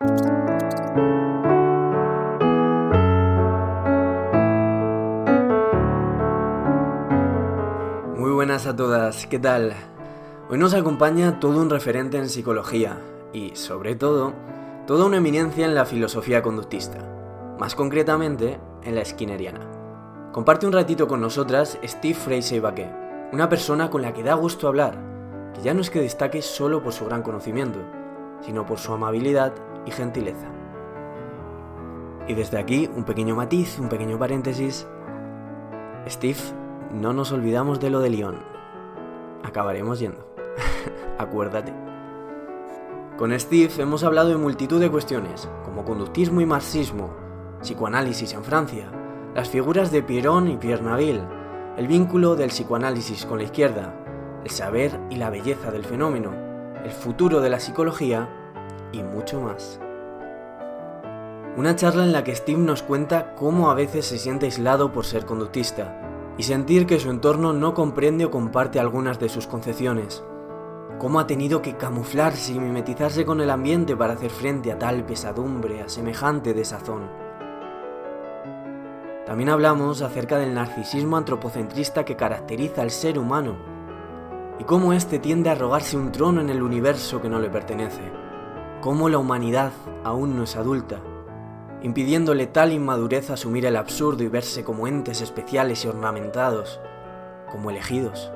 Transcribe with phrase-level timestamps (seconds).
[0.00, 0.10] Muy
[8.30, 9.72] buenas a todas, ¿qué tal?
[10.48, 13.00] Hoy nos acompaña todo un referente en psicología
[13.32, 14.34] y, sobre todo,
[14.86, 16.98] toda una eminencia en la filosofía conductista,
[17.58, 19.68] más concretamente en la skinneriana.
[20.30, 22.88] Comparte un ratito con nosotras Steve Fraser Baque,
[23.32, 24.96] una persona con la que da gusto hablar,
[25.54, 27.80] que ya no es que destaque solo por su gran conocimiento,
[28.42, 29.54] sino por su amabilidad
[29.88, 30.46] y gentileza.
[32.28, 34.86] Y desde aquí, un pequeño matiz, un pequeño paréntesis.
[36.06, 36.38] Steve,
[36.92, 38.36] no nos olvidamos de lo de Lyon.
[39.42, 40.28] Acabaremos yendo.
[41.18, 41.72] Acuérdate.
[43.16, 47.10] Con Steve hemos hablado de multitud de cuestiones, como conductismo y marxismo,
[47.62, 48.92] psicoanálisis en Francia,
[49.34, 51.26] las figuras de Pierron y Pierre Naville,
[51.76, 53.94] el vínculo del psicoanálisis con la izquierda,
[54.44, 56.32] el saber y la belleza del fenómeno,
[56.84, 58.37] el futuro de la psicología
[58.92, 59.80] y mucho más.
[61.56, 65.04] Una charla en la que Steve nos cuenta cómo a veces se siente aislado por
[65.04, 66.00] ser conductista
[66.38, 70.22] y sentir que su entorno no comprende o comparte algunas de sus concepciones.
[71.00, 75.04] Cómo ha tenido que camuflarse y mimetizarse con el ambiente para hacer frente a tal
[75.04, 77.10] pesadumbre, a semejante desazón.
[79.26, 83.56] También hablamos acerca del narcisismo antropocentrista que caracteriza al ser humano
[84.60, 88.27] y cómo éste tiende a rogarse un trono en el universo que no le pertenece,
[88.80, 89.72] cómo la humanidad
[90.04, 91.00] aún no es adulta,
[91.82, 96.80] impidiéndole tal inmadurez asumir el absurdo y verse como entes especiales y ornamentados,
[97.50, 98.30] como elegidos.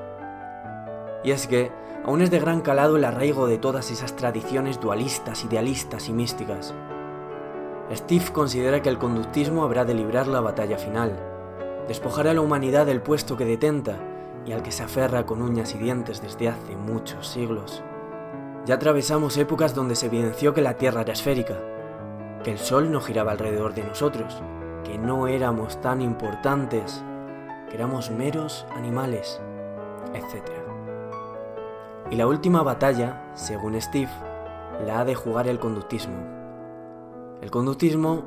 [1.23, 1.71] Y es que
[2.05, 6.73] aún es de gran calado el arraigo de todas esas tradiciones dualistas, idealistas y místicas.
[7.93, 11.17] Steve considera que el conductismo habrá de librar la batalla final,
[11.87, 13.97] despojar a la humanidad del puesto que detenta
[14.45, 17.81] y al que se aferra con uñas y dientes desde hace muchos siglos.
[18.65, 21.59] Ya atravesamos épocas donde se evidenció que la Tierra era esférica,
[22.43, 24.41] que el Sol no giraba alrededor de nosotros,
[24.85, 27.03] que no éramos tan importantes,
[27.69, 29.41] que éramos meros animales,
[30.13, 30.49] etc.
[32.09, 34.11] Y la última batalla, según Steve,
[34.85, 36.15] la ha de jugar el conductismo.
[37.41, 38.23] El conductismo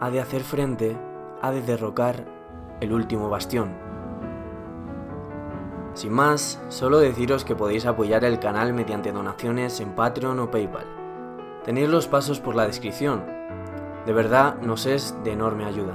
[0.00, 0.96] ha de hacer frente,
[1.42, 2.24] ha de derrocar
[2.80, 3.70] el último bastión,
[5.94, 10.86] sin más, solo deciros que podéis apoyar el canal mediante donaciones en Patreon o PayPal.
[11.64, 13.24] Tenéis los pasos por la descripción.
[14.06, 15.94] De verdad nos es de enorme ayuda.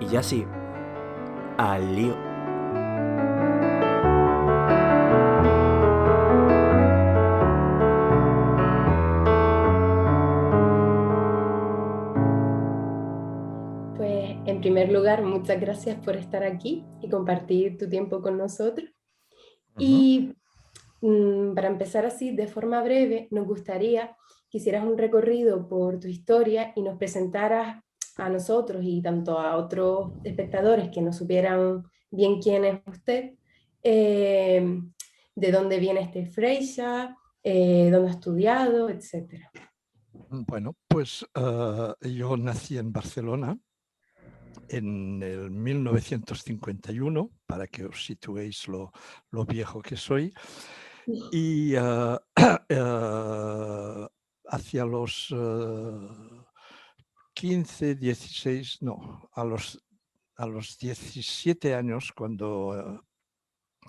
[0.00, 0.46] Y ya sí,
[1.58, 2.31] al lío.
[15.42, 18.88] Muchas gracias por estar aquí y compartir tu tiempo con nosotros.
[19.76, 20.36] Y
[21.00, 24.16] mm, para empezar así, de forma breve, nos gustaría
[24.48, 27.82] que hicieras un recorrido por tu historia y nos presentaras
[28.18, 33.32] a nosotros y tanto a otros espectadores que no supieran bien quién es usted,
[33.82, 34.80] eh,
[35.34, 39.42] de dónde viene este Freisa, eh, dónde ha estudiado, etc.
[40.30, 43.58] Bueno, pues uh, yo nací en Barcelona
[44.72, 48.92] en el 1951, para que os situéis lo,
[49.30, 50.32] lo viejo que soy,
[51.32, 52.16] y uh,
[52.70, 54.08] uh,
[54.48, 55.34] hacia los
[57.34, 59.82] 15, 16, no, a los,
[60.36, 63.04] a los 17 años, cuando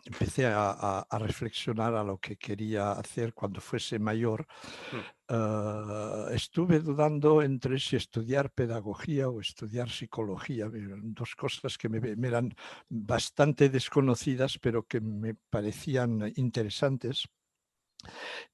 [0.05, 4.45] empecé a, a, a, reflexionar a lo que quería hacer cuando fuese mayor,
[4.91, 5.33] mm.
[5.33, 12.27] uh, estuve dudando entre si estudiar pedagogía o estudiar psicología, dos cosas que me, me,
[12.27, 12.53] eran
[12.89, 17.27] bastante desconocidas, pero que me parecían interesantes.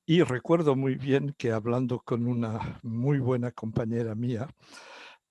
[0.06, 4.48] Y recuerdo muy bien que hablando con una muy buena compañera mía,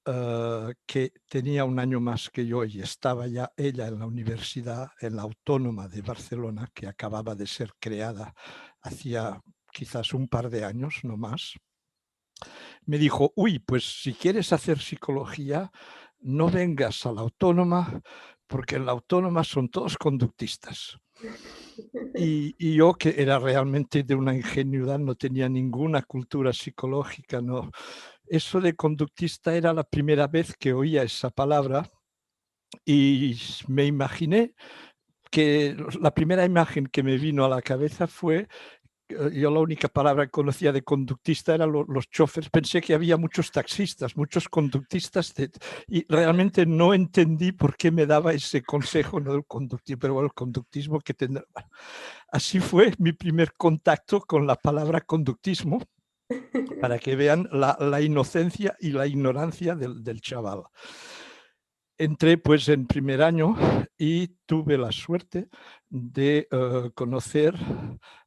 [0.08, 4.88] Uh, que tenía un año más que yo y estaba ya ella en la universidad,
[5.02, 8.34] en la Autónoma de Barcelona, que acababa de ser creada
[8.80, 9.38] hacía
[9.70, 11.58] quizás un par de años, no más,
[12.86, 15.70] me dijo, uy, pues si quieres hacer psicología,
[16.20, 18.00] no vengas a la Autónoma,
[18.46, 20.98] porque en la Autónoma son todos conductistas.
[22.14, 27.70] Y, y, yo que era realmente de una ingenuidad, no tenía ninguna cultura psicológica, no,
[28.30, 31.90] eso de conductista era la primera vez que oía esa palabra
[32.84, 33.38] y
[33.68, 34.54] me imaginé
[35.30, 38.48] que la primera imagen que me vino a la cabeza fue
[39.08, 42.50] eh, yo la única palabra que conocía de conductista eran los, los choferes.
[42.50, 45.34] Pensé que había muchos taxistas, muchos conductistas,
[45.86, 50.32] y realmente no entendí por qué me daba ese consejo no del conductismo, pero el
[50.32, 51.44] conductismo que tendrá.
[52.30, 55.80] Así fue mi primer contacto con la palabra conductismo
[56.80, 60.64] para que vean la, inocencia y la ignorancia del, chaval.
[61.96, 63.56] Entré pues en primer año
[63.96, 65.48] y tuve la suerte
[65.88, 67.54] de eh, conocer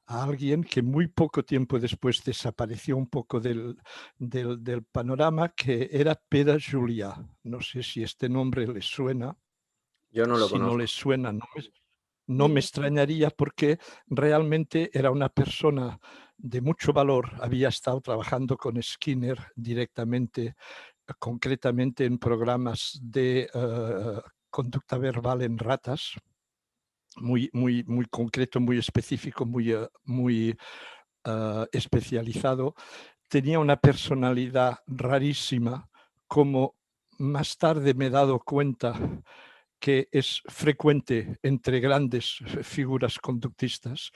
[0.07, 3.77] a alguien que muy poco tiempo después desapareció un poco del,
[4.17, 7.15] del, panorama, que era Pera Julia.
[7.43, 9.37] No sé si este nombre le suena.
[10.09, 11.63] Yo no lo si no le suena, no me,
[12.27, 15.97] no me extrañaría porque realmente era una persona
[16.41, 17.31] de mucho valor.
[17.41, 20.55] Había estado trabajando con Skinner directamente,
[21.19, 26.15] concretamente en programas de eh, conducta verbal en ratas
[27.17, 30.57] muy, muy, muy concreto, muy específico, muy, eh, muy
[31.25, 32.75] eh, especializado,
[33.27, 35.89] tenía una personalidad rarísima,
[36.27, 36.75] como
[37.17, 38.95] más tarde me he dado cuenta
[39.81, 44.11] que es frecuente entre grandes figuras conductistas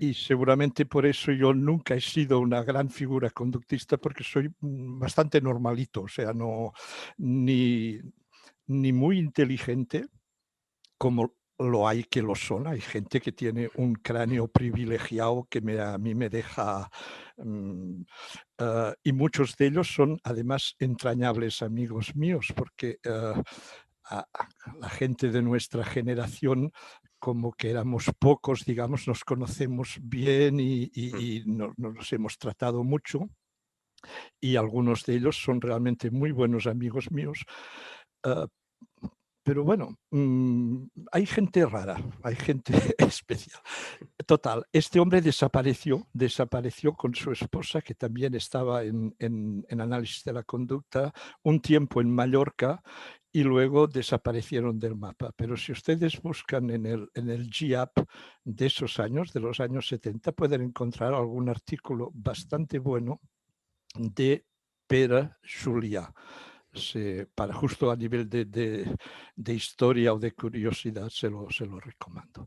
[0.00, 4.98] y seguramente por eso yo nunca he sido una gran figura conductista porque soy mm,
[4.98, 6.72] bastante normalito, o sea, no
[7.18, 8.00] ni,
[8.66, 10.06] ni muy inteligente
[10.96, 15.78] como lo hay que lo son, hay gente que tiene un cráneo privilegiado que me,
[15.78, 16.90] a mí me deja...
[17.36, 18.02] Mm,
[18.58, 22.98] eh, y muchos de ellos son además entrañables amigos míos, porque
[24.10, 24.22] eh,
[24.80, 26.72] la gente de nuestra generación
[27.18, 31.74] como que éramos pocos, digamos, nos conocemos bien y, mm.
[31.76, 33.28] nos hemos tratado mucho.
[34.40, 37.44] Y algunos de ellos son realmente muy buenos amigos míos.
[38.24, 38.46] Eh,
[39.42, 43.60] pero bueno, mm, hay gente rara, hay gente especial.
[44.26, 49.14] Total, este hombre desapareció, desapareció con su esposa, que también estaba en,
[49.70, 51.12] análisis de la conducta,
[51.42, 52.82] un tiempo en Mallorca
[53.32, 55.32] y luego desaparecieron del mapa.
[55.36, 57.98] Pero si ustedes buscan en el, en el GAP
[58.44, 63.20] de esos años, de los años 70, pueden encontrar algún artículo bastante bueno
[63.94, 64.44] de
[64.86, 66.12] Pere Julià
[67.34, 72.46] para justo a nivel de, historia o de curiosidad se lo, se lo recomiendo.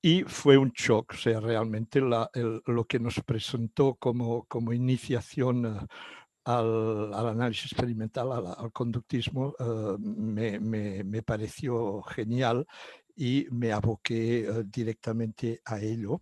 [0.00, 5.88] Y fue un shock, o sea, realmente lo que nos presentó como, como iniciación
[6.46, 12.66] eh, al, análisis experimental, al, conductismo, eh, me, pareció genial
[13.16, 16.20] y me aboqué eh, directamente a ello.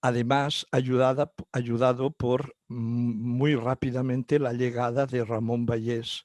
[0.00, 6.24] Además ayudada, ayudado por muy rápidamente la llegada de Ramón Vallés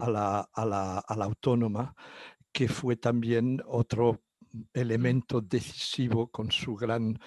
[0.00, 1.94] a la, a, la, a la, autónoma,
[2.50, 4.22] que fue también otro
[4.74, 7.18] elemento decisivo con su gran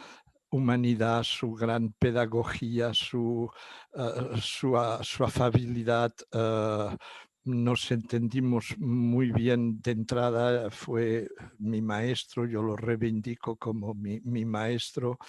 [0.50, 3.50] humanidad, su gran pedagogía, su,
[3.94, 6.96] uh, su, su afabilidad, uh,
[7.46, 15.20] nos entendimos muy bien de entrada, fue mi maestro, yo lo reivindico como mi, maestro.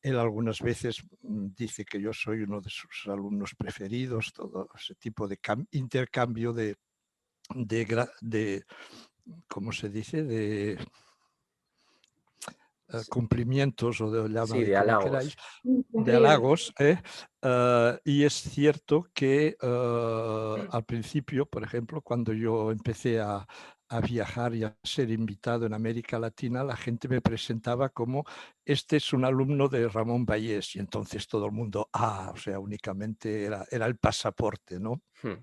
[0.00, 5.28] Él algunas veces dice que yo soy uno de sus alumnos preferidos, todo ese tipo
[5.28, 5.38] de
[5.72, 6.76] intercambio de,
[7.54, 8.64] de, de,
[9.46, 10.22] ¿cómo se dice?
[10.22, 10.78] De
[12.90, 15.36] eh, cumplimientos o de, de halagos.
[15.62, 16.98] de halagos ¿eh?
[17.42, 23.46] Eh, y es cierto que al principio, por ejemplo, cuando yo empecé a,
[24.06, 28.22] viajar y a ser invitado en América Latina, la gente me presentaba como
[28.62, 32.58] este es un alumno de Ramón Vallés y entonces todo el mundo, ah, o sea,
[32.58, 35.00] únicamente era, era el pasaporte, ¿no?
[35.22, 35.42] Hmm.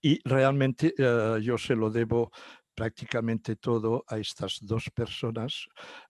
[0.00, 2.30] Y realmente yo se lo debo
[2.76, 5.66] prácticamente todo a estas dos personas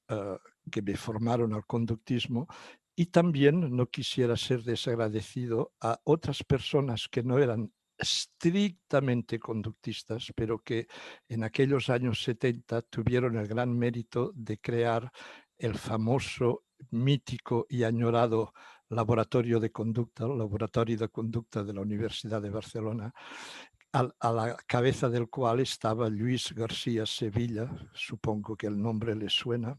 [0.08, 0.38] eh,
[0.70, 2.46] que me formaron al conductismo
[2.94, 10.58] y también no quisiera ser desagradecido a otras personas que no eran estrictamente conductistas, pero
[10.62, 10.86] que
[11.28, 15.10] en aquellos años 70 tuvieron el gran mérito de crear
[15.58, 18.52] el famoso, mítico y añorado
[18.90, 23.12] laboratorio de conducta, laboratorio de conducta de la Universidad de Barcelona,
[23.92, 29.78] a, la cabeza del cual estaba Luis García Sevilla, supongo que el nombre le suena,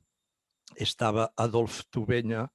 [0.76, 2.52] estaba Adolf Tubeña,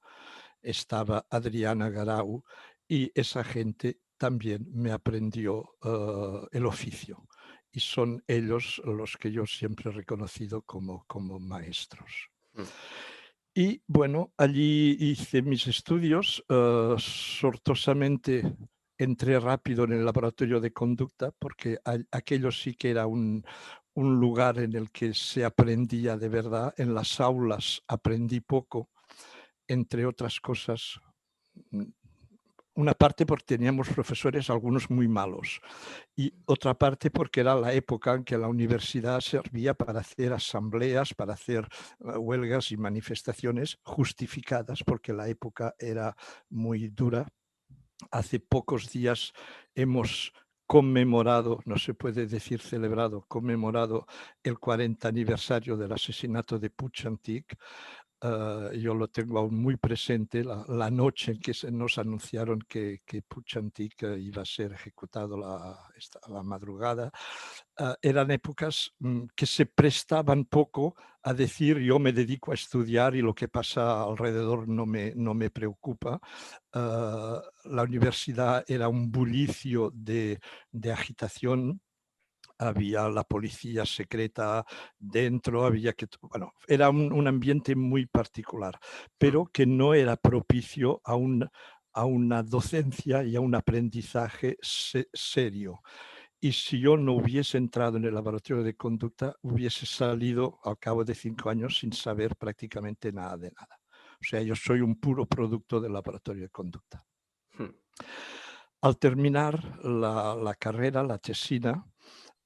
[0.61, 2.43] estaba Adriana Garau
[2.87, 7.27] y esa gente también me aprendió eh, el oficio
[7.71, 12.29] y son ellos los que yo siempre he reconocido como, como maestros.
[12.53, 12.61] Mm.
[13.55, 18.43] Y bueno, allí hice mis estudios, uh, sortosamente
[18.97, 21.77] entré rápido en el laboratorio de conducta porque
[22.11, 23.45] aquello sí que era un,
[23.95, 26.73] lugar en el que se aprendía de verdad.
[26.77, 28.89] En las aulas aprendí poco,
[29.67, 30.99] entre otras cosas.
[31.71, 31.83] Mm,
[32.75, 35.61] una parte porque teníamos profesores, algunos muy malos,
[36.15, 41.13] y otra parte porque era la época en que la universidad servía para hacer asambleas,
[41.13, 41.67] para hacer
[41.99, 46.15] eh, huelgas y manifestaciones justificadas, porque la época era
[46.49, 47.27] muy dura
[48.11, 49.33] hace pocos días
[49.75, 50.33] hemos
[50.73, 54.07] conmemorado, no se puede decir celebrado, conmemorado
[54.41, 57.59] el 40 aniversario del asesinato de Puchantik.
[58.25, 63.01] Eh, yo lo tengo aún muy presente, la, noche en que se nos anunciaron que,
[63.05, 65.77] que Puchantik iba a ser ejecutado la,
[66.29, 67.11] la madrugada.
[67.77, 73.15] Eh, eran épocas mm, que se prestaban poco a decir yo me dedico a estudiar
[73.15, 76.19] y lo que pasa alrededor no me, no me preocupa.
[76.73, 80.39] la universidad era un bullicio de,
[80.71, 81.81] de agitación
[82.67, 84.65] había la policía secreta
[84.97, 88.79] dentro, había que, bueno, era un, ambiente muy particular,
[89.17, 91.49] pero que no era propicio a, un,
[91.93, 95.81] a una docencia y a un aprendizaje serio.
[96.43, 101.05] Y si yo no hubiese entrado en el laboratorio de conducta, hubiese salido al cabo
[101.05, 103.79] de cinco años sin saber prácticamente nada de nada.
[104.23, 107.05] O sea, yo soy un puro producto del laboratorio de conducta.
[107.57, 107.71] Hmm.
[108.81, 111.85] Al terminar la, la carrera, la tesina,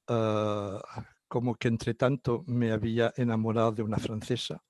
[0.07, 0.81] Ah,
[1.27, 4.63] como que entre tanto me había enamorado de una francesa.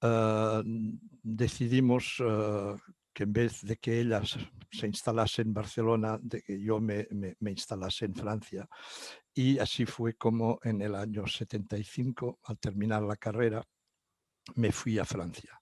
[0.00, 0.62] Ah,
[1.22, 2.76] decidimos ah,
[3.12, 4.22] que en vez de que ella
[4.70, 8.68] se instalase en Barcelona, de que yo me, me, instalase en Francia.
[9.32, 13.62] Y así fue como en el año 75, al terminar la carrera,
[14.56, 15.60] me fui a Francia.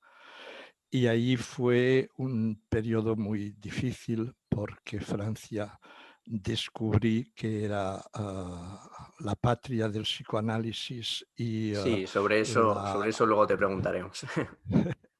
[0.90, 5.78] Y ahí fue un periodo muy difícil porque Francia
[6.25, 8.88] descubrí que era ah,
[9.21, 11.75] la patria del psicoanálisis y...
[11.75, 14.25] sí, ah, sobre eso, sobre eso luego te preguntaremos.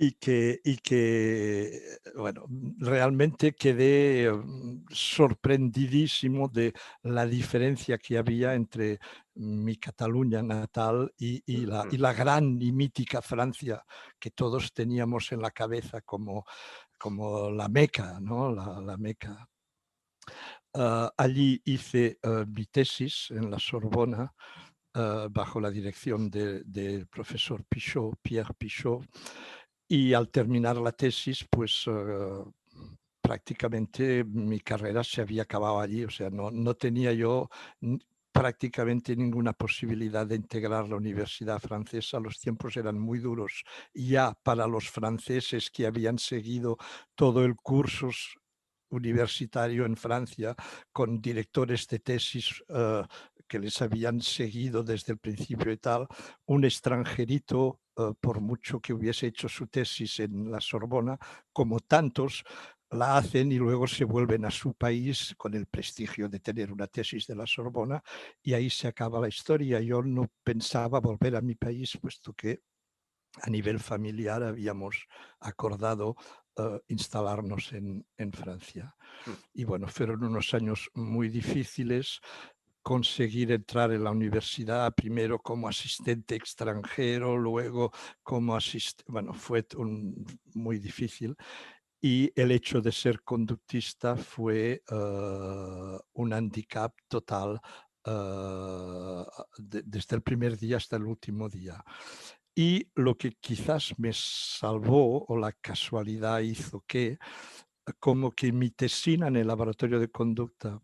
[0.00, 2.46] y que, y que, bueno,
[2.78, 9.00] realmente quedé mm, sorprendidísimo de la diferencia que había entre
[9.34, 13.84] mi Cataluña natal y, y, la, y la gran y mítica Francia
[14.18, 16.44] que todos teníamos en la cabeza como,
[16.96, 18.52] como la Meca, ¿no?
[18.52, 19.48] La, la Meca
[20.74, 24.32] Ah, allí hice uh, mi tesis en la Sorbona
[24.94, 29.04] ah, bajo la dirección del profesor Pichot, Pierre Pichot,
[29.88, 31.86] y al terminar la tesis, pues
[33.20, 37.48] prácticamente mi carrera se había acabado allí, o sea, no, no tenía yo
[38.32, 42.20] prácticamente ninguna posibilidad de integrar la universidad francesa.
[42.20, 46.76] Los tiempos eran muy duros ya para los franceses que habían seguido
[47.16, 48.10] todo el curso
[48.90, 50.54] universitario en Francia
[50.92, 53.02] con directores de tesis eh,
[53.46, 56.06] que les habían seguido desde el principio y tal,
[56.46, 61.18] un extranjerito, eh, por mucho que hubiese hecho su tesis en la Sorbona,
[61.52, 62.44] como tantos,
[62.90, 66.86] la hacen y luego se vuelven a su país con el prestigio de tener una
[66.86, 68.02] tesis de la Sorbona
[68.42, 69.80] y ahí se acaba la historia.
[69.80, 72.62] Yo no pensaba volver a mi país, puesto que
[73.42, 75.06] a nivel familiar habíamos
[75.40, 76.16] acordado
[76.58, 78.94] eh, instalarnos en, en Francia.
[79.26, 79.30] Mm.
[79.54, 82.20] Y bueno, fueron unos años muy difíciles
[82.88, 89.66] conseguir entrar en la universidad, primero como asistente extranjero, luego como asistente, bueno, fue
[90.54, 91.36] muy difícil.
[92.00, 97.60] Y el hecho de ser conductista fue uh, un handicap total
[98.06, 99.24] uh,
[99.58, 101.84] de, desde el primer día hasta el último día.
[102.58, 107.16] Y lo que quizás me salvó o la casualidad hizo que,
[108.00, 110.82] como que mi tesina en el laboratorio de conducta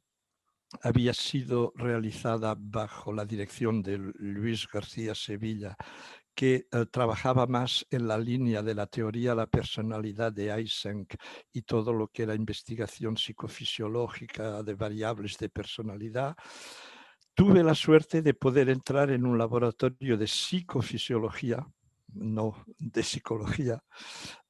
[0.82, 5.76] había sido realizada bajo la dirección de Luis García Sevilla,
[6.32, 11.16] que eh, trabajaba más en la línea de la teoría de la personalidad de Eysenck
[11.52, 16.36] y todo lo que era investigación psicofisiológica de variables de personalidad,
[17.34, 21.66] tuve la suerte de poder entrar en un laboratorio de psicofisiología,
[22.14, 23.82] no de psicología,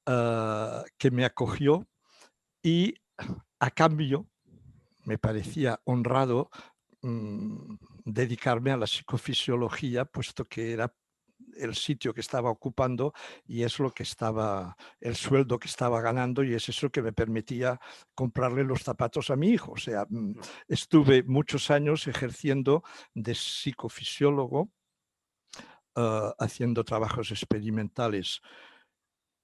[0.07, 1.87] ah, que me acogió
[2.63, 2.95] y
[3.59, 4.29] a cambio
[5.05, 6.51] me parecía honrado
[7.03, 10.95] mm, dedicarme a la psicofisiología, puesto que era
[11.59, 13.13] el sitio que estaba ocupando
[13.47, 17.13] y es lo que estaba, el sueldo que estaba ganando y es eso que me
[17.13, 17.81] permitía
[18.15, 19.73] comprarle los zapatos a mi hijo.
[19.73, 20.35] O sea, mm,
[20.69, 22.83] estuve muchos años ejerciendo
[23.15, 24.71] de psicofisiólogo,
[25.97, 28.41] ah, haciendo trabajos experimentales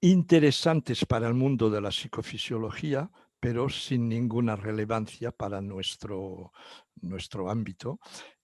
[0.01, 6.51] interesantes para el mundo de la psicofisiología, pero sin ninguna relevancia para nuestro,
[7.01, 7.99] nuestro ámbito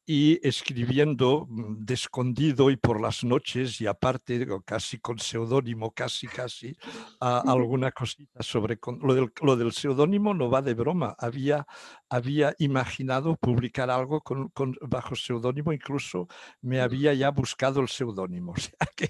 [0.10, 6.28] y escribiendo mm, de escondido y por las noches y aparte casi con seudónimo, casi
[6.28, 6.78] casi,
[7.20, 11.14] alguna cosita sobre lo del, lo del seudónimo no va de broma.
[11.20, 11.68] Había,
[12.10, 14.50] había imaginado publicar algo con,
[14.82, 16.30] bajo seudónimo, incluso
[16.62, 18.54] me había ya buscado el seudónimo.
[18.58, 19.10] O sea que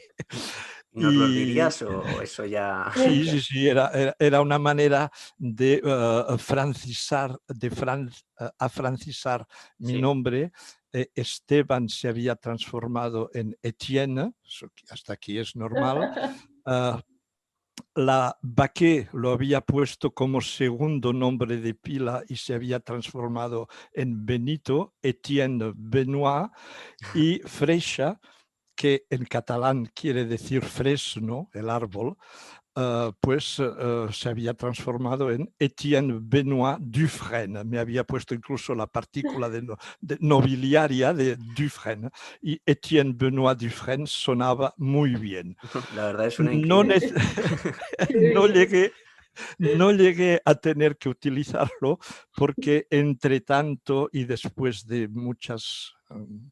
[0.97, 2.91] ¿Nos lo dirías o eso ya...?
[2.95, 9.45] Sí, sí, sí, era, era, una manera de uh, francisar, de fran, uh, afrancisar
[9.77, 10.51] mi nombre.
[10.93, 14.33] Eh, Esteban se había transformado en Etienne,
[14.89, 16.11] hasta aquí es normal.
[16.65, 16.99] Uh,
[17.95, 24.25] la Baquet lo había puesto como segundo nombre de pila y se había transformado en
[24.25, 26.51] Benito, Etienne Benoit,
[27.13, 28.19] y Freixa
[28.77, 32.15] que en catalán quiere decir fresno, el árbol,
[32.77, 37.63] uh, pues uh, se había transformado en Etienne Benoit Dufresne.
[37.63, 42.09] Me había puesto incluso la partícula de, no, de nobiliaria de Dufresne
[42.41, 45.57] y Etienne Benoit Dufresne sonaba muy bien.
[45.95, 46.83] La verdad es una no,
[48.33, 48.91] no llegué
[49.59, 51.99] no llegué a tener que utilizarlo
[52.35, 56.49] porque entre tanto y después de muchas um,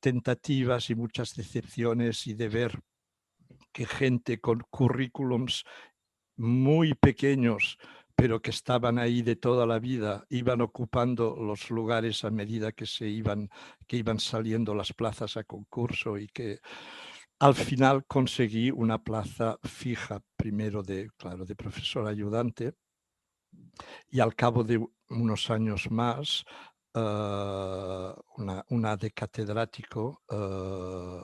[0.00, 2.80] tentativas y muchas decepciones y de ver
[3.74, 5.64] que gente con currículums
[6.36, 7.76] muy pequeños,
[8.14, 12.86] pero que estaban ahí de toda la vida, iban ocupando los lugares a medida que
[12.86, 13.50] se iban,
[13.88, 16.60] que iban saliendo las plazas a concurso y que
[17.40, 22.74] al final conseguí una plaza fija, primero de, claro, de profesor ayudante,
[24.08, 26.44] y al cabo de unos años más
[26.94, 28.14] eh,
[28.68, 31.22] una, de catedrático eh,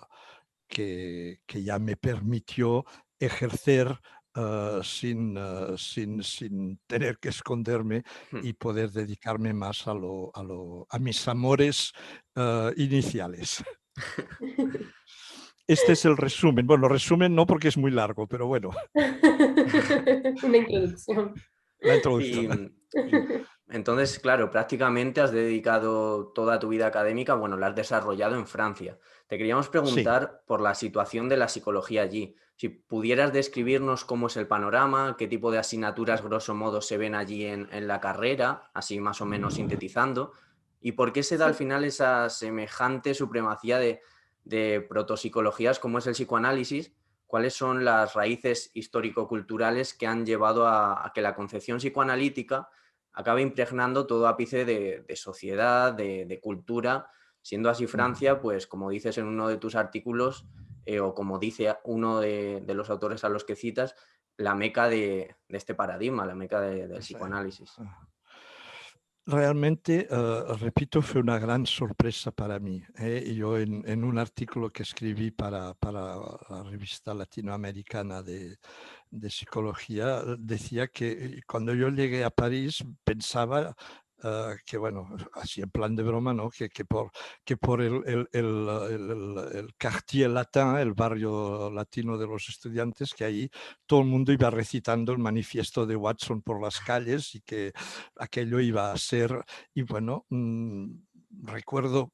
[0.70, 2.84] que, que, ya me permitió
[3.18, 4.00] ejercer
[4.34, 5.36] eh, sin,
[5.76, 8.38] sin, sin, tener que esconderme hmm.
[8.42, 11.92] y poder dedicarme más a, lo, a, lo, a mis amores
[12.76, 13.62] iniciales.
[15.70, 16.66] Este es el resumen.
[16.66, 18.70] Bueno, resumen no porque es muy largo, pero bueno.
[20.42, 21.32] Una introducción.
[21.78, 22.74] La introducción.
[23.72, 28.98] Entonces, claro, prácticamente has dedicado toda tu vida académica, bueno, la has desarrollado en Francia.
[29.28, 32.34] Te queríamos preguntar por la situación de la psicología allí.
[32.56, 37.14] Si pudieras describirnos cómo es el panorama, qué tipo de asignaturas, grosso modo, se ven
[37.14, 40.33] allí en, la carrera, así más o menos sintetizando,
[40.80, 44.00] y por qué se da al final esa semejante supremacía de,
[44.42, 46.92] de protopsicologías como es el psicoanálisis,
[47.26, 52.68] cuáles son las raíces histórico-culturales que han llevado a que la concepción psicoanalítica
[53.12, 57.11] acaba impregnando todo ápice de, sociedad, de, cultura,
[57.42, 60.46] siendo así Francia, pues como dices en uno de tus artículos,
[60.87, 63.94] eh, o como dice uno de, los autores a los que citas,
[64.37, 67.75] la meca de, este paradigma, la meca del psicoanálisis.
[67.79, 68.09] Ah
[69.31, 72.83] realmente, eh, repito, fue una gran sorpresa para mí.
[72.99, 73.35] ¿eh?
[73.35, 76.16] Yo en, un artículo que escribí para, para
[76.49, 78.59] la revista latinoamericana de,
[79.11, 83.75] de, psicología, decía que cuando yo llegué a París pensaba
[84.23, 86.51] Ah, que bueno, así en plan de broma, ¿no?
[86.51, 87.11] Que, que por,
[87.44, 93.25] que por el, el, el, el, quartier latin, el barrio latino de los estudiantes, que
[93.25, 93.51] ahí
[93.87, 97.73] todo el mundo iba recitando el manifiesto de Watson por las calles y que
[98.16, 99.42] aquello iba a ser,
[99.75, 100.87] y bueno, mmm,
[101.42, 102.12] recuerdo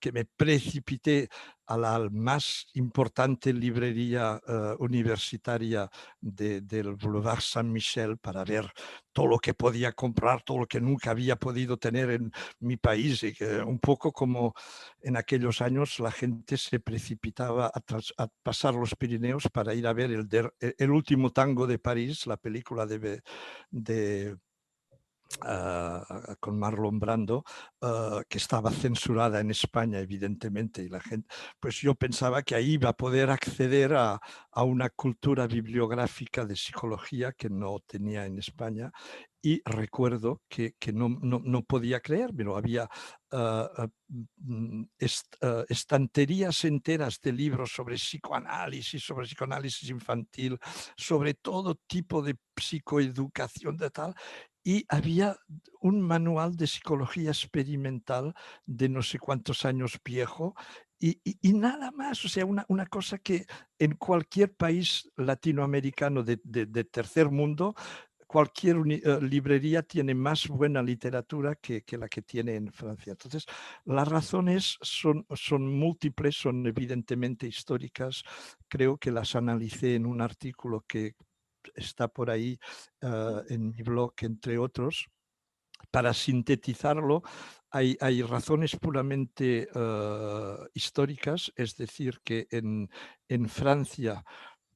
[0.00, 1.28] que me precipité
[1.66, 5.88] a la más importante librería uh, universitaria
[6.20, 8.72] de, del Boulevard Saint-Michel para ver
[9.12, 13.22] todo lo que podía comprar, todo lo que nunca había podido tener en mi país
[13.22, 14.54] y que un poco como
[15.00, 20.10] en aquellos años la gente se precipitaba a, pasar los Pirineos para ir a ver
[20.10, 24.36] el, el, último tango de París, la película de
[26.40, 27.44] Con Marlon Brando,
[27.82, 31.28] uh, que estaba censurada en España, evidentemente, y la gente,
[31.60, 36.56] pues yo pensaba que ahí iba a poder acceder a, a una cultura bibliográfica de
[36.56, 38.90] psicología que no tenía en España.
[39.42, 42.58] Y recuerdo que, que no, no, no, podía creérmelo.
[42.58, 42.90] Había
[43.32, 43.88] uh,
[44.98, 45.34] est,
[45.68, 50.58] estanterías enteras de libros sobre psicoanálisis, sobre psicoanálisis infantil,
[50.94, 54.14] sobre todo tipo de psicoeducación de tal,
[54.62, 55.36] y había
[55.80, 58.34] un manual de psicología experimental
[58.66, 60.54] de no sé cuántos años viejo
[61.02, 63.46] y, nada más, o sea, una, una, cosa que
[63.78, 67.74] en cualquier país latinoamericano de, de, tercer mundo,
[68.26, 68.84] cualquier uh,
[69.22, 73.12] librería tiene más buena literatura que, que, la que tiene en Francia.
[73.12, 73.46] Entonces,
[73.86, 78.22] las razones son, son múltiples, son evidentemente históricas.
[78.68, 81.14] Creo que las analicé en un artículo que
[81.74, 82.58] está por ahí
[83.02, 85.08] uh, en mi blog, entre otros.
[85.90, 87.22] Para sintetizarlo,
[87.70, 92.90] hay, hay razones puramente uh, históricas, es decir, que en,
[93.28, 94.24] en Francia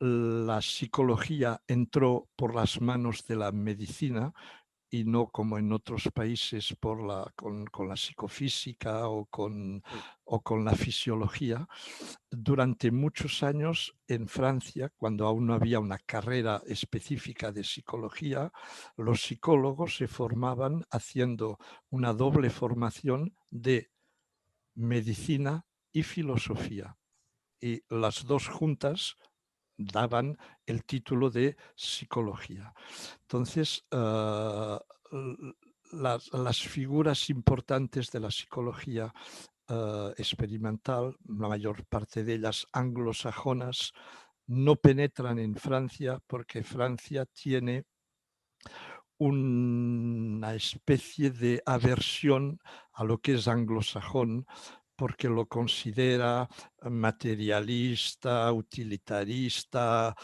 [0.01, 4.33] la psicología entró por las manos de la medicina
[4.95, 9.83] y no como en otros países por la, con, la psicofísica o con,
[10.23, 11.67] o con la fisiología.
[12.31, 18.53] Durante muchos años en Francia, cuando aún no había una carrera específica de psicología,
[18.97, 21.59] los psicólogos se formaban haciendo
[21.91, 23.91] una doble formación de
[24.77, 26.97] medicina y filosofía.
[27.61, 29.17] Y las dos juntas
[29.77, 32.73] daban el título de psicología.
[33.23, 34.81] Entonces, ah,
[35.93, 39.13] las, figuras importantes de la psicología
[39.69, 43.93] ah, experimental, la mayor parte de ellas anglosajonas,
[44.47, 47.85] no penetran en Francia porque Francia tiene
[49.19, 52.61] una especie de aversión
[52.93, 54.47] a lo que es anglosajón
[54.97, 56.49] porque lo considera
[56.83, 60.15] materialista, utilitarista,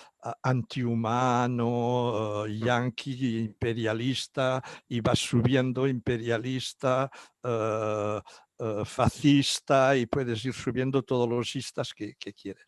[0.43, 7.11] antihumano, eh, yanqui imperialista, y va subiendo imperialista,
[7.43, 8.21] eh,
[8.59, 12.67] eh, fascista, y puedes ir subiendo todos los istas que, quieres.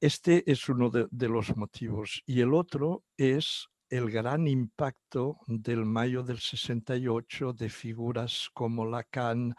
[0.00, 2.22] Este es uno de los motivos.
[2.26, 9.54] Y el otro es el gran impacto del mayo del 68 de figuras como Lacan,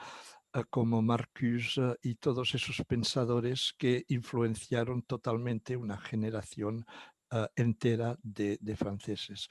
[0.69, 6.85] como Marcuse y todos esos pensadores que influenciaron totalmente una generación
[7.31, 9.47] ah, entera de, franceses.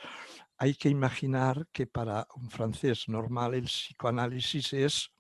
[0.59, 5.11] Hay que imaginar que para un francés normal el psicoanálisis es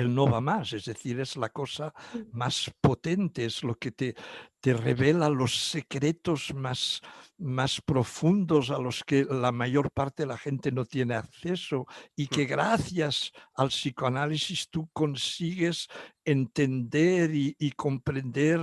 [0.00, 1.92] el no va más, es decir, es la cosa
[2.32, 4.14] más potente, es lo que te,
[4.60, 7.00] te revela los secretos más,
[7.38, 12.26] más profundos a los que la mayor parte de la gente no tiene acceso y
[12.26, 15.88] que gracias al psicoanálisis tú consigues
[16.24, 18.60] entender y, comprender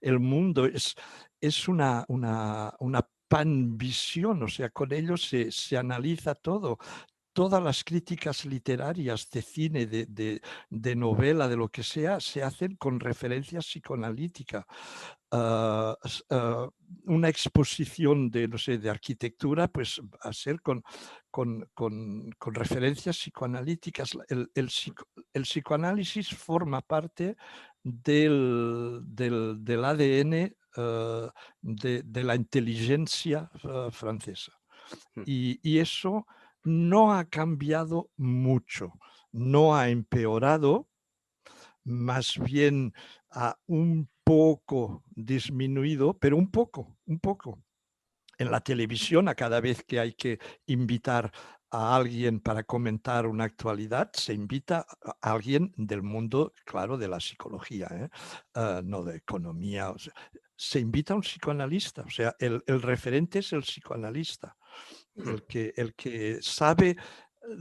[0.00, 0.64] el mundo.
[0.64, 0.94] Es,
[1.40, 6.78] es una, una, una panvisión, o sea, con ello se, se analiza todo
[7.38, 12.98] todas las críticas literarias de cine, de, novela, de lo que sea, se hacen con
[12.98, 14.66] referencia psicoanalítica.
[15.30, 15.96] Ah,
[16.30, 16.68] ah,
[17.04, 20.82] una exposición de, no sé, de arquitectura, pues a ser con,
[21.30, 21.64] con,
[22.40, 24.18] referencias psicoanalíticas.
[24.28, 27.36] El, psicoanálisis forma parte
[27.84, 33.48] del, del, ADN ah, de, la inteligencia
[33.92, 34.58] francesa.
[35.14, 35.22] Hmm.
[35.24, 36.26] Y, y, eso
[36.68, 38.92] no ha cambiado mucho,
[39.32, 40.88] no ha empeorado,
[41.84, 42.92] más bien
[43.30, 47.62] ha un poco disminuido, pero un poco, un poco.
[48.36, 51.32] En la televisión, a cada vez que hay que invitar
[51.70, 57.18] a alguien para comentar una actualidad, se invita a alguien del mundo, claro, de la
[57.18, 58.08] psicología, ¿eh?
[58.54, 59.92] ah, no de economía.
[60.56, 64.56] se invita a un psicoanalista, o sea, el referente es el psicoanalista
[65.26, 66.96] el que, el que sabe eh,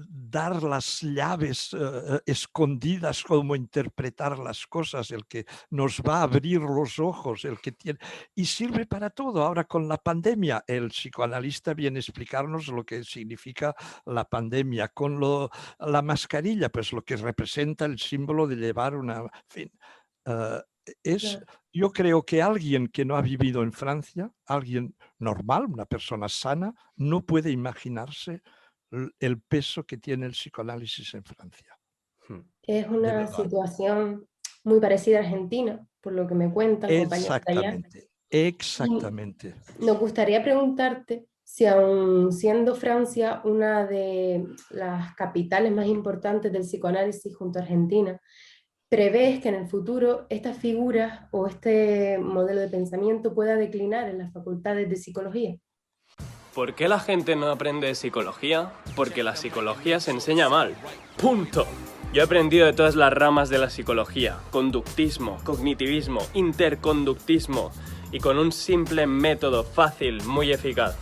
[0.09, 6.23] dar las llaves eh, eh, escondidas, cómo interpretar las cosas, el que nos va a
[6.23, 7.99] abrir los ojos, el que tiene...
[8.35, 9.43] Y sirve para todo.
[9.43, 14.89] Ahora con la pandemia, el psicoanalista viene a explicarnos lo que significa la pandemia.
[14.89, 19.23] Con lo, la mascarilla, pues lo que representa el símbolo de llevar una...
[19.47, 19.71] fin,
[21.03, 21.39] es,
[21.73, 26.73] yo creo que alguien que no ha vivido en Francia, alguien normal, una persona sana,
[26.95, 28.41] no puede imaginarse
[29.19, 31.77] el peso que tiene el psicoanálisis en Francia.
[32.27, 32.41] Hmm.
[32.63, 34.27] Es una situación
[34.63, 36.89] muy parecida a Argentina, por lo que me cuentan.
[36.89, 39.55] Exactamente, exactamente.
[39.79, 47.33] nos gustaría preguntarte si aun siendo Francia una de las capitales más importantes del psicoanálisis
[47.37, 48.19] junto a Argentina,
[48.89, 54.17] ¿Prevés que en el futuro estas figuras o este modelo de pensamiento pueda declinar en
[54.17, 55.57] las facultades de psicología?
[56.55, 58.71] ¿Por qué la gente no aprende psicología?
[58.95, 60.73] Porque la psicología se enseña mal.
[61.17, 61.67] Punto.
[62.13, 67.71] Yo he aprendido de todas las ramas de la psicología, conductismo, cognitivismo, interconductismo,
[68.13, 70.97] y con un simple método fácil, muy eficaz.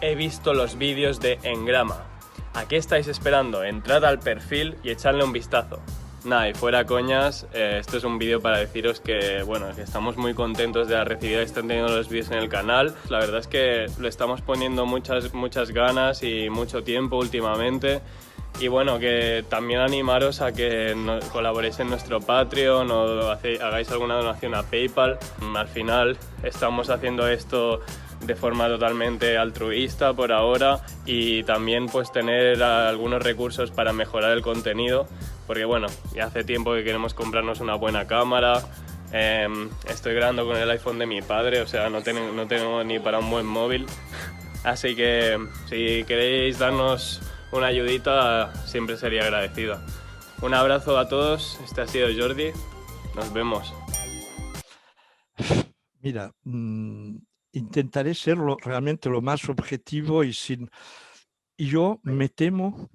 [0.00, 2.04] He visto los vídeos de Engrama.
[2.52, 3.62] ¿A qué estáis esperando?
[3.62, 5.80] Entrad al perfil y echadle un vistazo.
[6.24, 10.16] Nada, y fuera coñas, eh, esto es un vídeo para deciros que, bueno, que estamos
[10.16, 12.94] muy contentos de la recibida que están teniendo los vídeos en el canal.
[13.08, 18.02] La verdad es que lo estamos poniendo muchas, muchas ganas y mucho tiempo últimamente.
[18.60, 20.94] Y bueno, que también animaros a que
[21.32, 25.18] colaboréis en nuestro Patreon o hagáis alguna donación a PayPal.
[25.56, 27.80] Al final estamos haciendo esto
[28.20, 34.42] de forma totalmente altruista por ahora y también pues tener algunos recursos para mejorar el
[34.42, 35.08] contenido
[35.46, 38.62] porque bueno, ya hace tiempo que queremos comprarnos una buena cámara.
[39.12, 42.82] Em, estoy grabando con el iPhone de mi padre, o sea, no tengo, no tengo
[42.84, 43.86] ni para un buen móvil.
[44.64, 49.78] Así que si queréis darnos una ayudita, siempre sería agradecido.
[50.40, 52.50] Un abrazo a todos, este ha sido Jordi,
[53.14, 53.72] nos vemos.
[56.00, 57.16] Mira, mm,
[57.52, 60.70] intentaré ser realmente lo más objetivo y sin...
[61.56, 62.90] Y yo me temo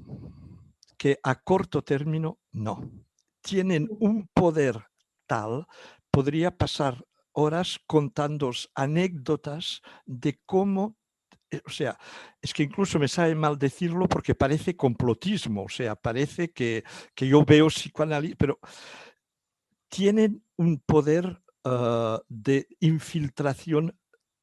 [0.97, 2.89] que a corto término no.
[3.41, 4.87] Tienen un poder
[5.25, 5.67] tal,
[6.11, 10.97] podría pasar horas contando anécdotas de cómo
[11.49, 11.97] eh, o sea,
[12.41, 16.83] es que incluso me sabe mal decirlo porque parece complotismo, o sea, parece que,
[17.15, 18.59] que yo veo psicoanálisis, pero
[19.89, 23.97] tienen un poder ah, de infiltración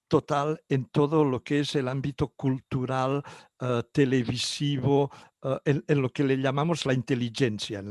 [0.09, 3.23] total en todo lo que es el ámbito cultural,
[3.61, 5.11] ah, televisivo,
[5.43, 7.83] ah, en, lo que le llamamos la inteligencia,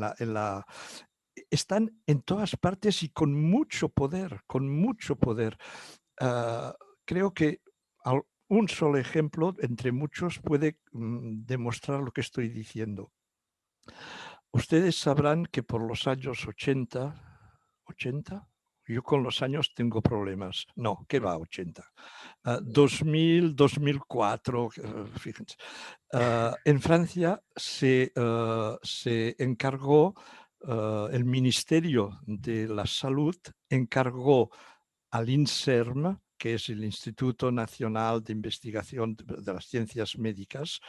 [1.50, 5.58] están en todas partes y con mucho poder, con mucho poder.
[7.06, 7.62] creo que
[8.48, 13.12] un solo ejemplo entre muchos puede mm, demostrar lo que estoy diciendo.
[14.52, 18.48] Ustedes sabrán que por los años 80, 80,
[18.88, 20.66] yo con los años tengo problemas.
[20.76, 21.84] No, ¿qué va 80?
[22.62, 24.70] 2000, 2004,
[25.18, 25.56] fíjense.
[26.12, 30.16] Ah, en Francia se, ah, se encargó,
[30.68, 33.36] ah, el Ministerio de la Salud
[33.70, 34.52] encargó
[35.12, 40.82] al INSERM que es el Instituto Nacional de Investigación de las Ciencias Médicas,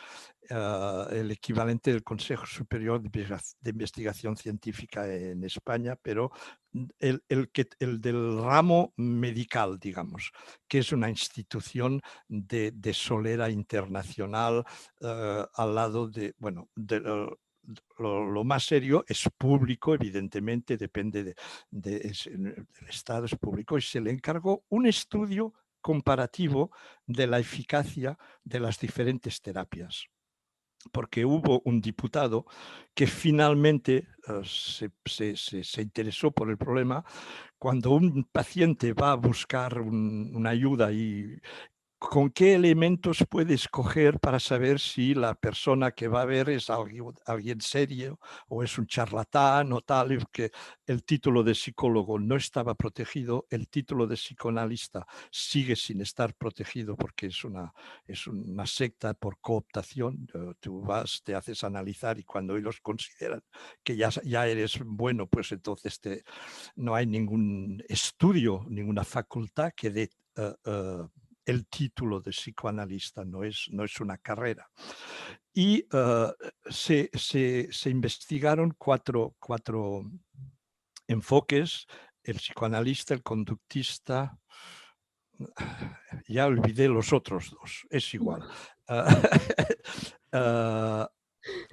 [0.50, 6.32] ah, el equivalente del Consejo Superior de Investigación Científica en España, pero
[6.98, 10.32] el, que, el del ramo medical, digamos,
[10.66, 14.64] que es una institución de, solera internacional
[15.02, 17.00] ah, al lado de, bueno, de,
[17.98, 21.34] lo, más serio es público, evidentemente, depende
[21.70, 22.12] del
[22.88, 26.70] Estado, es público, y se le encargó un estudio comparativo
[27.06, 30.06] de la eficacia de las diferentes terapias.
[30.92, 32.44] Porque hubo un diputado
[32.94, 37.04] que finalmente eh, se, interesó por el problema.
[37.58, 41.40] Cuando un paciente va a buscar una ayuda y,
[42.10, 46.68] ¿Con qué elementos puede escoger para saber si la persona que va a ver es
[46.70, 50.26] alguien, serio o es un charlatán o tal?
[50.30, 50.50] Que
[50.86, 56.96] el título de psicólogo no estaba protegido, el título de psicoanalista sigue sin estar protegido
[56.96, 57.72] porque es una,
[58.06, 60.28] es una secta por cooptación.
[60.60, 63.42] Tú vas, te haces analizar y cuando ellos consideran
[63.82, 66.00] que ya, ya eres bueno, pues entonces
[66.76, 70.10] no hay ningún estudio, ninguna facultad que dé...
[70.36, 71.02] Eh, eh,
[71.44, 74.70] el título de psicoanalista, no es, no es una carrera.
[75.52, 76.32] Y eh,
[76.70, 80.10] se, investigaron cuatro, cuatro
[81.06, 81.86] enfoques,
[82.22, 84.38] el psicoanalista, el conductista,
[86.28, 88.44] ya olvidé los otros dos, es igual.
[88.88, 89.08] Ah,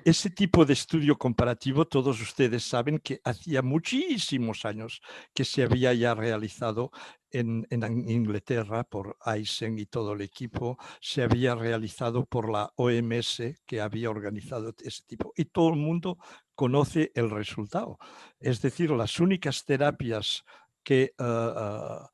[0.04, 5.02] ese tipo de estudio comparativo, todos ustedes saben que hacía muchísimos años
[5.34, 6.92] que se había ya realizado
[7.32, 7.66] en,
[8.10, 14.10] Inglaterra por Eisen y todo el equipo, se había realizado por la OMS que había
[14.10, 15.32] organizado ese tipo.
[15.36, 16.18] Y todo el mundo
[16.56, 17.98] conoce el resultado.
[18.40, 20.44] Es decir, las únicas terapias
[20.84, 21.14] que...
[21.20, 22.10] Ah,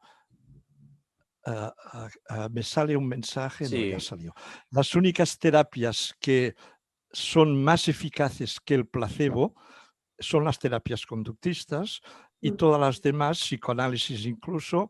[1.45, 4.33] ah, ah, me sale un mensaje, no ya salió.
[4.69, 6.55] Las únicas terapias que
[7.11, 9.55] son más eficaces que el placebo
[10.19, 12.01] son las terapias conductistas
[12.39, 12.57] y mm.
[12.57, 14.89] todas las demás, psicoanálisis incluso,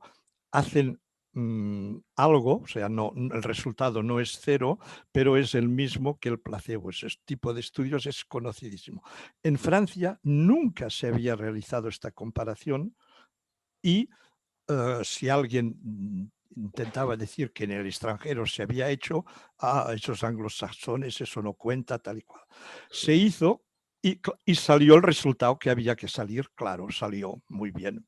[0.52, 1.02] hacen
[1.34, 4.80] mm, algo, o sea, no, el resultado no es cero,
[5.12, 6.90] pero es el mismo que el placebo.
[6.90, 9.04] Ese tipo de estudios es conocidísimo.
[9.44, 12.96] En Francia nunca se había realizado esta comparación
[13.82, 14.10] y
[14.68, 19.26] eh, si alguien intentaba decir que en el extranjero se había hecho,
[19.60, 22.44] a esos anglosajones eso no cuenta, tal y cual.
[22.90, 23.64] Se hizo
[24.02, 28.08] y, y, salió el resultado que había que salir, claro, salió muy bien.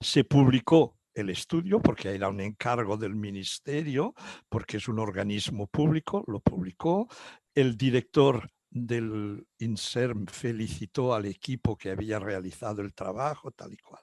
[0.00, 4.14] Se publicó el estudio porque era un encargo del ministerio,
[4.48, 7.08] porque es un organismo público, lo publicó.
[7.54, 14.02] El director del INSERM felicitó al equipo que había realizado el trabajo, tal y cual.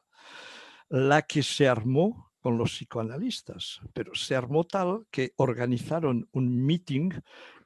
[0.90, 7.12] La que se armó con los psicoanalistas, pero se armó tal que organizaron un meeting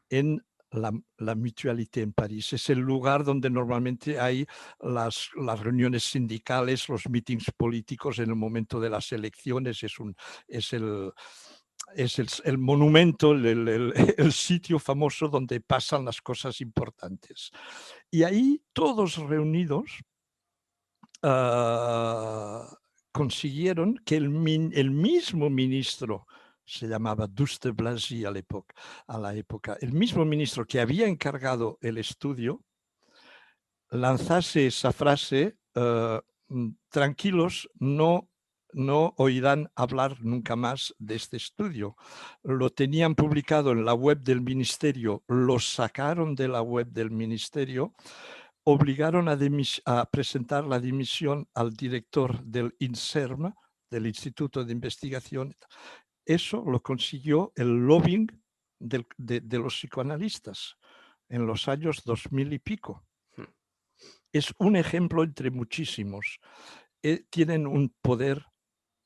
[0.07, 2.53] en la, la, Mutualité en París.
[2.53, 4.45] Es el lugar donde normalmente hay
[4.79, 9.81] las, las, reuniones sindicales, los meetings políticos en el momento de las elecciones.
[9.81, 10.15] Es, un,
[10.47, 11.11] es el,
[11.95, 17.49] es el, monumento, el, el, sitio famoso donde pasan las cosas importantes.
[18.11, 19.89] Y ahí todos reunidos
[21.23, 22.77] uh,
[23.17, 26.27] consiguieron que el, mismo ministro
[26.63, 28.75] se llamaba Duste Blasi a la, época,
[29.08, 29.75] a la época.
[29.82, 32.62] El mismo ministro que había encargado el estudio
[33.89, 38.30] lanzase esa frase, eh, mm, tranquilos, no
[38.73, 41.95] no oirán hablar nunca más de este estudio.
[42.43, 47.93] Lo tenían publicado en la web del ministerio, lo sacaron de la web del ministerio,
[48.69, 53.53] obligaron a, presentar la dimisión al director del INSERM,
[53.89, 55.56] del Instituto de Investigación.
[56.25, 58.27] Eso lo consiguió el lobbying
[58.77, 60.75] de, de los psicoanalistas
[61.30, 63.06] en los años 2000 y pico.
[63.38, 63.45] Hmm.
[64.34, 66.41] Es un ejemplo entre muchísimos.
[67.01, 68.47] Eh, tienen un poder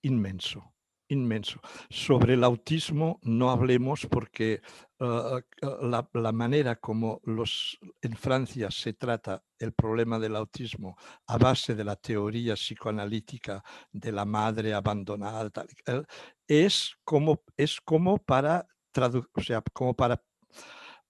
[0.01, 0.73] inmenso,
[1.11, 1.59] inmenso.
[1.89, 4.61] Sobre el autismo no hablemos porque
[4.99, 10.97] ah, ah, la, manera como los, en Francia se trata el problema del autismo
[11.27, 15.51] a base de la teoría psicoanalítica de la madre abandonada
[16.47, 18.67] es como, es como para
[19.33, 20.21] o sea, como para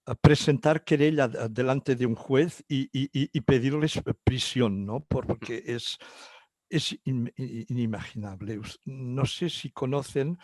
[0.06, 5.00] ah, presentar querella delante de un juez y, y, pedirles prisión, ¿no?
[5.00, 5.98] Porque es,
[6.72, 8.60] es inimaginable.
[8.86, 10.38] No sé si conocen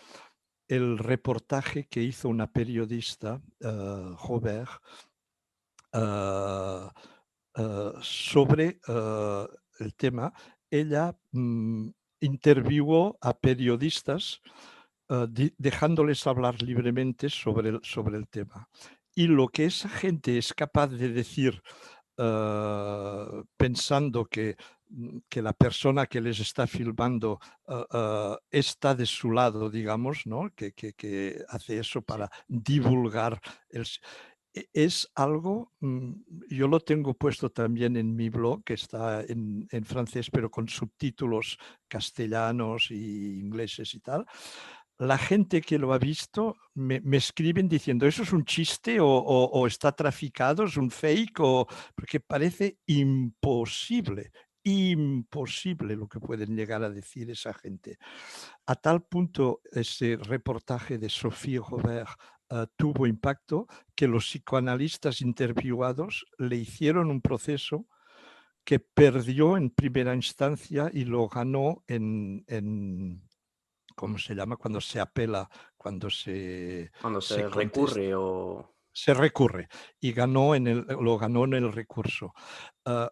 [0.69, 4.71] el reportaje que hizo una periodista, uh, Robert,
[5.95, 6.91] uh,
[7.59, 8.79] uh, sobre
[9.81, 10.35] el tema.
[10.71, 11.19] Ella
[12.21, 14.43] interviewó a periodistas
[15.57, 18.69] dejándoles hablar libremente sobre el, sobre el tema.
[19.15, 21.63] Y lo que esa gente es capaz de decir
[23.57, 24.57] pensando que
[25.29, 30.51] que la persona que les está filmando ah, ah, está de su lado, digamos, ¿no?
[30.55, 33.41] que, que, hace eso para divulgar.
[33.69, 33.87] El,
[34.55, 36.13] e, es algo, mm,
[36.51, 40.69] yo lo tengo puesto también en mi blog, que está en, en francés, pero con
[40.69, 44.27] subtítulos castellanos y ingleses y tal
[44.99, 49.93] la gente que lo ha visto me, escriben diciendo, ¿eso es un chiste o, está
[49.93, 51.39] traficado, es un fake?
[51.41, 54.33] O, porque parece imposible,
[54.69, 57.99] imposible lo que pueden llegar a decir esa gente.
[58.67, 62.11] A tal punto ese reportaje de Sophie Robert
[62.51, 67.87] eh, tuvo impacto que los psicoanalistas interviewados le hicieron un proceso
[68.65, 73.23] que perdió en primera instancia y lo ganó en, en
[73.95, 74.57] ¿cómo se llama?
[74.57, 76.91] Cuando se apela, cuando se...
[77.01, 78.75] Cuando se, recurre o...
[78.93, 79.69] Se recurre
[80.01, 82.33] y ganó en el, lo ganó en el recurso.
[82.85, 83.09] Eh,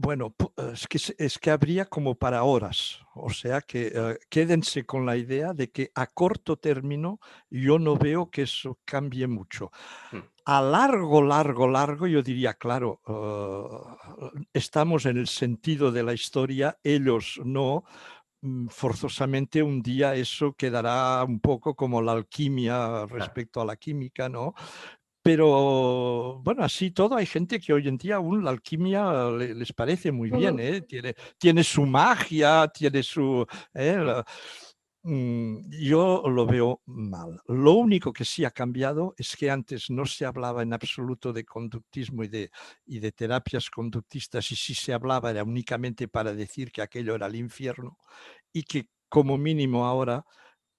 [0.00, 0.32] bueno,
[0.72, 5.16] es que, es que habría como para horas, o sea que eh, quédense con la
[5.16, 7.18] idea de que a corto término
[7.50, 9.72] yo no veo que eso cambie mucho.
[10.12, 10.18] Mm.
[10.44, 16.78] A largo, largo, largo, yo diría, claro, eh, estamos en el sentido de la historia,
[16.84, 17.82] ellos no,
[18.42, 24.28] mm, forzosamente un día eso quedará un poco como la alquimia respecto a la química,
[24.28, 24.54] ¿no?
[25.28, 30.10] Pero bueno, así todo, hay gente que hoy en día aún la alquimia les parece
[30.10, 30.80] muy bien, ¿eh?
[30.80, 33.46] tiene, tiene su magia, tiene su...
[33.74, 34.22] ¿eh?
[35.02, 37.42] Mm, yo lo veo mal.
[37.46, 41.44] Lo único que sí ha cambiado es que antes no se hablaba en absoluto de
[41.44, 42.50] conductismo y de,
[42.86, 47.26] y de terapias conductistas y si se hablaba era únicamente para decir que aquello era
[47.26, 47.98] el infierno
[48.50, 50.24] y que como mínimo ahora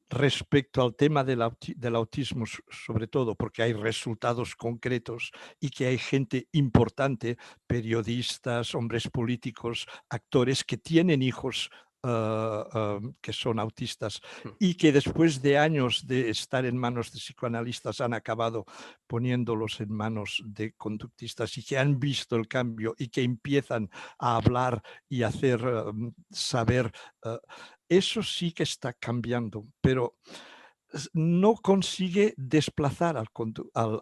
[0.09, 6.47] respecto al tema del, autismo, sobre todo porque hay resultados concretos y que hay gente
[6.51, 11.69] importante, periodistas, hombres políticos, actores que tienen hijos
[12.01, 14.49] ah, que son autistas hmm.
[14.57, 18.65] y que después de años de estar en manos de psicoanalistas han acabado
[19.05, 24.37] poniéndolos en manos de conductistas y que han visto el cambio y que empiezan a
[24.37, 25.61] hablar y hacer
[26.31, 26.91] saber
[27.23, 27.39] ah,
[27.89, 30.15] eso sí que está cambiando, pero
[31.13, 33.27] no consigue desplazar al,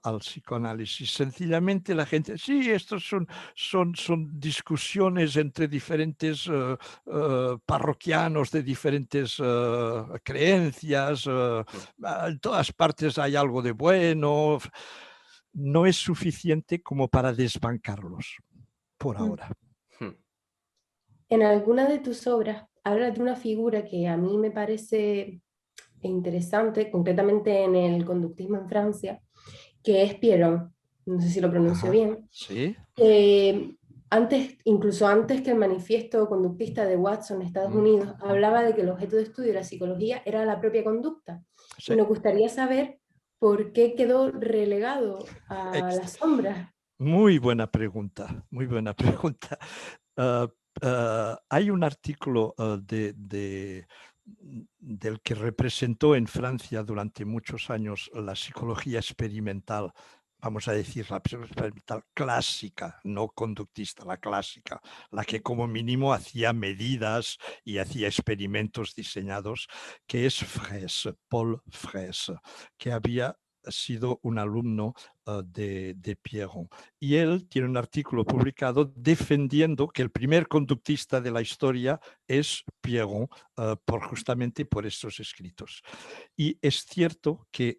[0.04, 1.12] al, psicoanálisis.
[1.12, 8.64] Sencillamente la gente, sí, estos son, son, son discusiones entre diferentes eh, eh, parroquianos de
[8.64, 14.60] diferentes eh, creencias, en todas partes hay algo de bueno.
[15.54, 18.38] No es suficiente como para desbancarlos
[18.98, 19.22] por mm.
[19.22, 19.52] ahora.
[20.00, 20.16] Hmm.
[21.30, 25.42] En alguna de tus obras habla de una figura que a mí me parece
[26.02, 29.22] interesante, concretamente en el conductismo en Francia,
[29.84, 30.74] que es Pierron,
[31.06, 32.28] no sé si lo pronuncio bien.
[32.32, 32.76] Sí.
[34.10, 37.78] antes, incluso antes que el manifiesto conductista de Watson en Estados mm.
[37.78, 41.44] Unidos, hablaba de que el objeto de estudio de la psicología era la propia conducta.
[41.88, 43.00] Y nos gustaría saber
[43.40, 45.20] por qué quedó relegado
[45.50, 46.74] a la sombra.
[47.00, 49.58] Muy buena pregunta, muy buena pregunta.
[50.16, 50.48] Ah,
[50.82, 53.14] Ah, hay un artículo ah, de,
[54.80, 59.92] del que representó en Francia durante muchos años la psicología experimental,
[60.40, 66.54] vamos a decir, la experimental clásica, no conductista, la clásica, la que como mínimo hacía
[66.54, 69.68] medidas y hacía experimentos diseñados,
[70.06, 72.34] que es Fraisse, Paul Fraisse,
[72.78, 73.38] que había
[73.70, 74.94] sido un alumno
[75.26, 76.70] ah, de, de Pierron.
[77.00, 82.64] Y él tiene un artículo publicado defendiendo que el primer conductista de la historia es
[82.82, 85.82] Pierron, ah, por, justamente por estos escritos.
[86.36, 87.78] Y es cierto que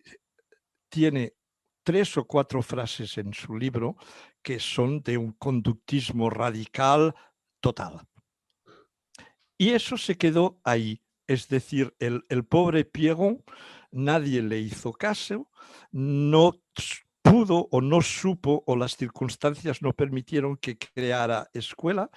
[0.89, 1.35] tiene
[1.83, 3.97] tres o cuatro frases en su libro
[4.43, 7.15] que son de un conductismo radical
[7.61, 8.07] total.
[9.59, 11.03] Y eso se quedó ahí.
[11.27, 13.43] Es decir, el, el pobre Pierron
[13.91, 15.51] nadie le hizo caso,
[15.93, 16.55] no
[17.23, 22.11] pudo o no supo o las circunstancias no permitieron que creara escuela.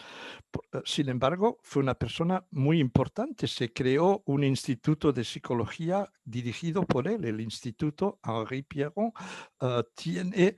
[0.54, 3.48] Eh, sin embargo, fue una persona muy importante.
[3.48, 9.12] Se creó un instituto de psicología dirigido por él, el Instituto Henri Pierron.
[9.60, 10.56] Eh, tiene,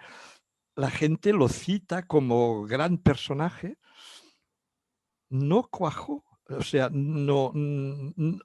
[0.76, 3.78] la gente lo cita como gran personaje.
[5.30, 7.54] No cuajó o sea, no,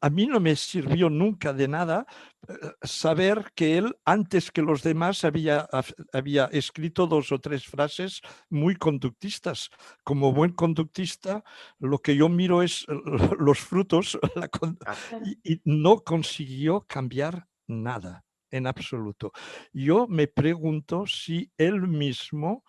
[0.01, 2.07] a mí no me sirvió nunca de nada
[2.49, 5.69] eh, saber que él, antes que los demás, había,
[6.13, 9.71] había escrito dos o tres frases muy conductistas.
[10.05, 11.43] Como buen conductista,
[11.79, 12.87] lo que yo miro es
[13.39, 14.19] los frutos
[15.45, 19.33] y no consiguió cambiar nada en absoluto.
[19.73, 22.65] Yo me pregunto si él mismo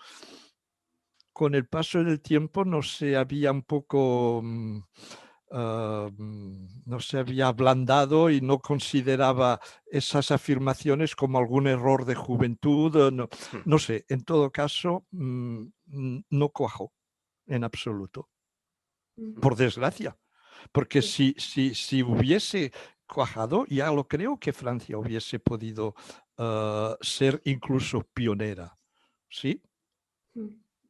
[1.40, 4.80] con el paso del tiempo no se había un poco, mm,
[5.52, 12.16] ah, mm, no se había ablandado y no consideraba esas afirmaciones como algún error de
[12.16, 13.62] juventud, no, hmm.
[13.64, 15.68] no sé, en todo caso, mm,
[16.30, 16.92] no cuajo
[17.48, 18.28] en absoluto,
[19.42, 20.18] por desgracia,
[20.74, 22.74] porque si, si, si hubiese
[23.08, 25.96] cuajado, ya lo creo que Francia hubiese podido
[26.38, 28.78] ah, ser incluso pionera,
[29.30, 29.64] ¿sí?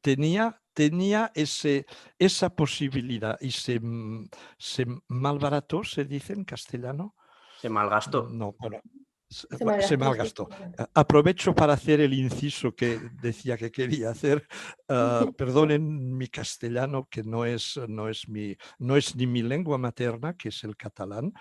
[0.01, 1.85] Tenía, tenía ese,
[2.17, 7.15] esa posibilidad y se, mm, se malbarató, se dice en castellano.
[7.59, 8.29] Se malgastó.
[8.29, 8.81] No, bueno,
[9.29, 10.49] se malgastó.
[10.93, 14.47] Aprovecho para hacer el inciso que decía que quería hacer.
[14.87, 19.77] Ah, perdonen mi castellano, que no es, no, es mi, no es ni mi lengua
[19.77, 21.31] materna, que es el catalán,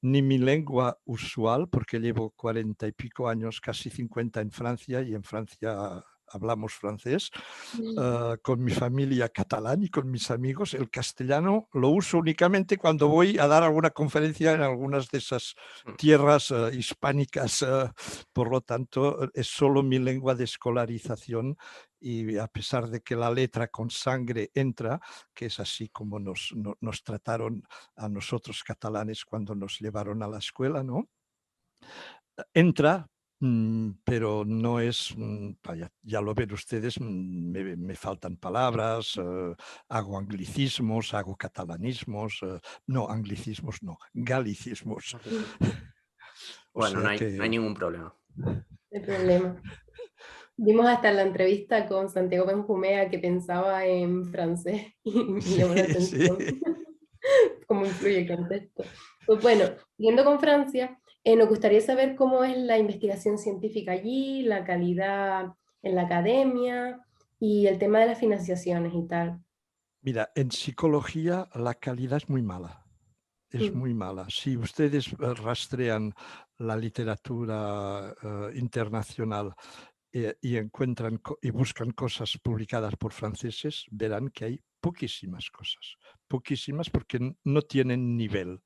[0.00, 5.14] ni mi lengua usual, porque llevo cuarenta y pico años, casi cincuenta en Francia, y
[5.14, 7.30] en Francia hablamos francés,
[7.98, 10.74] ah, con mi familia catalán y con mis amigos.
[10.74, 15.54] El castellano lo uso únicamente cuando voy a dar alguna conferencia en algunas de esas
[15.84, 15.94] mm.
[15.96, 17.62] tierras ah, hispánicas.
[17.62, 17.92] Ah,
[18.32, 21.56] por lo tanto, es solo mi lengua de escolarización
[22.00, 25.00] y a pesar de que la letra con sangre entra,
[25.32, 27.62] que es así como nos, nos trataron
[27.96, 31.08] a nosotros catalanes cuando nos llevaron a la escuela, ¿no?
[32.54, 33.08] Entra,
[34.04, 35.54] pero no es, mm,
[36.02, 39.54] ya lo ven ustedes, mm, me, faltan palabras, eh,
[39.88, 45.16] hago anglicismos, hago catalanismos, eh, no, anglicismos no, galicismos.
[46.72, 48.14] bueno, no hay, ningún problema.
[48.36, 49.60] No hay problema.
[50.56, 55.82] Vimos hasta la entrevista con Santiago Benjumea que pensaba en francés y me llamó la
[55.82, 56.38] atención
[57.66, 58.84] cómo influye el contexto.
[59.26, 59.64] Pues bueno,
[59.96, 65.54] siguiendo con Francia, eh, nos gustaría saber cómo es la investigación científica allí, la calidad
[65.82, 67.00] en la academia
[67.38, 69.40] y el tema de las financiaciones y tal.
[70.00, 72.84] Mira, en psicología la calidad es muy mala.
[73.50, 73.78] Es mm.
[73.78, 74.26] muy mala.
[74.30, 76.12] Si ustedes eh, rastrean
[76.58, 79.54] la literatura eh, internacional
[80.42, 85.96] y encuentran y buscan cosas publicadas por franceses, verán que hay poquísimas cosas.
[86.28, 88.60] Poquísimas porque no tienen nivel,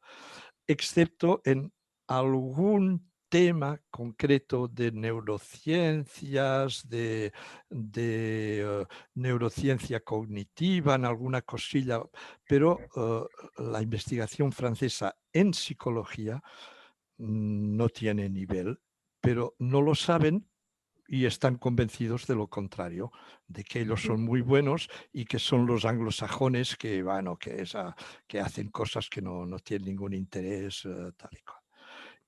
[0.67, 1.73] excepto en
[2.07, 7.33] algún tema concreto de neurociencias, de,
[7.71, 12.03] eh, neurociencia cognitiva, en alguna cosilla,
[12.47, 13.25] pero eh,
[13.59, 16.43] la investigación francesa en psicología
[17.19, 18.79] no tiene nivel,
[19.21, 20.49] pero no lo saben
[21.09, 23.13] y están convencidos de lo contrario,
[23.47, 27.65] de que ellos son muy buenos y que son los anglosajones que, bueno, que,
[28.27, 31.56] que hacen cosas que no, tienen ningún interés eh, tal y cual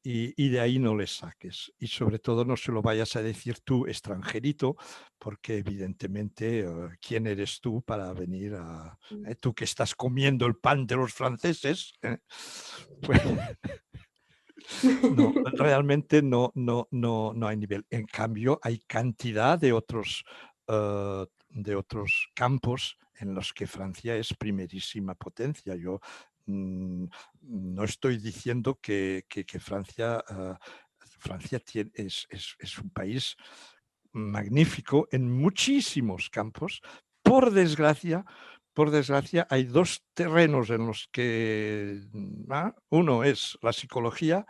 [0.02, 1.72] y, de ahí no les saques.
[1.78, 4.76] Y sobre todo no se lo vayas a decir tú, extranjerito,
[5.18, 6.66] porque evidentemente, eh,
[7.00, 8.98] ¿quién eres tú para venir a...
[9.26, 11.92] Eh, tú que estás comiendo el pan de los franceses?
[12.02, 12.18] Eh?
[13.00, 13.22] Pues,
[15.14, 17.86] no, realmente no, no, no, no hay nivel.
[17.90, 20.24] En cambio, hay cantidad de otros,
[20.66, 25.74] de otros campos en los que Francia es primerísima potencia.
[25.76, 26.00] Yo
[26.48, 29.24] no estoy diciendo que,
[29.60, 30.58] Francia, ah,
[31.98, 33.36] es un país
[34.12, 36.80] magnífico en muchísimos campos.
[37.22, 38.24] Por desgracia,
[38.72, 42.00] por desgracia, hay dos terrenos en los que
[42.50, 42.74] ¿ah?
[42.90, 44.46] uno es la psicología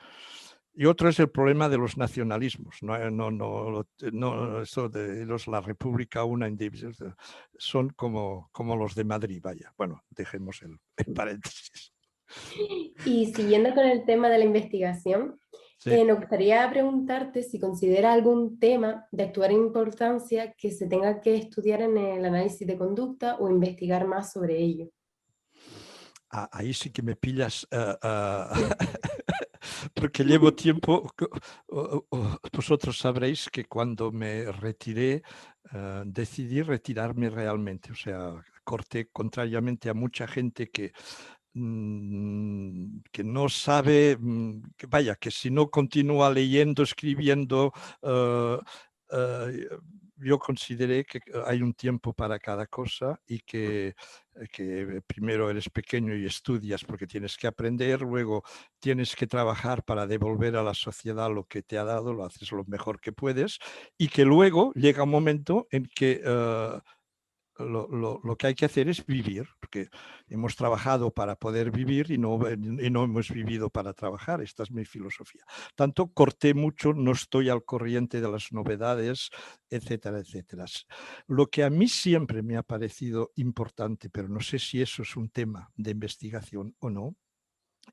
[0.80, 2.76] y otro es el problema de los nacionalismos.
[2.82, 7.14] No, no, no, no eso de los, la República una indivisible
[7.58, 9.74] son como, como los de Madrid, vaya.
[9.76, 11.92] Bueno, dejemos el, el paréntesis.
[13.04, 15.40] Y siguiendo con el tema de la investigación,
[15.84, 21.34] eh, nos gustaría preguntarte si considera algún tema de actuar importancia que se tenga que
[21.34, 24.90] estudiar en el análisis de conducta o investigar más sobre ello.
[26.30, 28.52] Ah, ahí sí que me pillas, ah, ah,
[29.94, 31.10] porque llevo tiempo,
[32.52, 35.22] vosotros sabréis que cuando me retiré,
[36.04, 38.34] decidí retirarme realmente, o sea,
[38.64, 40.92] corté contrariamente a mucha gente que
[41.54, 47.72] Mm, que no sabe, mm, que vaya, que si no continúa leyendo, escribiendo,
[48.02, 48.58] eh,
[49.10, 49.68] eh,
[50.20, 53.94] yo consideré que hay un tiempo para cada cosa y que, eh,
[54.52, 58.42] que, primero eres pequeño y estudias porque tienes que aprender, luego
[58.78, 62.50] tienes que trabajar para devolver a la sociedad lo que te ha dado, lo haces
[62.52, 63.58] lo mejor que puedes
[63.96, 66.22] y que luego llega un momento en que
[67.58, 69.88] lo, que hay que hacer es vivir, porque
[70.28, 74.40] hemos trabajado para poder vivir y no, y no hemos vivido para trabajar.
[74.40, 75.42] Esta es mi filosofía.
[75.74, 79.30] Tanto corté mucho, no estoy al corriente de las novedades,
[79.70, 80.66] etcétera, etcétera.
[81.26, 85.16] Lo que a mí siempre me ha parecido importante, pero no sé si eso es
[85.16, 87.16] un tema de investigación o no,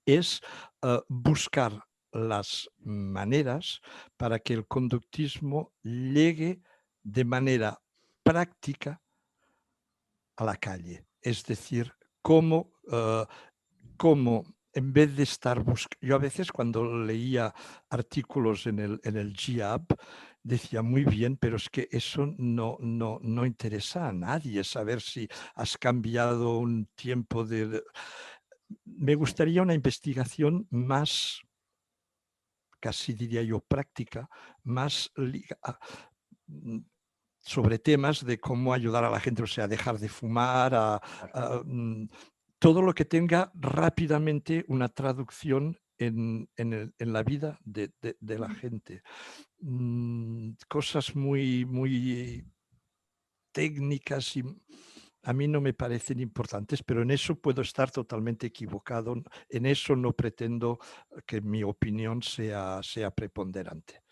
[0.06, 0.42] es
[0.82, 3.82] eh, buscar las maneras
[4.18, 6.62] para que el conductismo llegue
[7.04, 7.82] de manera
[8.24, 9.02] práctica
[10.36, 11.06] a la calle.
[11.22, 13.26] Es decir, cómo, uh,
[14.74, 17.54] en vez de estar buscando, yo a veces cuando leía
[17.90, 19.34] artículos en el, en el
[20.44, 25.28] decía muy bien, pero es que eso no, no, no interesa a nadie, saber si
[25.56, 27.84] has cambiado un tiempo de...
[28.84, 31.42] Me gustaría una investigación más,
[32.80, 34.30] casi diría yo, práctica,
[34.64, 35.12] más
[37.46, 41.02] sobre temas de cómo ayudar a la gente, o sea, dejar de fumar, a,
[41.64, 42.08] mm,
[42.60, 46.50] todo lo que tenga rápidamente una traducción en,
[46.98, 49.04] la vida de, la gente.
[49.60, 52.44] Mm, cosas muy, muy
[53.52, 54.44] técnicas y
[55.24, 59.16] a mí no me parecen importantes, pero en eso puedo estar totalmente equivocado.
[59.50, 60.80] En eso no pretendo
[61.26, 64.05] que mi opinión sea, sea preponderante.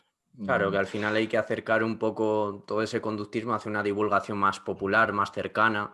[0.45, 4.37] Claro, que al final hay que acercar un poco todo ese conductismo hacia una divulgación
[4.37, 5.93] más popular, más cercana,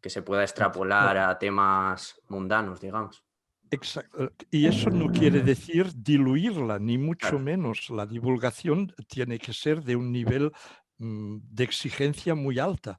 [0.00, 3.24] que se pueda extrapolar a temas mundanos, digamos.
[3.70, 4.32] Exacto.
[4.50, 7.90] Y eso no quiere decir diluirla, ni mucho menos.
[7.90, 10.52] La divulgación tiene que ser de un nivel
[10.98, 12.98] mm, de exigencia muy alta.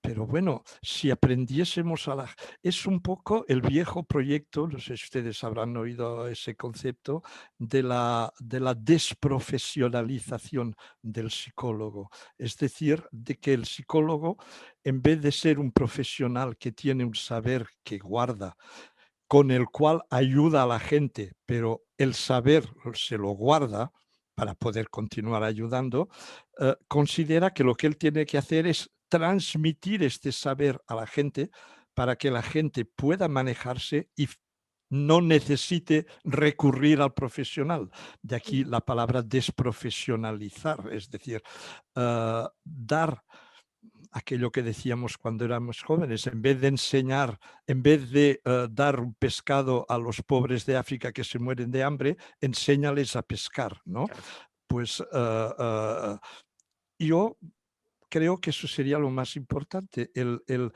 [0.00, 2.30] Pero bueno, si aprendiésemos a la...
[2.62, 7.22] Es un poco el viejo proyecto, no sé si ustedes habrán oído ese concepto,
[7.58, 12.10] de la, de la desprofesionalización del psicólogo.
[12.38, 14.38] Es decir, de que el psicólogo,
[14.84, 18.56] en vez de ser un profesional que tiene un saber que guarda,
[19.26, 23.92] con el cual ayuda a la gente, pero el saber se lo guarda
[24.34, 26.08] para poder continuar ayudando,
[26.60, 31.06] eh, considera que lo que él tiene que hacer es transmitir este saber a la
[31.06, 31.50] gente
[31.94, 34.28] para que la gente pueda manejarse y
[34.90, 37.90] no necesite recurrir al profesional.
[38.22, 41.42] De aquí la palabra desprofesionalizar, es decir,
[41.94, 43.24] ah, dar
[44.12, 49.00] aquello que decíamos cuando éramos jóvenes, en vez de enseñar, en vez de ah, dar
[49.00, 53.80] un pescado a los pobres de África que se mueren de hambre, enséñales a pescar,
[53.84, 54.06] ¿no?
[54.66, 56.20] Pues ah,
[56.98, 57.36] yo
[58.08, 60.72] creo que eso sería lo más importante, el,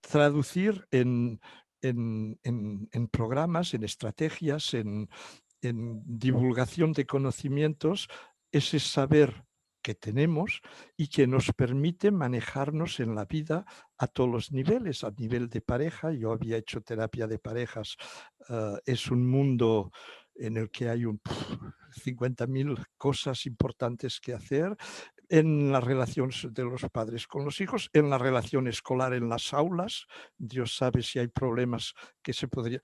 [0.00, 1.40] traducir en,
[3.10, 5.08] programas, en estrategias, en,
[5.60, 8.08] divulgación de conocimientos,
[8.52, 9.44] ese saber
[9.82, 10.60] que tenemos
[10.96, 13.66] y que nos permite manejarnos en la vida
[13.98, 16.12] a todos los niveles, a nivel de pareja.
[16.12, 17.96] Yo había hecho terapia de parejas,
[18.48, 19.90] ah, es un mundo
[20.34, 24.76] en el que hay un 50.000 cosas importantes que hacer
[25.34, 29.52] en las relaciones de los padres con los hijos, en la relación escolar en las
[29.52, 30.06] aulas.
[30.38, 32.82] Dios sabe si hay problemas que se podrían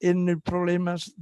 [0.00, 1.14] en problemas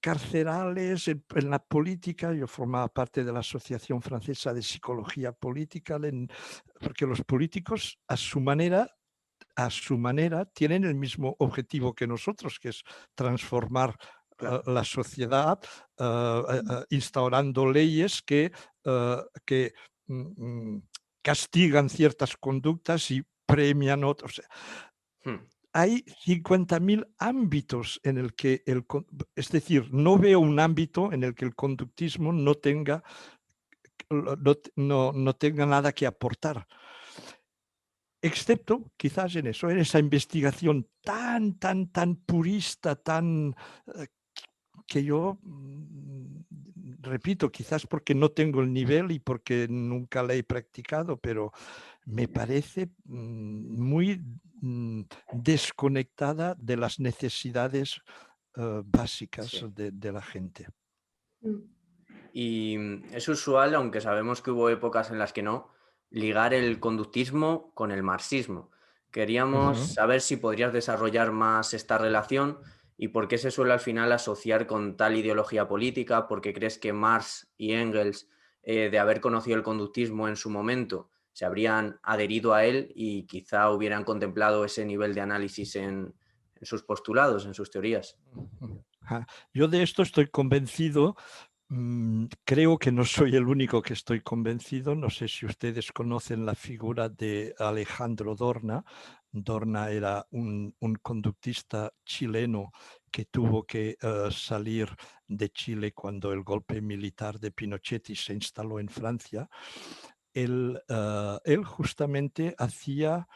[0.00, 2.32] carcerales, en, la política.
[2.32, 5.98] Yo formaba parte de la Asociación Francesa de Psicología Política,
[6.80, 8.88] porque los políticos, a su manera,
[9.56, 12.82] a su manera, tienen el mismo objetivo que nosotros, que es
[13.14, 13.96] transformar
[14.66, 15.58] la sociedad,
[16.90, 18.52] instaurando leyes que,
[19.44, 19.72] que
[21.22, 24.42] castigan ciertas conductas y premian otros.
[25.24, 25.46] Hmm.
[25.72, 28.86] Hay 50.000 ámbitos en el que el,
[29.34, 33.02] es decir, no veo un ámbito en el que el conductismo no tenga,
[34.76, 36.66] no, no tenga nada que aportar
[38.26, 43.54] excepto quizás en eso, en esa investigación tan, tan, tan purista, tan
[43.94, 44.08] eh,
[44.86, 46.05] que yo, mm,
[47.06, 51.52] repito, quizás porque no tengo el nivel y porque nunca la he practicado, pero
[52.04, 54.22] me parece mm, muy
[54.60, 55.02] mm,
[55.32, 58.00] desconectada de las necesidades
[58.56, 60.68] eh, básicas de, la gente.
[62.32, 62.76] Y
[63.12, 65.70] es usual, aunque sabemos que hubo épocas en las que no,
[66.10, 68.70] ligar el conductismo con el marxismo.
[69.10, 72.58] Queríamos saber si podrías desarrollar más esta relación
[72.98, 76.92] y por qué se suele al final asociar con tal ideología política, porque crees que
[76.92, 78.28] Marx y Engels,
[78.62, 83.26] eh, de haber conocido el conductismo en su momento, se habrían adherido a él y
[83.26, 86.14] quizá hubieran contemplado ese nivel de análisis en,
[86.62, 88.16] sus postulados, en sus teorías.
[89.52, 91.14] Yo de esto estoy convencido.
[91.68, 94.94] Mm, creo que no soy el único que estoy convencido.
[94.94, 98.86] No sé si ustedes conocen la figura de Alejandro Dorna.
[99.42, 102.70] Dorna era un, conductista chileno
[103.10, 104.88] que tuvo que eh, salir
[105.26, 109.48] de Chile cuando el golpe militar de Pinochet se instaló en Francia
[110.36, 113.26] él, ah, él justamente hacía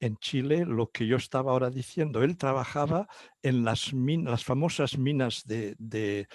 [0.00, 2.22] en Chile lo que yo estaba ahora diciendo.
[2.22, 3.08] Él trabajaba
[3.42, 6.26] en las, las famosas minas de,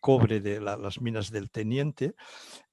[0.00, 2.14] cobre, de las minas del teniente,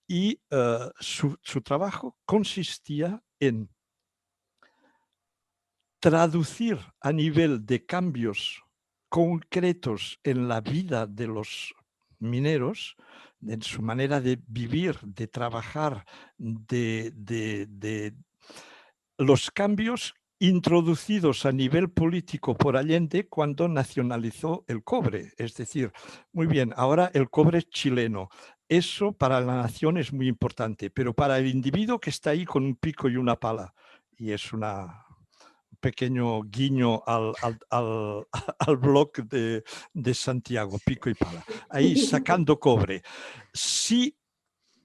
[0.07, 3.69] y ah, su, trabajo consistía en
[6.03, 8.61] traducir a nivel de cambios
[9.07, 11.73] concretos en la vida de los
[12.19, 12.97] mineros
[13.47, 16.03] en su manera de vivir, de trabajar,
[16.37, 18.13] de,
[19.17, 25.31] los cambios introducidos a nivel político por Allende cuando nacionalizó el cobre.
[25.37, 25.93] Es decir,
[26.33, 28.27] muy bien, ahora el cobre chileno.
[28.67, 32.65] Eso para la nación es muy importante, pero para el individuo que está ahí con
[32.65, 33.73] un pico y una pala,
[34.17, 35.02] y es una,
[35.83, 38.25] pequeño guiño al, al,
[38.59, 39.63] al, blog de,
[39.93, 43.03] de, Santiago, pico y pala, ahí sacando cobre.
[43.53, 44.17] Si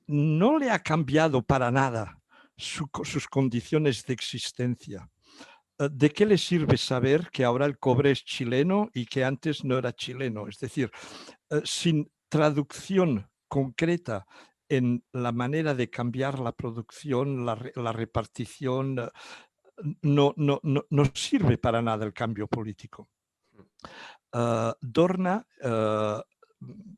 [0.09, 2.21] no le ha cambiado para nada
[2.57, 5.09] sus condiciones de existencia,
[5.79, 9.65] eh, ¿de qué le sirve saber que ahora el cobre es chileno y que antes
[9.65, 10.49] no era chileno?
[10.49, 10.91] Es decir,
[11.51, 14.27] eh, sin traducción concreta
[14.69, 19.11] en la manera de cambiar la producción, la, la repartición,
[20.03, 23.09] no, no, no, sirve para nada el cambio político.
[24.33, 26.23] Ah, Dorna ah,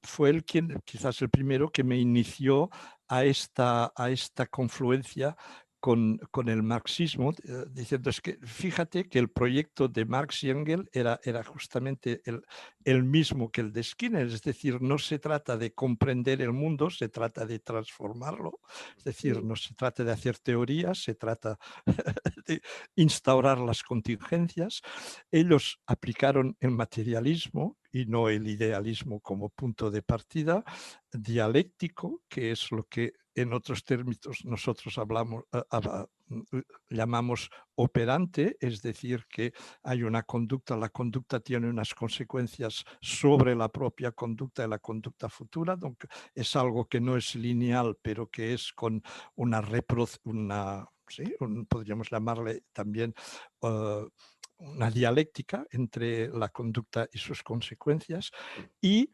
[0.03, 2.71] fue el quien, quizás el primero, que me inició
[3.09, 5.37] a esta, a esta confluencia
[5.81, 10.89] con, el marxismo, eh, diciendo es que fíjate que el proyecto de Marx y Engels
[10.93, 12.43] era, era justamente el,
[12.85, 16.91] el, mismo que el de Skinner, es decir, no se trata de comprender el mundo,
[16.91, 18.61] se trata de transformarlo,
[18.99, 21.59] es decir, no se trata de hacer teorías, se trata
[22.47, 22.61] de
[22.97, 24.83] instaurar las contingencias.
[25.31, 30.63] Ellos aplicaron el materialismo y no el idealismo como punto de partida,
[31.13, 35.45] dialéctico, que es lo que en otros términos nosotros hablamos,
[36.29, 36.43] mm,
[36.91, 39.53] llamamos operante, es decir, que
[39.83, 45.29] hay una conducta, la conducta tiene unas consecuencias sobre la propia conducta y la conducta
[45.29, 45.77] futura,
[46.35, 49.03] es algo que no es lineal, pero que es con
[49.37, 49.63] una,
[50.25, 50.89] una
[51.69, 53.15] podríamos llamarle también...
[53.61, 54.09] Uh,
[54.61, 58.31] una dialéctica entre la conducta y sus consecuencias
[58.81, 59.11] y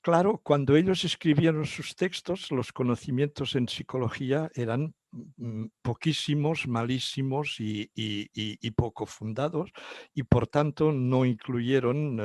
[0.00, 8.70] Claro, cuando ellos escribieron sus textos, los conocimientos en psicología eran mm, poquísimos, malísimos y,
[8.76, 9.70] poco fundados,
[10.14, 12.16] y por tanto no incluyeron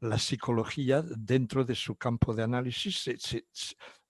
[0.00, 3.08] la psicología dentro de su campo de análisis.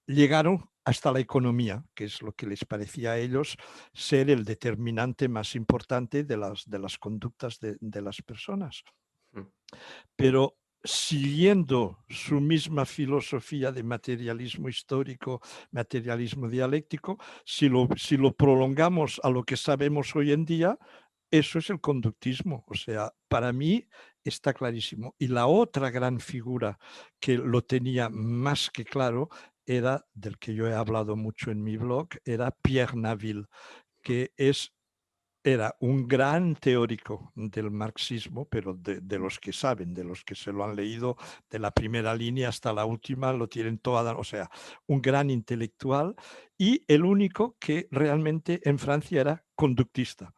[0.07, 3.57] llegaron hasta la economía, que es lo que les parecía a ellos
[3.95, 8.83] ser el determinante más importante de las, de las conductas de las personas.
[10.17, 10.57] Pero
[10.87, 15.41] siguiendo su misma filosofía de materialismo histórico,
[15.73, 20.79] materialismo dialéctico, si lo, si lo prolongamos a lo que sabemos hoy en día,
[21.31, 22.65] eso es el conductismo.
[22.69, 23.87] O sea, para mí
[24.25, 25.15] está clarísimo.
[25.19, 26.79] Y la otra gran figura
[27.21, 29.29] que lo tenía más que claro
[29.67, 33.47] era, del que yo he hablado mucho en mi blog, era Pierre Naville,
[34.03, 34.73] que es
[35.47, 40.51] era un gran teórico del marxismo, pero de, los que saben, de los que se
[40.51, 41.17] lo han leído
[41.49, 44.51] de la primera línea hasta la última, lo tienen toda, o sea,
[44.87, 46.17] un gran intelectual
[46.59, 50.35] y el único que realmente en Francia era conductista.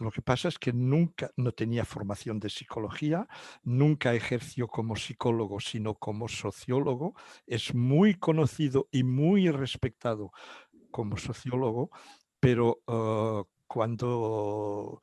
[0.00, 3.28] Lo que pasa es que nunca no tenía formación de psicología,
[3.62, 7.14] nunca ejerció como psicólogo, sino como sociólogo.
[7.46, 10.32] Es muy conocido y muy respetado
[10.90, 11.90] como sociólogo,
[12.40, 15.00] pero uh, cuando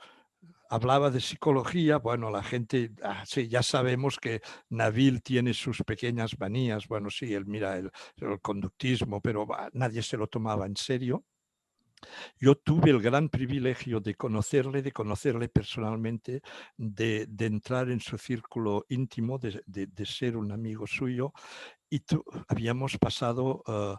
[0.70, 6.38] hablaba de psicología, bueno, la gente, ah, sí, ya sabemos que Nabil tiene sus pequeñas
[6.38, 7.89] manías, bueno, sí, él mira el,
[8.41, 11.24] conductismo, pero nadie se lo tomaba en serio.
[12.38, 16.41] Yo tuve el gran privilegio de conocerle, de conocerle personalmente,
[16.76, 21.32] de, entrar en su círculo íntimo, de, ser un amigo suyo.
[21.89, 22.01] Y
[22.49, 23.97] habíamos pasado ah,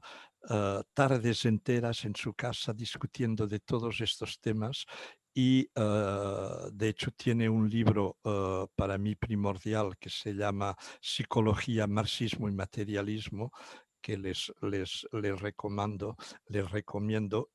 [0.48, 4.86] eh, tardes enteras en su casa discutiendo de todos estos temas
[5.34, 11.86] y eh, de hecho tiene un libro eh, para mí primordial que se llama Psicología,
[11.86, 13.52] Marxismo y Materialismo
[14.00, 16.16] que les, les, les recomiendo.
[16.46, 17.50] Les recomiendo.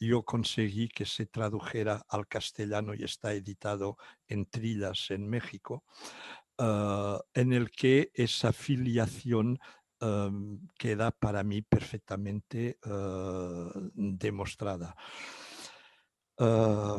[0.00, 5.84] yo conseguí que se tradujera al castellano y está editado en Trillas en México,
[6.58, 9.60] en el que esa filiación
[10.78, 14.94] queda para mí perfectamente ah, demostrada.
[16.38, 16.98] Ah,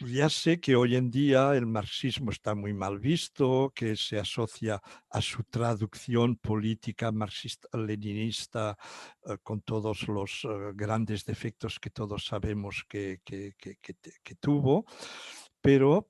[0.00, 4.80] ya sé que hoy en día el marxismo está muy mal visto, que se asocia
[5.10, 8.76] a su traducción política marxista-leninista
[9.26, 14.86] ah, con todos los grandes defectos que todos sabemos que, que tuvo,
[15.60, 16.08] pero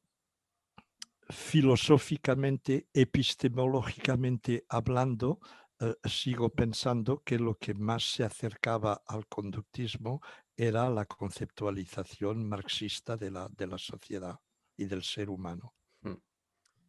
[1.31, 5.41] filosóficamente, epistemológicamente hablando,
[5.81, 10.21] eh, sigo pensando que lo que más se acercaba al conductismo
[10.57, 14.41] era la conceptualización marxista de la, de la sociedad
[14.77, 15.75] y del ser humano.
[16.01, 16.17] Hmm.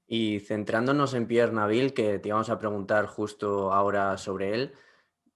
[0.08, 4.74] Y centrándonos en Pierre Nabil, que te íbamos a preguntar justo ahora sobre él,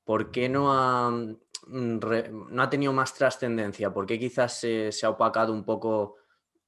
[0.03, 1.99] ¿por qué no ha, mm,
[2.49, 3.93] no ha tenido más trascendencia?
[3.93, 6.15] ¿Por qué quizás se, se ha opacado un poco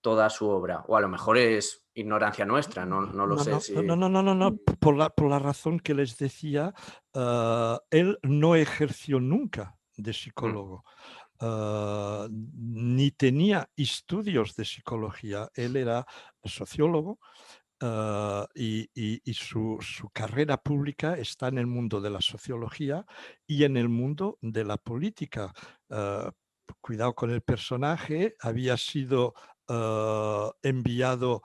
[0.06, 0.86] toda su obra?
[0.88, 3.50] O a lo mejor es ignorancia nuestra, no, no lo sé.
[3.50, 3.74] No, si...
[3.74, 6.76] no, no, no, no, no, por la, por la razón que les decía,
[7.16, 10.14] ah, él no ejerció nunca de mm.
[10.14, 10.84] psicólogo.
[11.40, 16.06] Ah, ni tenía estudios de psicología, él era
[16.44, 17.18] sociólogo
[17.82, 23.08] ah, y, y, su, su, carrera pública está en el mundo de la sociología
[23.48, 25.52] y en el mundo de la política.
[26.80, 29.34] cuidado con el personaje, había sido
[30.62, 31.42] enviado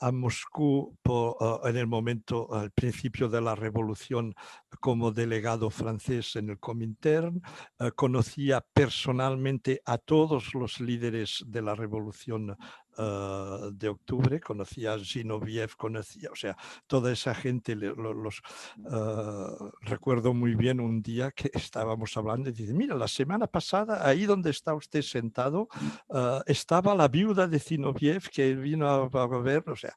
[0.00, 0.98] a Moscú
[1.40, 4.34] ah, en el momento, al principio de la revolución,
[4.80, 7.40] como delegado francés en el Comintern.
[7.78, 12.56] Ah, conocía personalmente a todos los líderes de la revolución
[12.98, 18.42] Ah, de octubre, conocía a Zinoviev, conocía, o sea, toda esa gente, los,
[18.90, 24.06] ah, recuerdo muy bien un día que estábamos hablando y dice, mira, la semana pasada,
[24.08, 25.68] ahí donde está usted sentado,
[26.08, 29.94] ah, estaba la viuda de Zinoviev que vino a, a ver, o sea,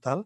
[0.00, 0.24] tal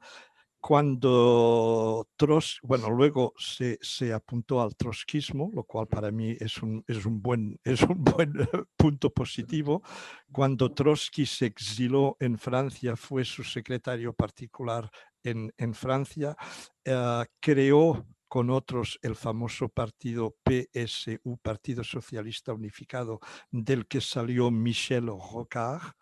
[0.67, 6.83] cuando Tros, bueno, luego se, se, apuntó al trotskismo, lo cual para mí es un,
[6.89, 8.33] es un, buen, es un buen
[8.77, 9.85] punto positivo.
[10.33, 14.91] Cuando Trotsky se exiló en Francia, fue su secretario particular
[15.23, 16.37] en, en Francia,
[16.85, 23.21] eh, creó con otros el famoso partido PSU, Partido Socialista Unificado,
[23.53, 25.93] del que salió Michel Rocard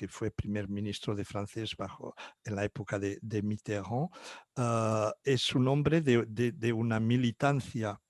[0.00, 4.08] que fue primer ministro de francés bajo, en la época de, Mitterrand,
[4.56, 8.00] ah, es un hombre de, una militancia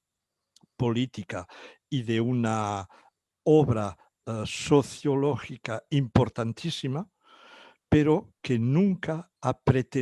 [0.76, 1.48] política
[1.88, 2.88] y de una
[3.42, 7.10] obra ah, sociológica importantísima,
[7.88, 9.60] pero que nunca ha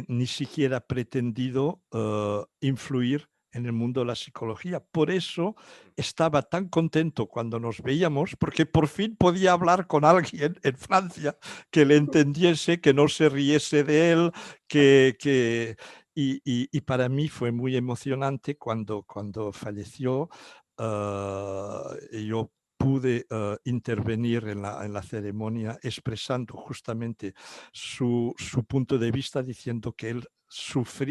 [0.09, 4.81] ni siquiera pretendido ah, influir en el mundo de la psicología.
[4.81, 5.57] Por eso
[5.97, 11.37] estaba tan contento cuando nos veíamos, porque por fin podía hablar con alguien en Francia
[11.71, 14.33] que le entendiese, que no se riese de él,
[14.67, 15.17] que...
[15.19, 15.77] que
[16.21, 20.29] y, para mí fue muy emocionante cuando, cuando falleció.
[20.77, 27.35] Uh, yo pude uh, intervenir en la, en la, ceremonia expresando justamente
[27.73, 30.29] su, su, punto de vista, diciendo que él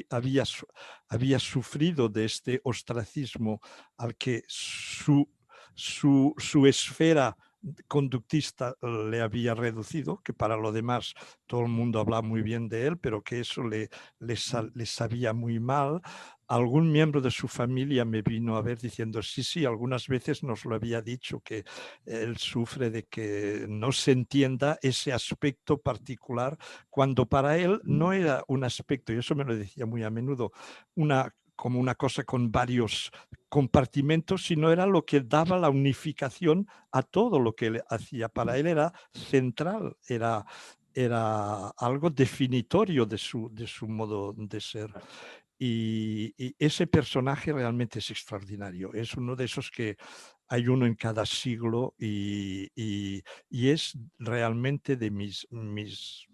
[0.10, 0.44] había,
[1.10, 3.62] había sufrido de este ostracismo
[3.98, 5.30] al que su,
[5.76, 7.38] su, su esfera
[7.88, 11.14] conductista le había reducido, que para lo demás
[11.48, 14.36] todo el mundo habla muy bien de él, pero que eso le, le,
[14.74, 16.02] le sabía muy mal.
[16.48, 20.66] Algún miembro de su familia me vino a ver diciendo, sí, sí, algunas veces nos
[20.66, 21.64] lo había dicho, que
[22.06, 26.58] él sufre de que no se entienda ese aspecto particular,
[26.89, 30.52] cuando para él no era un aspecto, y eso me lo decía muy a menudo,
[30.95, 33.12] una como una cosa con varios
[33.50, 38.30] compartimentos, sino era lo que daba la unificación a todo lo que él hacía.
[38.30, 40.45] Para él era central, era,
[40.93, 44.93] era algo definitorio de su, de su modo de ser.
[45.60, 48.93] Y, ese personaje realmente es extraordinario.
[48.93, 49.97] Es uno de esos que
[50.47, 52.72] hay uno en cada siglo y,
[53.49, 56.28] es realmente de mis, mis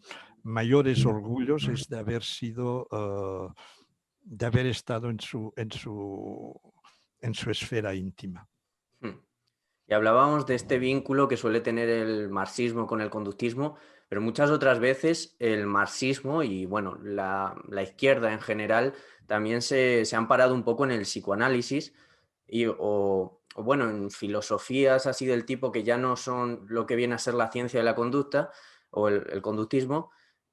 [0.43, 3.53] mayores orgullos es de haber sido, ah,
[4.21, 6.59] de haber estado en su, en su,
[7.21, 8.47] en su esfera íntima.
[8.99, 9.19] Hmm.
[9.87, 13.77] Y hablábamos de este vínculo que suele tener el marxismo con el conductismo,
[14.13, 18.93] pero muchas otras veces el marxismo y bueno, la, izquierda en general
[19.25, 21.95] también se, han parado un poco en el psicoanálisis
[22.45, 27.15] y, o, bueno, en filosofías así del tipo que ya no son lo que viene
[27.15, 28.51] a ser la ciencia de la conducta
[28.91, 30.11] o el, conductismo.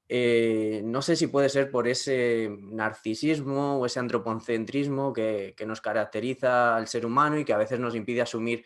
[0.09, 5.81] Eh, no sé si puede ser por ese narcisismo o ese antropocentrismo que, que, nos
[5.81, 8.65] caracteriza al ser humano y que a veces nos impide asumir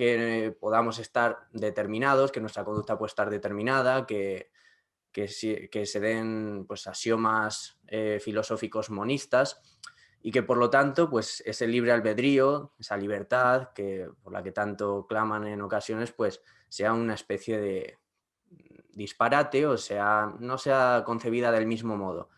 [0.00, 4.50] que podamos estar determinados, que nuestra conducta puede estar determinada, que,
[5.12, 9.60] que, se den pues, axiomas eh, filosóficos monistas
[10.22, 14.52] y que por lo tanto pues, ese libre albedrío, esa libertad que, por la que
[14.52, 16.40] tanto claman en ocasiones, pues
[16.70, 17.98] sea una especie de
[18.94, 22.30] disparate o sea, no sea concebida del mismo modo.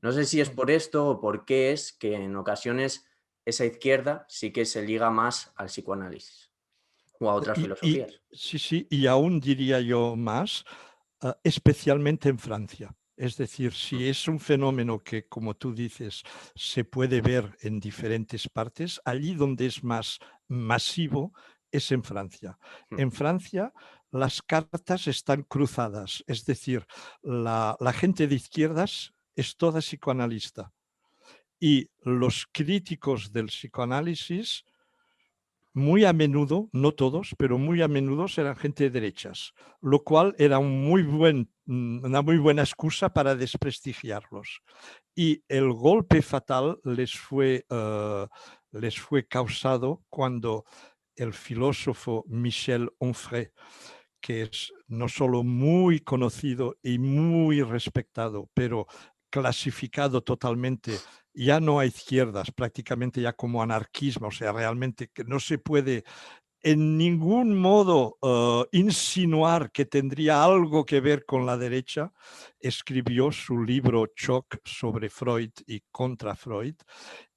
[0.00, 3.06] No sé si es por esto o por qué es que en ocasiones
[3.44, 6.49] esa izquierda sí que se liga más al psicoanálisis
[7.20, 8.20] o a otras filosofías.
[8.32, 10.64] sí, sí, y aún diría yo más,
[11.22, 12.96] Ah, especialmente en Francia.
[13.14, 14.02] Es decir, si mm.
[14.02, 16.22] es un fenómeno que, como tú dices,
[16.54, 20.18] se puede ver en diferentes partes, allí donde es más
[20.48, 21.34] masivo
[21.70, 22.58] es en Francia.
[22.88, 23.00] Mm.
[23.00, 23.72] En Francia
[24.12, 26.84] las cartas están cruzadas, es decir,
[27.22, 30.72] la, la gente de izquierdas es toda psicoanalista
[31.60, 34.64] y los críticos del psicoanálisis
[35.80, 40.34] muy a menudo, no todos, pero muy a menudo eran gente de derechas, lo cual
[40.38, 44.60] era un muy buen, mm, una muy buena excusa para desprestigiarlos.
[45.16, 48.26] Y el golpe fatal les fue, eh,
[48.72, 50.64] les fue causado cuando
[51.16, 53.48] el filósofo Michel Onfray,
[54.20, 58.86] que es no solo muy conocido y muy respetado, pero
[59.30, 60.92] clasificado totalmente
[61.34, 66.04] ya no a izquierdas, prácticamente ya como anarquismo, o sea, realmente que no se puede
[66.62, 72.12] en ningún modo eh, insinuar que tendría algo que ver con la derecha,
[72.58, 76.74] escribió su libro Choc sobre Freud y contra Freud,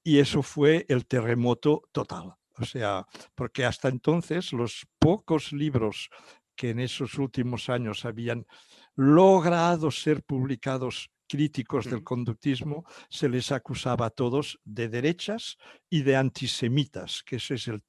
[0.03, 2.33] y eso fue el terremoto total.
[2.59, 6.09] O sea, porque hasta entonces los pocos libros
[6.55, 8.45] que en esos últimos años habían
[8.95, 15.57] logrado ser publicados críticos del conductismo se les acusaba a todos de derechas
[15.89, 17.83] y de antisemitas, que ese es el,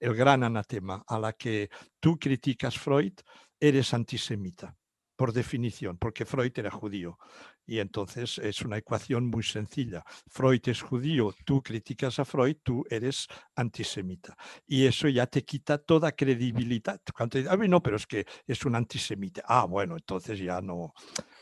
[0.00, 3.14] el gran anatema, a la que tú criticas Freud,
[3.60, 4.76] eres antisemita
[5.16, 7.18] por definición, porque Freud era judío.
[7.66, 10.04] Y entonces es una ecuación muy sencilla.
[10.28, 14.36] Freud es judío, tú criticas a Freud, tú eres antisemita.
[14.66, 17.00] Y eso ya te quita toda credibilidad.
[17.14, 19.42] Cuando te no, pero es que es un antisemita.
[19.46, 20.92] Ah, bueno, entonces ya no,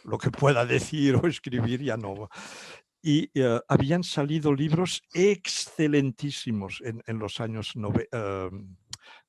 [0.05, 2.29] lo que pueda decir o escribir ya no.
[3.05, 8.51] Y eh, habían salido libros excelentísimos en, los años 90.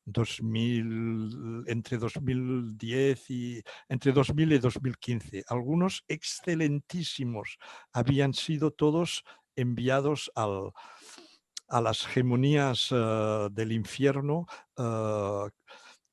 [0.05, 5.43] 2000, entre 2010 y entre 2000 y 2015.
[5.47, 7.57] Algunos excelentísimos
[7.93, 9.23] habían sido todos
[9.55, 10.71] enviados al,
[11.67, 14.45] a las hegemonías eh, del infierno.
[14.77, 15.49] Eh,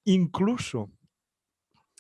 [0.05, 0.91] incluso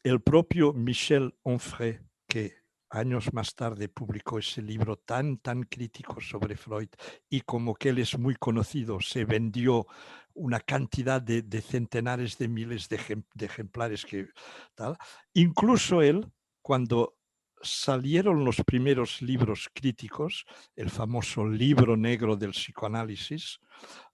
[0.02, 2.00] el propio Michel Onfray,
[2.30, 2.60] que
[2.90, 6.88] años más tarde publicó ese libro tan, tan crítico sobre Freud
[7.28, 9.86] y como que él es muy conocido, se vendió
[10.34, 12.98] una cantidad de, centenares de miles de,
[13.40, 14.28] ejemplares que
[14.74, 14.96] tal.
[15.34, 16.26] Incluso él,
[16.62, 17.16] cuando
[17.62, 20.44] salieron los primeros libros críticos,
[20.76, 23.58] el famoso libro negro del psicoanálisis,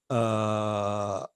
[0.08, 1.30] ah,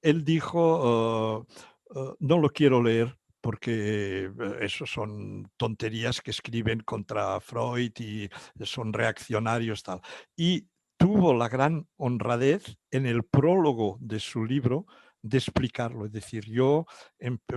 [0.00, 1.54] él dijo, ah,
[1.96, 4.30] ah, no lo quiero leer porque eh,
[4.62, 8.30] eso son tonterías que escriben contra Freud y
[8.64, 10.00] son reaccionarios tal.
[10.34, 10.66] Y
[10.96, 14.86] tuvo la gran honradez en el prólogo de su libro
[15.20, 16.06] de explicarlo.
[16.06, 16.86] Es decir, yo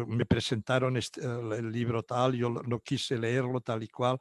[0.08, 4.20] me presentaron este, el libro tal, yo no quise leerlo tal y cual.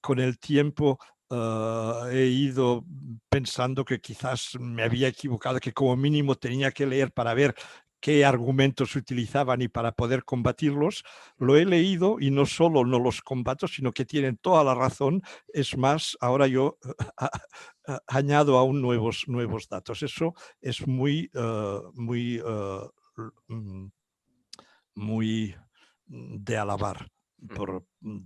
[0.00, 1.00] Con el tiempo
[1.30, 2.84] eh, he ido
[3.28, 7.56] pensando que quizás me había equivocado, que como mínimo tenía que leer para ver
[8.00, 11.04] qué argumentos utilizaban y para poder combatirlos,
[11.36, 15.22] lo he leído y no solo no los combato, sino que tienen toda la razón.
[15.48, 16.78] Es más, ahora yo
[18.06, 20.02] añado aún nuevos, nuevos datos.
[20.02, 22.88] Eso es muy, eh, muy, eh,
[23.48, 23.86] mm,
[24.94, 25.54] muy
[26.06, 27.08] de alabar
[27.54, 27.84] por,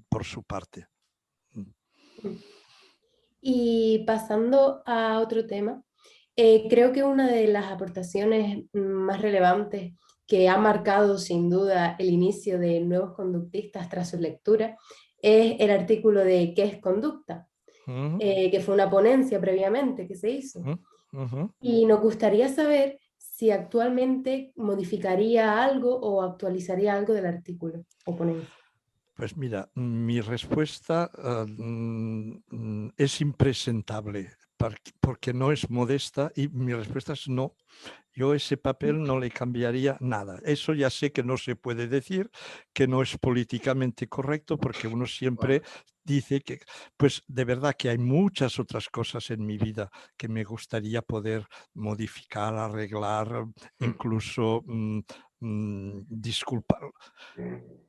[0.08, 0.86] por su parte.
[3.40, 5.82] Y pasando a otro tema,
[6.36, 9.94] eh, creo que una de las aportaciones más relevantes
[10.26, 14.76] que ha marcado sin duda el inicio de nuevos conductistas tras su lectura
[15.18, 17.48] es el artículo de ¿Qué es conducta?
[17.86, 20.62] Eh, que fue una ponencia previamente que se hizo.
[21.60, 28.48] Y nos gustaría saber si actualmente modificaría algo o actualizaría algo del artículo o ponencia.
[29.14, 31.10] Pues mira, mi respuesta
[31.46, 34.30] mm, es impresentable
[35.00, 37.56] porque no es modesta y mi respuesta es no.
[38.14, 40.38] Yo ese papel no le cambiaría nada.
[40.44, 42.30] Eso ya sé que no se puede decir,
[42.72, 45.62] que no es políticamente correcto, porque uno siempre
[46.04, 46.60] dice que,
[46.96, 51.46] pues de verdad que hay muchas otras cosas en mi vida que me gustaría poder
[51.74, 53.52] modificar, arreglar, mm.
[53.80, 54.98] incluso mm,
[55.40, 56.82] mm, disculpar.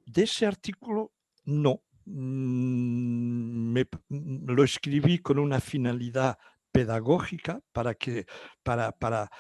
[0.05, 1.11] De ese artículo,
[1.45, 1.81] no.
[2.05, 6.37] Me, lo escribí con una finalidad
[6.73, 8.25] pedagógica para que
[8.63, 9.31] para, para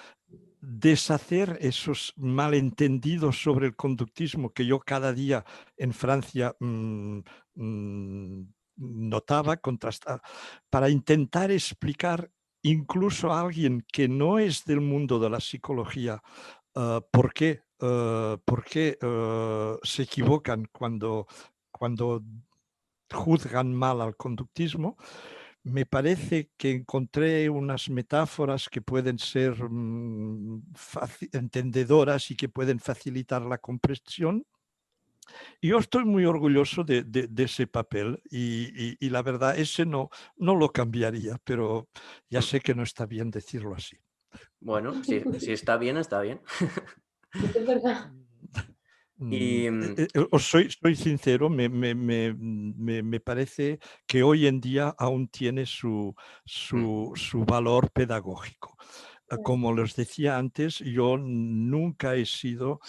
[0.61, 5.43] deshacer esos malentendidos sobre el conductismo que yo cada día
[5.75, 7.19] en Francia mm,
[7.55, 8.43] mm,
[8.77, 10.21] notaba, contrastaba,
[10.69, 12.31] para intentar explicar
[12.61, 16.21] incluso a alguien que no es del mundo de la psicología
[16.75, 21.27] ah, por qué, ah, por qué ah, se equivocan cuando,
[21.71, 22.23] cuando
[23.11, 24.97] juzgan mal al conductismo
[25.63, 30.61] me parece que encontré unas metáforas que pueden ser mm,
[31.31, 34.45] entendedoras y que pueden facilitar la comprensión.
[35.61, 40.69] Y yo estoy muy orgulloso de, ese papel y, la verdad, ese no, no lo
[40.69, 41.87] cambiaría, pero
[42.29, 43.97] ya sé que no está bien decirlo así.
[44.59, 46.41] Bueno, si, si está bien, está bien.
[47.33, 48.11] Es verdad.
[49.31, 54.59] Y, mm, eh, eh, os soy, soy sincero, me, me, me, parece que hoy en
[54.59, 56.15] día aún tiene su,
[56.45, 58.75] su, su valor pedagógico.
[59.29, 62.79] Ah, como les decía antes, yo nunca he sido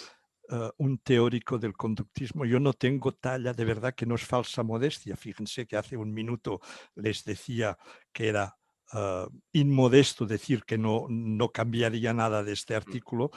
[0.50, 2.44] ah, un teórico del conductismo.
[2.44, 5.16] Yo no tengo talla, de verdad que no es falsa modestia.
[5.16, 6.60] Fíjense que hace un minuto
[6.96, 7.78] les decía
[8.12, 8.56] que era
[8.92, 12.76] ah, inmodesto decir que no, no cambiaría nada de este mm.
[12.76, 13.30] artículo.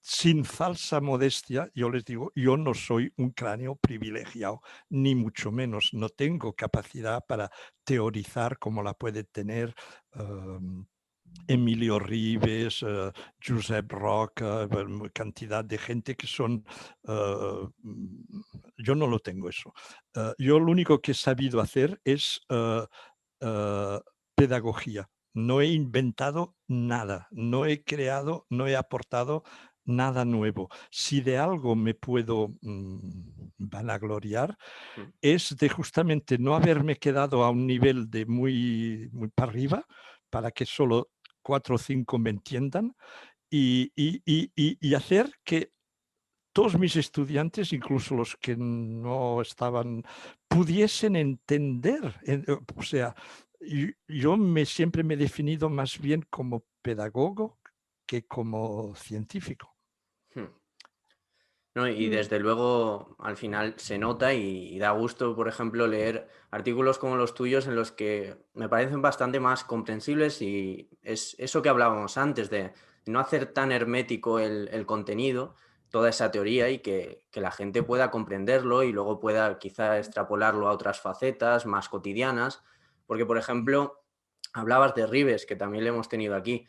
[0.00, 5.90] Sin falsa modestia, yo les digo, yo no soy un cráneo privilegiado, ni mucho menos,
[5.92, 7.50] no tengo capacidad para
[7.84, 9.74] teorizar como la puede tener
[10.14, 10.86] um,
[11.46, 13.12] Emilio Rives, uh,
[13.46, 14.68] Josep Roca,
[15.12, 16.64] cantidad de gente que son...
[17.04, 17.70] Uh,
[18.78, 19.72] yo no lo tengo eso.
[20.38, 22.40] Yo lo único que he sabido hacer es
[24.34, 29.44] pedagogía no he inventado nada, no he creado, no he aportado
[29.84, 30.68] nada nuevo.
[30.90, 32.98] Si de algo me puedo mm,
[33.58, 34.56] vanagloriar,
[34.96, 35.00] mm.
[35.20, 39.86] es de justamente no haberme quedado a un nivel de muy, muy para arriba,
[40.30, 41.10] para que solo
[41.42, 42.94] cuatro o cinco me entiendan,
[43.52, 45.72] y, y hacer que
[46.52, 50.02] todos mis estudiantes, incluso los que no estaban,
[50.48, 52.14] pudiesen entender,
[52.76, 53.14] o sea,
[53.60, 57.58] yo me, siempre me he definido más bien como pedagogo
[58.06, 59.76] que como científico.
[60.34, 60.46] Hmm.
[61.74, 62.10] No, y mm.
[62.10, 67.34] desde luego al final se nota y, da gusto, por ejemplo, leer artículos como los
[67.34, 72.50] tuyos en los que me parecen bastante más comprensibles y es eso que hablábamos antes
[72.50, 72.72] de
[73.06, 75.54] no hacer tan hermético el, contenido,
[75.90, 80.68] toda esa teoría y que, que, la gente pueda comprenderlo y luego pueda quizá extrapolarlo
[80.68, 82.64] a otras facetas más cotidianas
[83.10, 84.04] porque, por ejemplo,
[84.52, 86.68] hablabas de Rives, que también le hemos tenido aquí.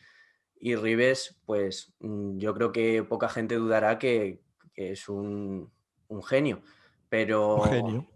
[0.59, 4.41] Y Rives, pues mm, yo creo que poca gente dudará que,
[4.73, 5.71] es un,
[6.27, 6.63] genio.
[7.09, 7.61] Pero,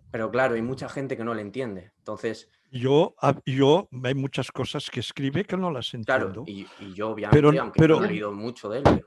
[0.10, 1.92] pero claro, hay mucha gente que no le entiende.
[2.00, 2.50] Entonces.
[2.72, 3.14] Yo,
[3.46, 6.32] yo hay muchas cosas que escribe que no las entiendo.
[6.32, 6.66] Claro, y,
[6.96, 9.06] yo obviamente, aunque no he leído mucho de él.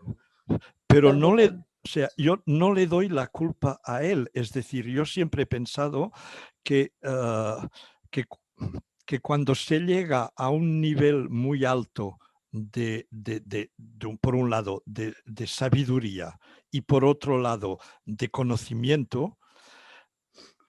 [0.87, 4.31] Pero, no le, o sea, yo no le doy la culpa a él.
[4.33, 6.13] Es decir, yo siempre he pensado
[6.63, 7.67] que, ah,
[8.13, 8.25] que
[9.09, 12.19] que cuando se llega a un nivel muy alto
[12.53, 13.09] de,
[14.21, 16.39] por un lado, de, sabiduría
[16.71, 19.39] y por otro lado, de conocimiento,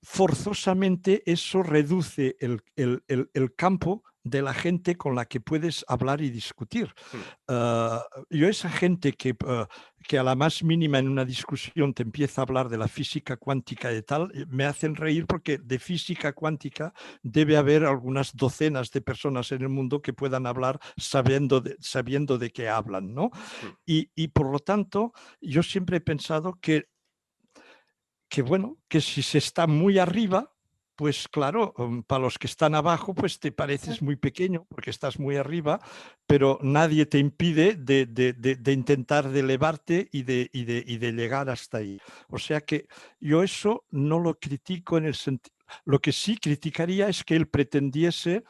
[0.01, 6.29] forzosamente eso reduce el, el campo de la gente con la que puedes hablar y
[6.29, 6.93] discutir.
[7.47, 9.67] Ah, yo esa gente que, ah,
[10.07, 13.37] que a la más mínima en una discusión te empieza a hablar de la física
[13.37, 18.91] cuántica y tal, eh, me hacen reír porque de física cuántica debe haber algunas docenas
[18.91, 23.25] de personas en el mundo que puedan hablar sabiendo de, sabiendo de qué hablan, ¿no?
[23.25, 23.67] Hmm.
[23.85, 26.87] Y, y por lo tanto, yo siempre he pensado que
[28.29, 30.53] que bueno, que si se está muy arriba,
[30.99, 35.17] pues claro, mm, para los que están abajo, pues te pareces muy pequeño porque estás
[35.17, 35.79] muy arriba,
[36.27, 41.77] pero nadie te impide de, intentar de elevarte y de, y, y de llegar hasta
[41.77, 42.01] ahí.
[42.27, 47.07] O sea que yo eso no lo critico en el sentido, lo que sí criticaría
[47.07, 48.43] es que él pretendiese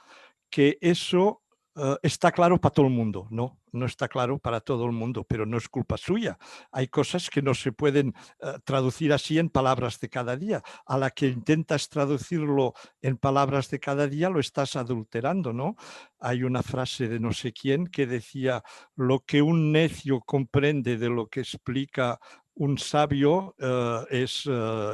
[0.50, 1.44] que eso
[1.76, 5.24] eh, está claro para todo el mundo, no, no está claro para todo el mundo,
[5.28, 6.38] pero no es culpa suya.
[6.72, 10.64] Hay cosas que no se pueden eh, traducir así en palabras de cada día.
[10.86, 15.76] A la que intentas traducirlo en palabras de cada día, lo estás adulterando, ¿no?
[16.20, 18.64] Hay una frase de no sé quién que decía,
[18.96, 22.20] lo que un necio comprende de lo que explica
[22.56, 24.50] un sabio eh, es,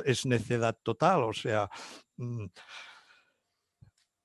[0.06, 1.70] es necedad total, o sea...
[2.18, 2.46] Mm,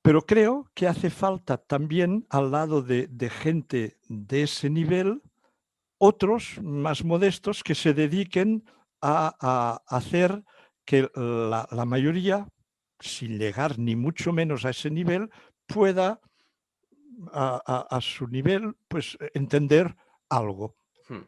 [0.02, 5.22] pero creo que hace falta también al lado de, gente de ese nivel,
[5.98, 8.64] otros más modestos que se dediquen
[9.02, 10.42] a, hacer
[10.84, 12.48] que la, mayoría,
[12.98, 15.30] sin llegar ni mucho menos a ese nivel,
[15.66, 16.20] pueda
[17.32, 19.94] a, su nivel pues entender
[20.30, 20.76] algo.
[21.08, 21.24] Hmm.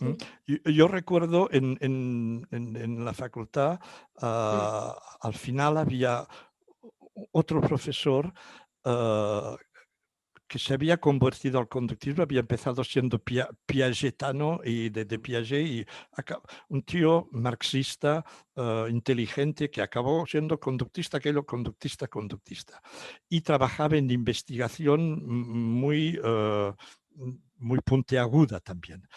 [0.00, 0.16] ¿Mm?
[0.64, 3.78] Yo, recuerdo en, la facultad,
[4.20, 6.26] ah, al final había
[7.32, 8.32] otro profesor
[8.84, 9.56] ah,
[10.48, 13.20] que se había convertido al conductismo, había empezado siendo
[13.66, 15.86] piagetano y de, Piaget, y
[16.68, 18.24] un tío marxista,
[18.56, 22.80] ah, inteligente, que acabó siendo conductista, que lo conductista, conductista.
[23.28, 26.74] Y trabajaba en investigación muy, uh,
[27.58, 29.08] muy puntiaguda también.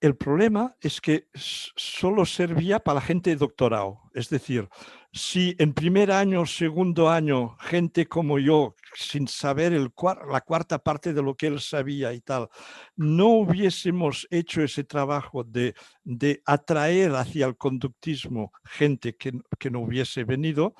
[0.00, 4.02] El problema es que solo servía para la gente de doctorado.
[4.12, 4.68] Es decir,
[5.14, 11.22] si en primer año, segundo año, gente como yo, sin saber la cuarta parte de
[11.22, 12.48] lo que él sabía y tal,
[12.96, 19.80] no hubiésemos hecho ese trabajo de, de atraer hacia el conductismo gente que, que no
[19.80, 20.74] hubiese venido,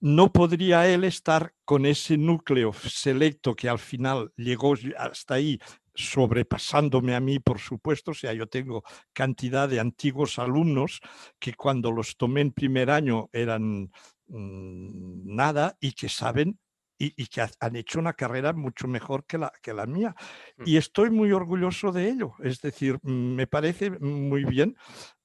[0.00, 5.58] no podría él estar con ese núcleo selecto que al final llegó hasta ahí
[5.94, 8.82] sobrepasándome a mí, por supuesto, o sea, yo tengo
[9.12, 11.00] cantidad de antiguos alumnos
[11.38, 13.90] que cuando los tomé en primer año eran
[14.26, 16.58] mm, nada y que saben
[16.98, 20.14] y, que han hecho una carrera mucho mejor que la, que la mía.
[20.56, 20.62] Mm.
[20.66, 24.76] Y estoy muy orgulloso de ello, es decir, me parece muy bien.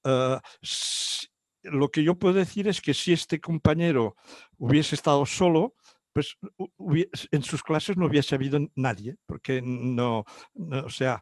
[0.04, 0.42] Ah,
[1.64, 4.16] lo que yo puedo decir es que si este compañero
[4.58, 5.76] hubiese estado solo,
[6.78, 11.22] pues en sus clases no hubiese habido nadie, porque no, o sea,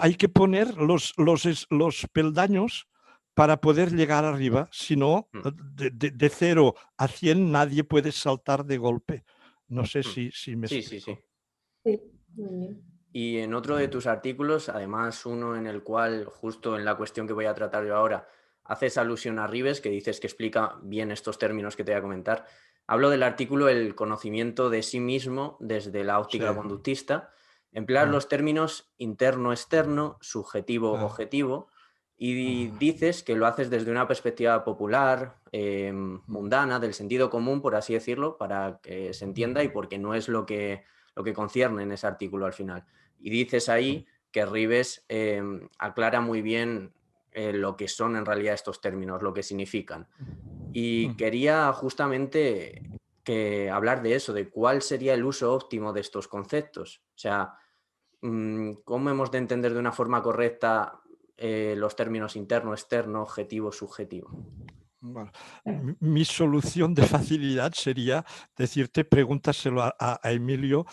[0.00, 2.88] hay que poner los, los, los peldaños
[3.34, 5.48] para poder llegar arriba, si no, mm.
[5.74, 9.24] de, de, cero a 100 nadie puede saltar de golpe.
[9.66, 10.02] No sé mm.
[10.04, 11.18] si, si me sí, Sí, sí.
[11.84, 11.98] sí.
[13.12, 17.26] Y en otro de tus artículos, además uno en el cual, justo en la cuestión
[17.26, 18.26] que voy a tratar yo ahora,
[18.64, 22.02] haces alusión a Rives, que dices que explica bien estos términos que te voy a
[22.02, 22.46] comentar.
[22.86, 27.30] Hablo del artículo El conocimiento de sí mismo desde la óptica conductista.
[27.72, 28.10] Emplear ah.
[28.10, 31.74] los términos interno-externo, subjetivo-objetivo, ah.
[32.18, 32.76] y ah.
[32.78, 37.94] dices que lo haces desde una perspectiva popular, em, mundana, del sentido común, por así
[37.94, 40.84] decirlo, para que se entienda y porque no es lo que,
[41.16, 42.84] lo que concierne en ese artículo al final.
[43.18, 46.92] Y dices ahí que Rives em, aclara muy bien
[47.32, 50.06] eh, lo que son en realidad estos términos, lo que significan.
[50.74, 51.16] Y mm.
[51.16, 52.82] quería justamente
[53.22, 57.00] que hablar de eso, de cuál sería el uso óptimo de estos conceptos.
[57.14, 57.54] O sea,
[58.20, 61.00] mm, cómo hemos de entender de una forma correcta
[61.36, 64.30] eh, los términos interno, externo, objetivo, subjetivo.
[66.00, 68.24] Mi solución de facilidad sería
[68.56, 70.86] decirte, pregúntaselo a, Emilio,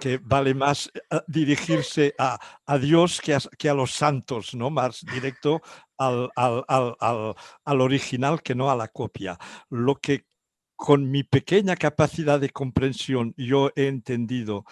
[0.00, 2.38] que, vale más eh, dirigirse a,
[2.78, 4.70] Dios que a, que a, los santos, ¿no?
[4.70, 5.62] Más directo
[5.96, 9.38] al, al, original que no a la copia.
[9.70, 10.26] Lo que
[10.76, 14.64] con mi pequeña capacidad de comprensión yo he entendido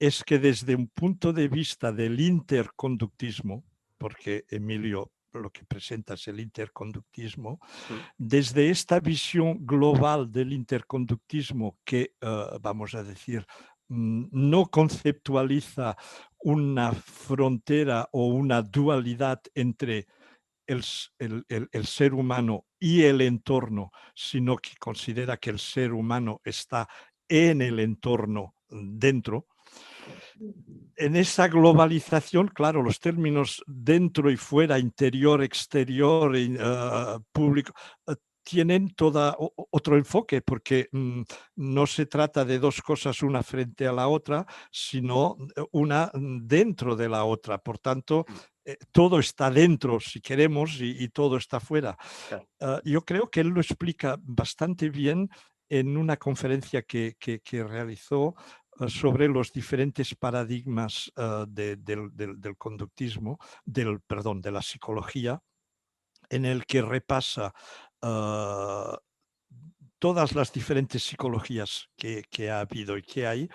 [0.00, 3.64] es que desde un punto de vista del interconductismo,
[3.96, 7.60] porque Emilio lo que presenta es el interconductismo,
[8.16, 13.46] desde esta visión global del interconductismo que, eh, vamos a decir,
[13.88, 15.96] mm, no conceptualiza
[16.38, 20.06] una frontera o una dualidad entre
[20.66, 20.84] el,
[21.48, 26.88] el, ser humano y el entorno, sino que considera que el ser humano está
[27.28, 29.48] en el entorno dentro,
[30.96, 37.72] en esa globalización, claro, los términos dentro y fuera, interior, exterior, uh, público,
[38.06, 41.22] uh, tienen todo otro enfoque, porque mm,
[41.56, 46.96] no se trata de dos cosas una frente a la otra, sino eh, una dentro
[46.96, 47.58] de la otra.
[47.58, 48.34] Por tanto, mm.
[48.64, 51.96] eh, todo está dentro, si queremos, y, todo está fuera.
[52.60, 55.28] Uh, yo creo que él lo explica bastante bien
[55.68, 58.34] en una conferencia que, que, que realizó
[58.88, 65.42] sobre los diferentes paradigmas eh, del, conductismo, del, perdón, de la psicología,
[66.28, 67.52] en el que repasa
[68.00, 68.96] eh,
[69.98, 73.48] todas las diferentes psicologías que, ha habido y que hay,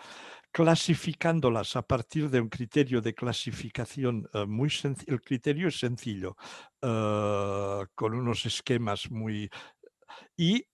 [0.51, 5.13] clasificándolas a partir de un criterio de clasificación muy sencillo.
[5.13, 6.37] El criterio es sencillo,
[6.79, 9.49] con unos esquemas muy...
[10.37, 10.65] Y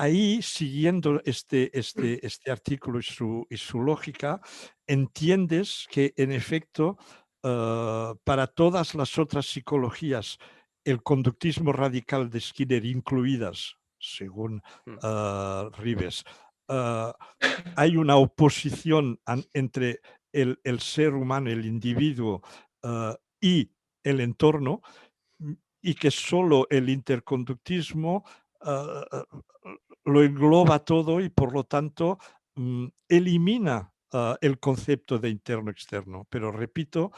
[0.00, 4.40] ahí, siguiendo este, este, este artículo y su, y su, lógica,
[4.86, 6.96] entiendes que en efecto,
[7.42, 10.38] ah, para todas las otras psicologías,
[10.84, 16.24] el conductismo radical de Skinner incluidas, según uh, Rives,
[16.68, 17.14] ah,
[17.76, 19.20] hay una oposición
[19.52, 20.00] entre
[20.32, 22.42] el, el, ser humano, el individuo
[23.38, 23.70] y
[24.02, 24.80] el entorno,
[25.82, 28.24] y que solo el interconductismo
[30.04, 32.18] lo engloba todo y por lo tanto
[32.54, 36.26] mm, elimina ah, el concepto de interno-externo.
[36.30, 37.12] Pero repito,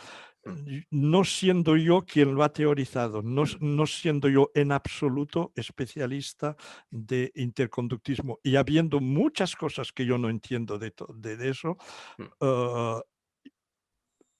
[0.45, 0.79] mm.
[0.91, 6.57] no siendo yo quien lo ha teorizado, no, no, siendo yo en absoluto especialista
[6.91, 11.77] de interconductismo y habiendo muchas cosas que yo no entiendo de, de, eso,
[12.19, 12.25] mm.
[12.41, 13.03] ah,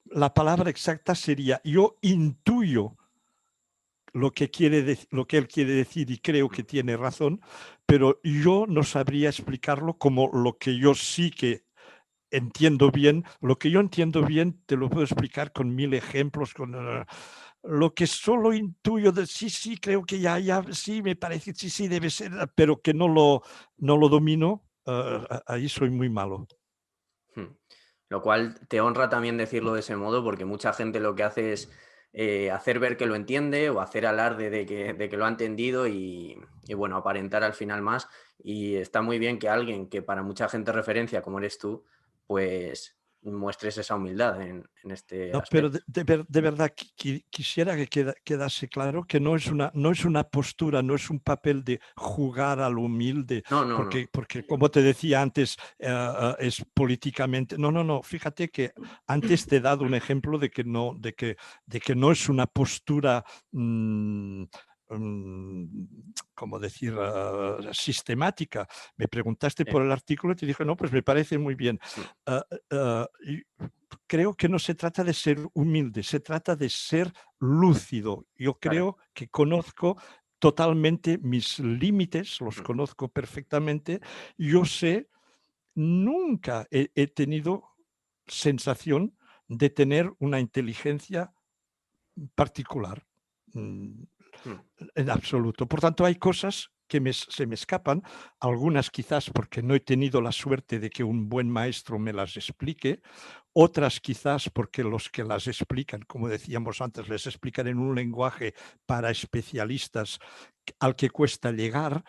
[0.07, 2.97] la palabra exacta sería yo intuyo
[4.13, 7.41] lo que, quiere lo que él quiere decir y creo que tiene razón,
[7.87, 11.65] pero yo no sabría explicarlo como lo que yo sí que
[12.33, 13.25] entiendo bien.
[13.41, 17.05] Lo que yo entiendo bien te lo puedo explicar con mil ejemplos, con uh,
[17.63, 21.71] lo que solo intuyo de sí, sí, creo que ya, ya, sí, me parece, sí,
[21.71, 23.43] sí, debe ser, pero que no lo,
[23.77, 26.49] no lo domino, uh, ahí soy muy malo.
[27.37, 27.55] Hmm.
[28.09, 31.53] Lo cual te honra también decirlo de ese modo, porque mucha gente lo que hace
[31.53, 31.71] es
[32.13, 35.29] eh, hacer ver que lo entiende o hacer alarde de que, de que lo ha
[35.29, 38.09] entendido y, y, bueno, aparentar al final más.
[38.39, 41.85] Y está muy bien que alguien que para mucha gente referencia, como eres tú,
[42.27, 42.97] pues
[43.31, 45.31] muestres esa humildad en, este.
[45.31, 50.25] No, pero de, verdad quisiera que quedase claro que no es, una, no es una
[50.25, 54.83] postura, no es un papel de jugar al humilde, no, no, porque, porque como te
[54.83, 57.57] decía antes, eh, eh, es políticamente.
[57.57, 58.03] No, no, no.
[58.03, 58.73] Fíjate que
[59.07, 61.37] antes te he dado un ejemplo de que no, de que,
[61.67, 63.25] de que no es una postura.
[63.53, 64.45] Mm,
[66.35, 68.69] como decir, ah, sistemática.
[68.97, 71.79] Me preguntaste por el artículo y te dije, no, pues me parece muy bien.
[72.27, 73.09] Ah, ah,
[74.07, 78.27] creo que no se trata de ser humilde, se trata de ser lúcido.
[78.37, 79.97] Yo creo que conozco
[80.39, 82.63] totalmente mis límites, los mm.
[82.63, 84.01] conozco perfectamente.
[84.37, 85.09] Yo sé,
[85.75, 87.73] nunca he tenido
[88.27, 89.17] sensación
[89.49, 91.33] de tener una inteligencia
[92.35, 93.07] particular.
[94.45, 94.87] Mm, Mm.
[94.95, 95.67] en absoluto.
[95.67, 98.03] Por tanto, hay cosas que se me escapan,
[98.39, 102.37] algunas quizás porque no he tenido la suerte de que un buen maestro me las
[102.37, 103.01] explique,
[103.55, 108.55] otras quizás porque los que las explican, como decíamos antes, les explican en un lenguaje
[108.85, 110.19] para especialistas
[110.81, 112.05] al que cuesta llegar,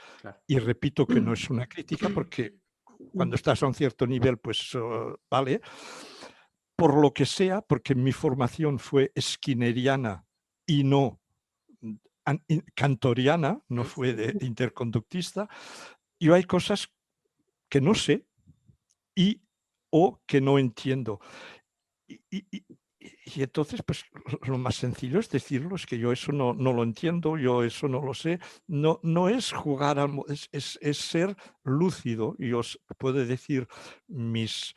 [0.48, 2.58] y repito que no es una crítica porque
[3.16, 5.62] cuando estás a un cierto nivel, pues oh, vale,
[6.76, 10.26] por lo que sea, porque mi formación fue skinneriana
[10.68, 11.23] y no
[12.76, 15.48] cantoriana, no fue de interconductista,
[16.20, 16.90] y hay cosas
[17.70, 18.26] que no sé
[19.16, 19.42] y
[19.90, 21.20] o que no entiendo.
[22.08, 22.64] Y,
[23.36, 24.06] entonces, pues
[24.44, 27.88] lo más sencillo es decirlo, es que yo eso no, no lo entiendo, yo eso
[27.88, 28.40] no lo sé.
[28.68, 33.68] No, no es jugar, al, es, es, ser lúcido y os puedo decir
[34.08, 34.74] mis,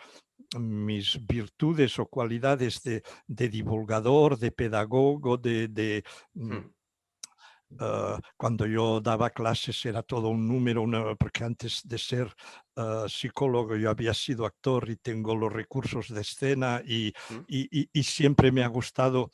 [0.59, 6.03] mis virtudes o cualidades de, de divulgador, de pedagogo, de, de
[6.35, 6.76] mm,
[7.81, 10.87] Ah, cuando yo daba clases era todo un número,
[11.19, 12.33] porque antes de ser
[12.77, 17.13] ah, psicólogo yo había sido actor y tengo los recursos de escena y,
[17.49, 19.31] y, y, siempre me ha gustado.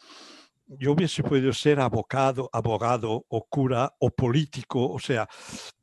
[0.66, 5.28] Yo hubiese podido ser abogado, abogado o cura o político, o sea,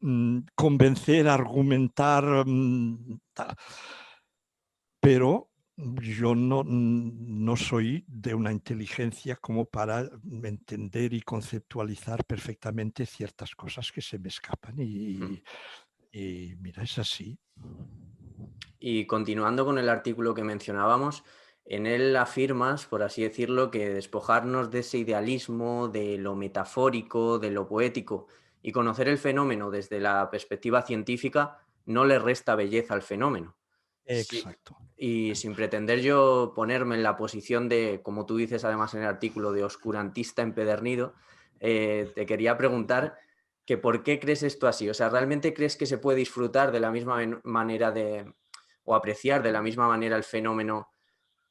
[0.02, 3.20] mm, convencer, argumentar, mm,
[5.00, 5.49] pero
[6.02, 10.10] yo no, no soy de una inteligencia como para
[10.44, 15.42] entender y conceptualizar perfectamente ciertas cosas que se me escapan y,
[16.12, 17.40] y mira, es así.
[18.80, 21.24] Y continuando con el artículo que mencionábamos,
[21.66, 27.52] en él afirmas, por así decirlo, que despojarnos de ese idealismo, de lo metafórico, de
[27.52, 28.28] lo poético
[28.62, 33.56] y conocer el fenómeno desde la perspectiva científica no le resta belleza al fenómeno.
[34.10, 34.76] Exacto.
[34.98, 39.08] y sin pretender yo ponerme en la posición de, como tú dices además en el
[39.08, 41.14] artículo, de oscurantista empedernido,
[41.60, 43.18] eh, te quería preguntar
[43.66, 44.90] que por qué crees esto así.
[44.90, 48.34] O sea, ¿realmente crees que se puede disfrutar de la misma manera de,
[48.84, 50.90] o apreciar de la misma manera el fenómeno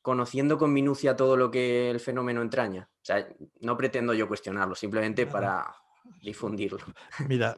[0.02, 2.90] conociendo con minucia todo lo que el fenómeno entraña?
[2.92, 3.28] O sea,
[3.60, 5.72] no pretendo yo cuestionarlo, simplemente para
[6.20, 6.84] difundirlo.
[7.28, 7.56] Mira,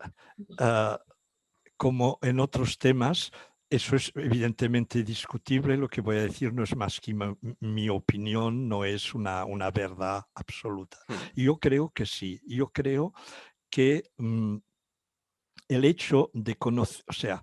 [0.59, 1.01] ah,
[1.79, 3.33] como en otros temas,
[3.71, 5.77] eso es evidentemente discutible.
[5.77, 7.15] Lo que voy a decir no es más que
[7.61, 10.99] mi, opinión, no es una, una verdad absoluta.
[11.09, 11.15] Hmm.
[11.37, 12.41] Yo creo que sí.
[12.45, 13.15] Yo creo
[13.71, 14.57] que mm,
[15.69, 17.43] el hecho de conocer, o sea,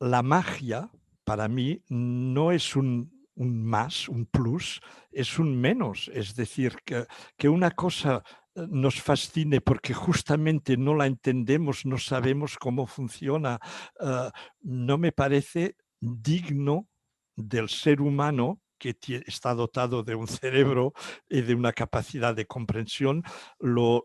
[0.00, 0.90] la magia
[1.24, 4.80] para mí no es un, más, un plus,
[5.12, 6.10] es un menos.
[6.12, 7.06] Es decir, que,
[7.36, 13.58] que una cosa nos fascine porque justamente no la entendemos, no sabemos cómo funciona,
[14.00, 14.30] eh,
[14.60, 16.88] no me parece digno
[17.36, 18.96] del ser humano que
[19.26, 20.92] está dotado de un cerebro
[21.28, 23.22] y de una capacidad de comprensión,
[23.60, 24.02] lo,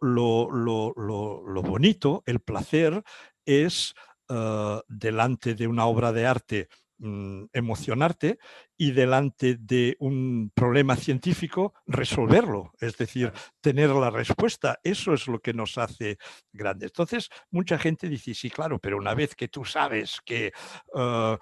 [1.64, 3.04] bonito, el placer,
[3.44, 3.96] es
[4.30, 6.70] eh, delante de una obra de arte
[7.00, 8.38] mm, emocionarte
[8.78, 13.32] y delante de un problema científico resolverlo, es decir,
[13.62, 14.80] tener la respuesta.
[14.84, 16.18] Eso es lo que nos hace
[16.52, 16.92] grandes.
[16.92, 20.52] Entonces, mucha gente dice, sí, claro, pero una vez que tú sabes que eh,
[20.94, 21.38] eh,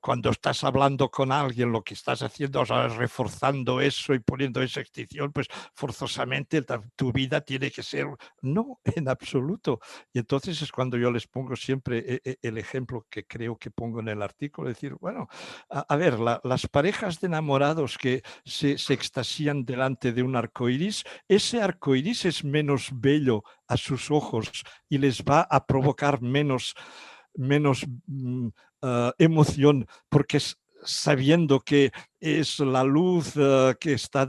[0.00, 4.80] cuando estás hablando con alguien lo que estás haciendo es reforzando eso y poniendo esa
[4.80, 6.62] extinción, pues forzosamente
[6.96, 8.06] tu vida tiene que ser...
[8.42, 9.80] No, en absoluto.
[10.12, 13.70] Y entonces es cuando yo les pongo siempre e, e, el ejemplo que creo que
[13.70, 15.28] pongo en el artículo, decir, bueno,
[15.68, 21.60] a, ver, las parejas de enamorados que se, extasían delante de un arco iris, ese
[21.60, 26.74] arco iris es menos bello a sus ojos y les va a provocar menos,
[27.34, 28.48] menos mm,
[28.80, 30.38] ah, emoción porque
[30.82, 34.26] sabiendo que es la luz ah, que está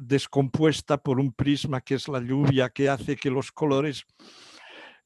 [0.00, 4.06] descompuesta por un prisma que es la lluvia que hace que los colores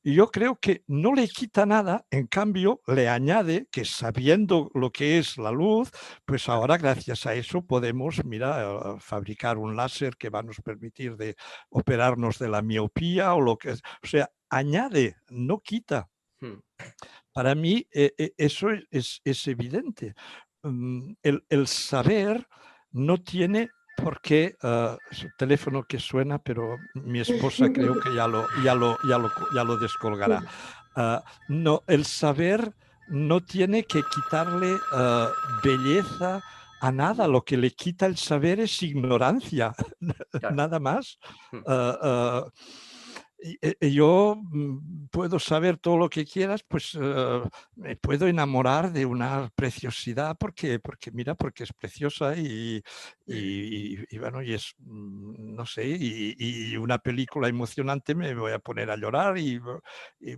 [0.07, 4.93] y yo creo que no le quita nada, en cambio le añade que sabiendo lo
[4.93, 5.91] que es la luz,
[6.25, 11.17] pues ahora gracias a eso podemos, mira, fabricar un láser que va a nos permitir
[11.17, 11.35] de
[11.71, 13.73] operarnos de la miopía o lo que.
[13.73, 16.09] O sea, añade, no quita.
[16.41, 16.61] Hmm.
[17.33, 20.15] Para mí e, e, eso es, es, evidente.
[20.63, 22.47] Mm, el, el saber
[22.93, 28.47] no tiene porque uh, su teléfono que suena, pero mi esposa creo que ya lo,
[28.63, 30.45] ya lo, ya lo, ya lo descolgará.
[30.97, 32.75] Uh, no, el saber
[33.09, 35.29] no tiene que quitarle uh,
[35.63, 36.43] belleza
[36.81, 39.75] a nada, lo que le quita el saber es ignorancia,
[40.53, 41.19] nada más.
[43.61, 47.43] Eh, yo mm, puedo saber todo lo que quieras, pues eh,
[47.77, 52.83] me puedo enamorar de una preciosidad porque, porque mira, porque es preciosa y,
[53.27, 58.91] y, bueno, y es, mm, no sé, y, una película emocionante me voy a poner
[58.91, 59.59] a llorar y,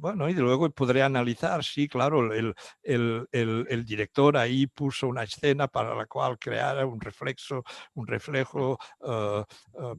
[0.01, 5.69] bueno, y luego podré analizar, sí, claro, el, el, el, director ahí puso una escena
[5.69, 7.65] para la cual creara un reflexo,
[7.95, 8.79] un reflejo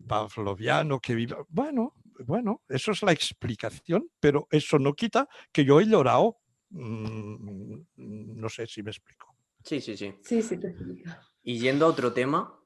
[0.07, 1.93] pavloviano que viva, bueno,
[2.25, 6.37] bueno, eso es la explicación, pero eso no quita que yo he llorado.
[6.69, 9.35] Mm, no sé si me explico.
[9.63, 10.13] Sí, sí, sí.
[10.21, 11.09] Sí, sí, te explico.
[11.43, 12.59] Y yendo a otro tema,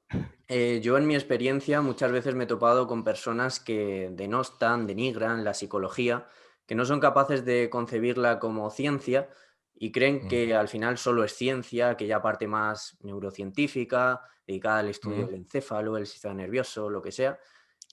[0.48, 5.44] eh, yo en mi experiencia muchas veces me he topado con personas que denostan, denigran
[5.44, 6.28] la psicología,
[6.66, 9.30] que no son capaces de concebirla como ciencia
[9.76, 15.26] y creen que al final solo es ciencia, aquella parte más neurocientífica, dedicada al estudio
[15.26, 17.40] del encéfalo, el sistema nervioso, lo que sea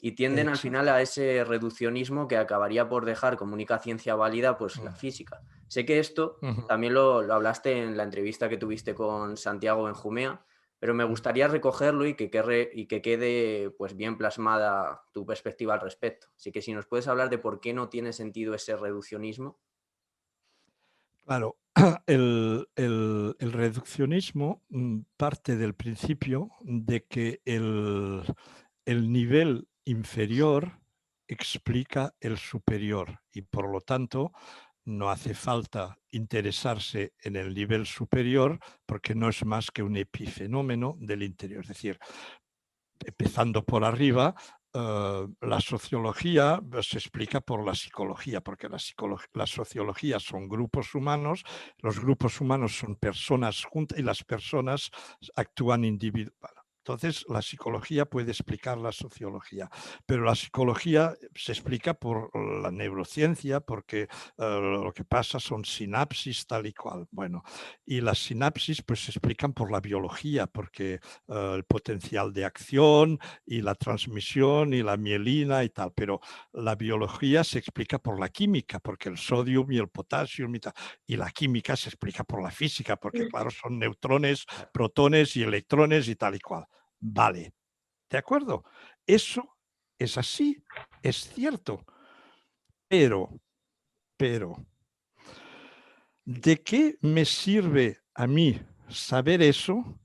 [0.03, 4.57] y tienden al final a ese reduccionismo que acabaría por dejar como única ciencia válida
[4.57, 4.97] pues la mm.
[4.97, 5.43] física.
[5.69, 10.45] Sé que esto también lo, hablaste en la entrevista que tuviste con Santiago en Jumea,
[10.79, 15.81] pero me gustaría recogerlo y que, y que quede pues bien plasmada tu perspectiva al
[15.81, 16.29] respecto.
[16.35, 19.61] Así que si nos puedes hablar de por qué no tiene sentido ese reduccionismo.
[21.25, 21.59] Claro,
[22.07, 28.25] el, el reduccionismo mm, parte del principio de que el,
[28.85, 30.81] el nivel inferior
[31.27, 34.33] explica el superior y por lo tanto
[34.85, 40.97] no hace falta interesarse en el nivel superior porque no es más que un epifenómeno
[40.99, 41.63] del interior.
[41.63, 41.99] Es decir,
[43.05, 44.35] empezando por arriba,
[44.73, 48.79] eh, la sociología pues, se explica por la psicología, porque la,
[49.35, 51.45] la, sociología son grupos humanos,
[51.79, 54.91] los grupos humanos son personas juntas y las personas
[55.37, 56.60] actúan individualmente.
[56.93, 59.71] Entonces, la psicología puede explicar la sociología,
[60.07, 62.31] pero la psicología se explica por
[62.63, 64.09] la neurociencia, porque eh,
[64.39, 67.07] lo que pasa son sinapsis tal y cual.
[67.13, 67.43] Bueno,
[67.87, 70.95] y las sinapsis pues se explican por la biología, porque
[71.29, 76.21] eh, el potencial de acción y la transmisión y la mielina y tal, pero
[76.53, 80.61] la biología se explica por la química, porque el sodio y el potasio y,
[81.07, 86.09] y la química se explica por la física, porque claro, son neutrones, protones y electrones
[86.09, 86.67] y tal y cual
[87.01, 87.53] vale.
[88.09, 88.65] ¿De acuerdo?
[89.07, 89.57] Eso
[89.99, 90.63] es así,
[91.03, 91.85] es cierto.
[92.89, 93.31] Pero,
[94.17, 94.57] pero,
[96.25, 99.99] ¿de qué me sirve a mí saber eso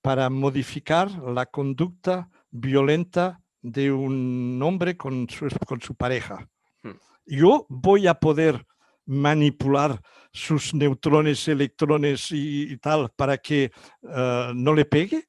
[0.00, 6.48] para modificar la conducta violenta de un hombre con su, con su pareja?
[6.82, 6.98] Hmm.
[7.26, 8.66] Yo voy a poder
[9.06, 10.00] manipular
[10.32, 13.70] sus neutrones, electrones y, tal para que
[14.02, 15.28] eh, no le pegue?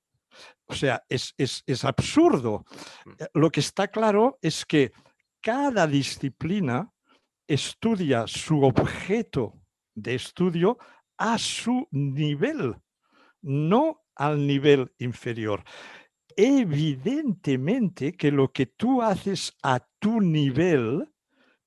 [0.68, 1.34] O sea, es,
[1.84, 2.65] absurdo.
[3.06, 3.11] Mm.
[3.19, 4.91] Eh, lo que está claro es que
[5.41, 6.91] cada disciplina
[7.48, 9.53] estudia su objeto
[9.95, 10.77] de estudio
[11.18, 12.76] a su nivel,
[13.41, 15.64] no al nivel inferior.
[16.35, 21.10] Evidentemente que lo que tú haces a tu nivel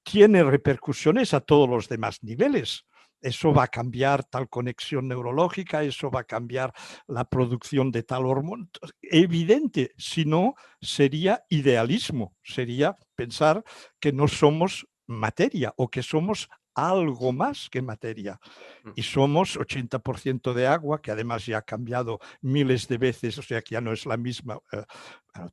[0.05, 2.85] tiene repercusiones a todos los demás niveles.
[3.21, 6.73] Eso va a cambiar tal conexión neurológica, eso va a cambiar
[7.07, 8.69] la producción de tal hormona.
[9.03, 13.63] Evidente, si no, sería idealismo, sería pensar
[13.99, 18.41] que no somos materia o que somos algo más que materia.
[18.85, 18.91] Mm.
[18.97, 23.63] Y somos 80% de agua, que además ya ha cambiado miles de veces, o sea
[23.63, 24.85] que ya no es la misma, eh,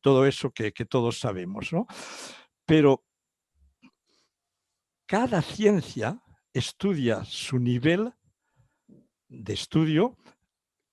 [0.02, 1.74] todo eso que, que todos sabemos.
[1.74, 1.88] ¿no?
[2.66, 3.04] Pero
[5.06, 6.22] cada ciencia
[6.58, 8.14] estudia su nivel
[9.28, 10.18] de estudio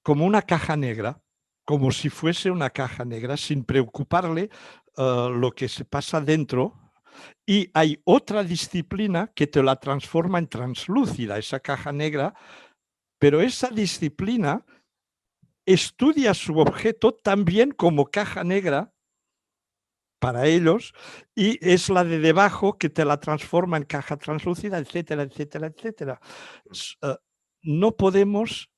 [0.03, 1.21] como una caja negra,
[1.65, 4.51] como si fuese una caja negra, sin preocuparle
[4.97, 6.75] eh, lo que se pasa dentro.
[7.47, 12.35] Y hay otra disciplina que te la transforma en translúcida, esa caja negra,
[13.19, 14.65] pero esa disciplina
[15.65, 18.94] estudia su objeto también como caja negra
[20.25, 20.95] para ellos
[21.35, 26.19] y es la de debajo que te la transforma en caja translúcida, etcétera, etcétera, etcétera.
[27.03, 27.17] Eh,
[27.61, 28.71] no podemos,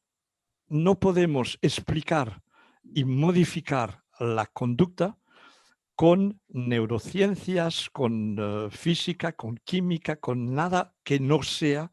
[0.66, 2.42] no podemos explicar
[2.82, 5.18] y modificar la conducta
[5.94, 11.92] con neurociencias, con eh, física, con química, con nada que no sea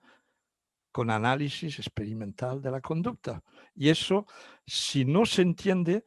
[0.92, 3.44] con análisis experimental de la conducta.
[3.76, 4.26] Y eso,
[4.66, 6.06] si no se entiende,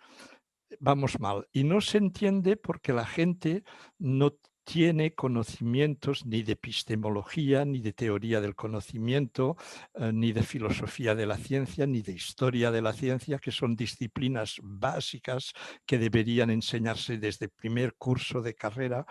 [0.81, 1.47] vamos mal.
[1.53, 3.65] Y no se entiende porque la gente
[3.99, 4.37] no
[4.67, 9.57] tiene conocimientos ni de epistemología, ni de teoría del conocimiento,
[9.95, 13.77] eh, ni de filosofía de la ciencia, ni de historia de la ciencia, que son
[13.77, 15.53] disciplinas básicas
[15.87, 19.07] que deberían enseñarse desde el primer curso de carrera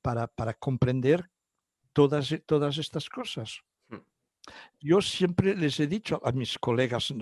[0.00, 1.28] para, para comprender
[1.92, 3.62] todas, todas estas cosas.
[4.78, 7.12] Yo siempre les he dicho a mis colegas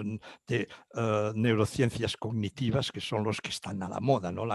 [0.47, 4.47] de eh, neurociencias cognitivas, que son los que están a la moda, ¿no?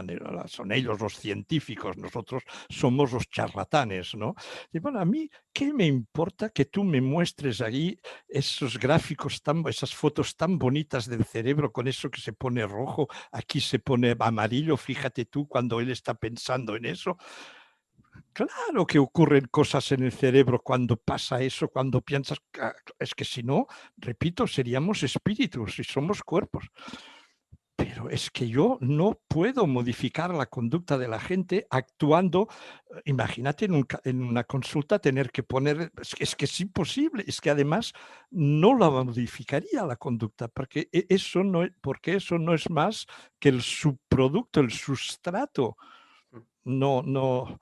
[0.47, 4.35] son ellos los científicos, nosotros somos los charlatanes, ¿no?
[4.71, 9.93] Y a mí, ¿qué me importa que tú me muestres ahí esos gráficos, tan, esas
[9.93, 14.77] fotos tan bonitas del cerebro con eso que se pone rojo, aquí se pone amarillo,
[14.77, 17.17] fíjate tú cuando él está pensando en eso.
[18.33, 23.25] Claro que ocurren cosas en el cerebro cuando pasa eso, cuando piensas, ah, es que
[23.25, 26.65] si no, repito, seríamos espíritus y somos cuerpos.
[27.75, 32.47] Pero es que yo no puedo modificar la conducta de la gente actuando,
[32.89, 37.93] eh, imagínate en, una consulta tener que poner, es que, es imposible, es que además
[38.31, 43.05] no la modificaría la conducta, porque e, eso no, porque eso no es más
[43.39, 45.75] que el subproducto, el sustrato.
[46.31, 46.39] Mm.
[46.79, 47.59] No, no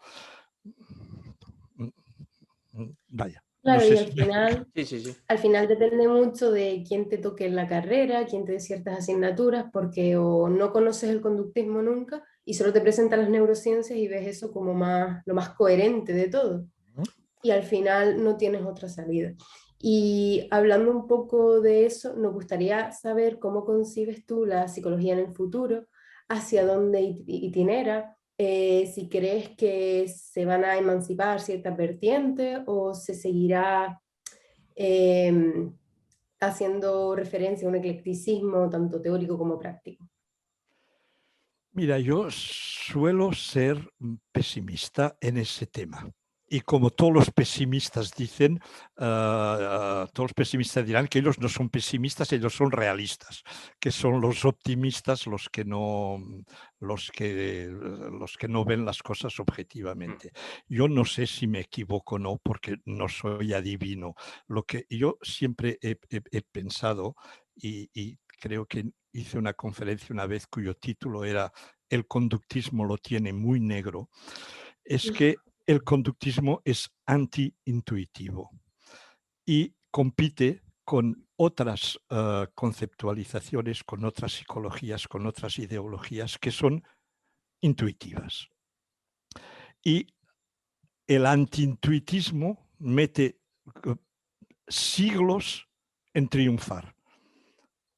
[3.08, 3.44] vaya.
[3.62, 4.68] Claro, y al final,
[5.28, 9.00] al final depende mucho de quién te toque en la carrera, quién te dé ciertas
[9.00, 14.08] asignaturas, porque o no conoces el conductismo nunca y solo te presentan las neurociencias y
[14.08, 16.66] ves eso como más, lo más coherente de todo.
[17.44, 19.34] Y al final no tienes otra salida.
[19.80, 25.20] Y hablando un poco de eso, nos gustaría saber cómo concibes tú la psicología en
[25.20, 25.88] el futuro,
[26.30, 33.14] hacia dónde itinera, eh, si crees que se van a emancipar ciertas vertientes o se
[33.14, 34.02] seguirá
[34.76, 35.72] em,
[36.40, 40.10] haciendo referencia a un eclecticismo tanto teórico como práctico?
[41.74, 43.78] Mira, yo suelo ser
[44.32, 46.12] pesimista en ese tema
[46.54, 48.60] y como todos los pesimistas dicen,
[48.98, 53.44] ah, ah, todos los pesimistas dirán que ellos no son pesimistas, ellos son realistas,
[53.80, 56.22] que son los optimistas los que no,
[56.82, 59.42] los que, los que no ven las cosas mm.
[59.44, 60.34] objetivamente.
[60.68, 64.16] Yo no sé si me equivoco o no, porque no soy adivino.
[64.48, 65.96] Lo que yo siempre he,
[66.52, 67.16] pensado
[67.56, 71.50] y, y creo que hice una conferencia una vez cuyo título era
[71.90, 74.10] El conductismo lo tiene muy negro,
[74.84, 75.38] es que
[75.72, 78.52] el conductismo es anti-intuitivo
[79.46, 86.84] y compite con otras eh, conceptualizaciones, con otras psicologías, con otras ideologías que son
[87.62, 88.50] intuitivas.
[89.82, 90.08] Y
[91.08, 93.40] el anti-intuitismo mete
[93.86, 93.96] eh,
[94.68, 95.70] siglos
[96.14, 96.94] en triunfar,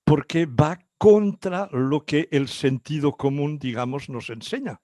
[0.03, 4.79] porque va contra lo que el sentido común, digamos, nos enseña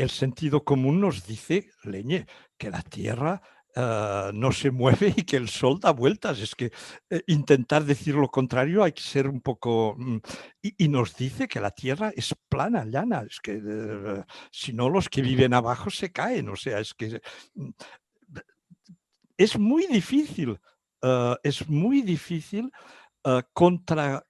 [0.00, 3.42] el sentido común nos dice, leñe, que la Tierra
[3.76, 6.40] ah, no se mueve y que el Sol da vueltas.
[6.40, 6.72] Es que
[7.10, 9.94] eh, intentar decir lo contrario hay que ser un poco...
[9.98, 10.16] Mm,
[10.62, 13.24] y, nos dice que la Tierra es plana, llana.
[13.28, 16.48] Es que eh, si no, los que viven abajo se caen.
[16.48, 17.20] O sea, es que...
[17.54, 17.70] Mm,
[19.36, 20.60] es muy difícil,
[21.42, 22.70] es muy difícil
[23.54, 24.26] contra,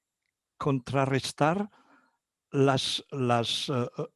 [0.57, 1.69] contrarrestar
[2.53, 3.03] las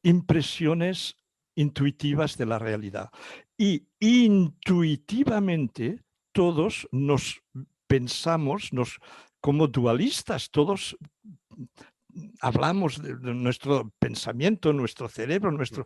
[0.03, 1.17] impresiones
[1.55, 3.09] intuitivas de la realidad.
[3.57, 7.41] Y intuitivamente todos nos
[7.87, 8.99] pensamos nos,
[9.39, 10.97] como dualistas, todos
[12.41, 15.85] hablamos de, nuestro pensamiento, nuestro cerebro, nuestro,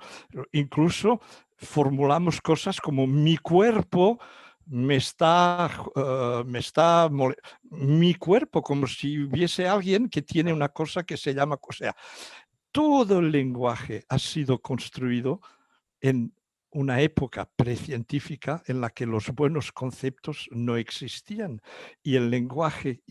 [0.52, 1.20] incluso
[1.58, 4.20] formulamos cosas como mi cuerpo
[4.66, 7.10] me está, eh, me está,
[7.72, 11.96] mi cuerpo, como si hubiese alguien que tiene una cosa que se llama, o sea,
[12.72, 15.42] todo el lenguaje ha sido construido
[16.02, 16.34] en
[16.72, 21.62] una época precientífica en la que los buenos conceptos no existían
[22.04, 23.02] y el lenguaje,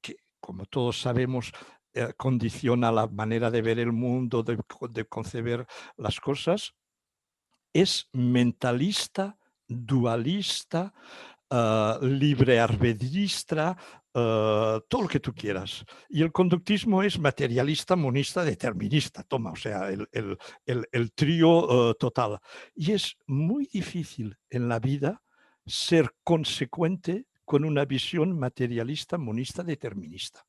[0.00, 1.52] que como todos sabemos,
[1.94, 4.58] eh, condiciona la manera de ver el mundo, de,
[4.90, 6.74] de conceber las cosas,
[7.72, 9.38] es mentalista,
[9.68, 10.92] dualista,
[11.50, 13.76] uh, libre arbedristra,
[14.16, 15.84] uh, todo lo que tú quieras.
[16.08, 21.94] Y el conductismo es materialista, monista, determinista, toma, o sea, el, el, el, trío uh,
[21.94, 22.38] total.
[22.74, 25.22] Y es muy difícil en la vida
[25.66, 30.44] ser consecuente con una visión materialista, monista, determinista.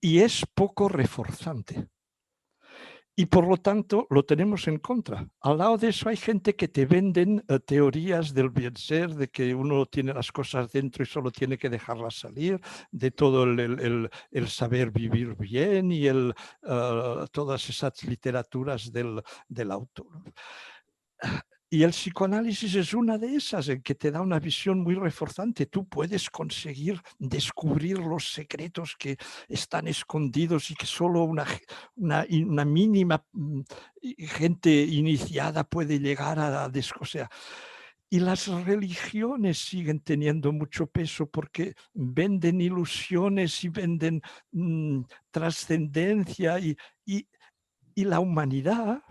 [0.00, 1.88] Y es poco reforzante
[3.18, 5.26] y por lo tanto lo tenemos en contra.
[5.40, 9.28] Al lado de eso hay gente que te venden eh, teorías del bien ser, de
[9.28, 12.60] que uno tiene las cosas dentro y solo tiene que dejarlas salir,
[12.90, 14.10] de todo el,
[14.46, 20.06] saber vivir bien y el, eh, todas esas literaturas del, del autor.
[21.76, 25.66] Y el psicoanálisis es una de esas en que te da una visión muy reforzante.
[25.66, 33.60] Tú puedes conseguir descubrir los secretos que están escondidos y que solo una, mínima mm,
[34.20, 37.28] gente iniciada puede llegar a descoser.
[38.08, 46.74] Y las religiones siguen teniendo mucho peso porque venden ilusiones y venden mm, trascendencia y
[47.96, 49.02] la humanidad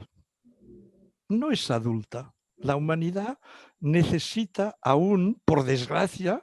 [1.29, 3.39] no es adulta la humanidad
[3.79, 6.41] necesita aún, por desgracia,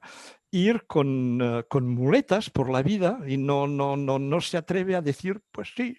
[0.51, 4.95] ir con, eh, con, muletas por la vida y no, no, no, no se atreve
[4.95, 5.97] a decir, pues sí,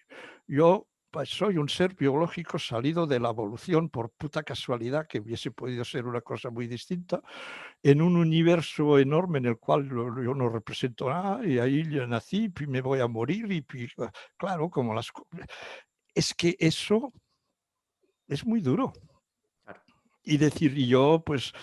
[0.47, 5.51] yo pues soy un ser biológico salido de la evolución por puta casualidad, que hubiese
[5.51, 7.21] podido ser una cosa muy distinta,
[7.83, 12.51] en un universo enorme en el cual yo no represento nada y ahí yo nací
[12.59, 13.63] y me voy a morir y
[14.37, 15.11] claro, como las...
[16.15, 17.13] Es que eso
[18.27, 18.91] es muy duro
[20.23, 21.53] y decir, yo pues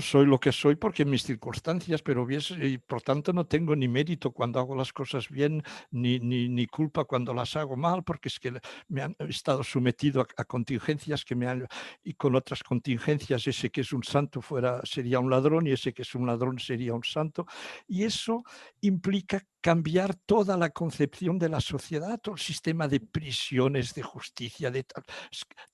[0.00, 4.32] soy lo que soy porque mis circunstancias, pero y por tanto no tengo ni mérito
[4.32, 8.38] cuando hago las cosas bien, ni, ni, ni culpa cuando las hago mal, porque es
[8.38, 8.52] que
[8.88, 11.66] me han estado sometido a, contingencias que me han,
[12.02, 15.92] y con otras contingencias, ese que es un santo fuera, sería un ladrón y ese
[15.92, 17.46] que es un ladrón sería un santo.
[17.86, 18.44] Y eso
[18.80, 24.70] implica cambiar toda la concepción de la sociedad, todo el sistema de prisiones, de justicia,
[24.70, 24.84] de.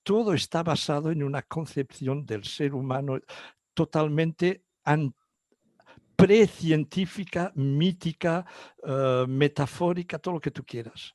[0.05, 1.80] Todo está basado en una concepción
[2.27, 3.19] del ser humano
[3.75, 4.65] totalmente
[6.17, 8.45] precientífica, mítica,
[8.87, 11.13] eh, metafórica, todo lo que tú quieras.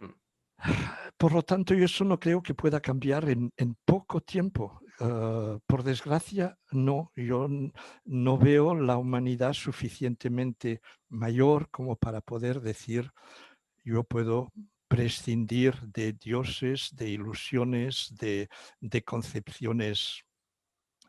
[0.00, 0.70] Mm.
[1.16, 3.52] Por lo tanto, yo eso no creo que pueda cambiar en,
[3.84, 4.80] poco tiempo.
[5.00, 7.48] eh, por desgracia, no, yo
[8.04, 13.12] no veo la humanidad suficientemente mayor como para poder decir,
[13.84, 14.52] yo puedo
[14.88, 18.48] prescindir de dioses, de ilusiones, de,
[19.04, 20.24] concepciones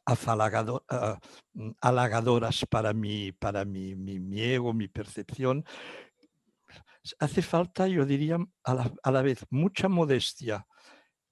[0.05, 1.19] ah,
[1.53, 5.65] mm, halagadoras para, mi, para mi, mi, ego, mi percepción.
[7.19, 10.67] Hace falta, yo diría, a la vez mucha modestia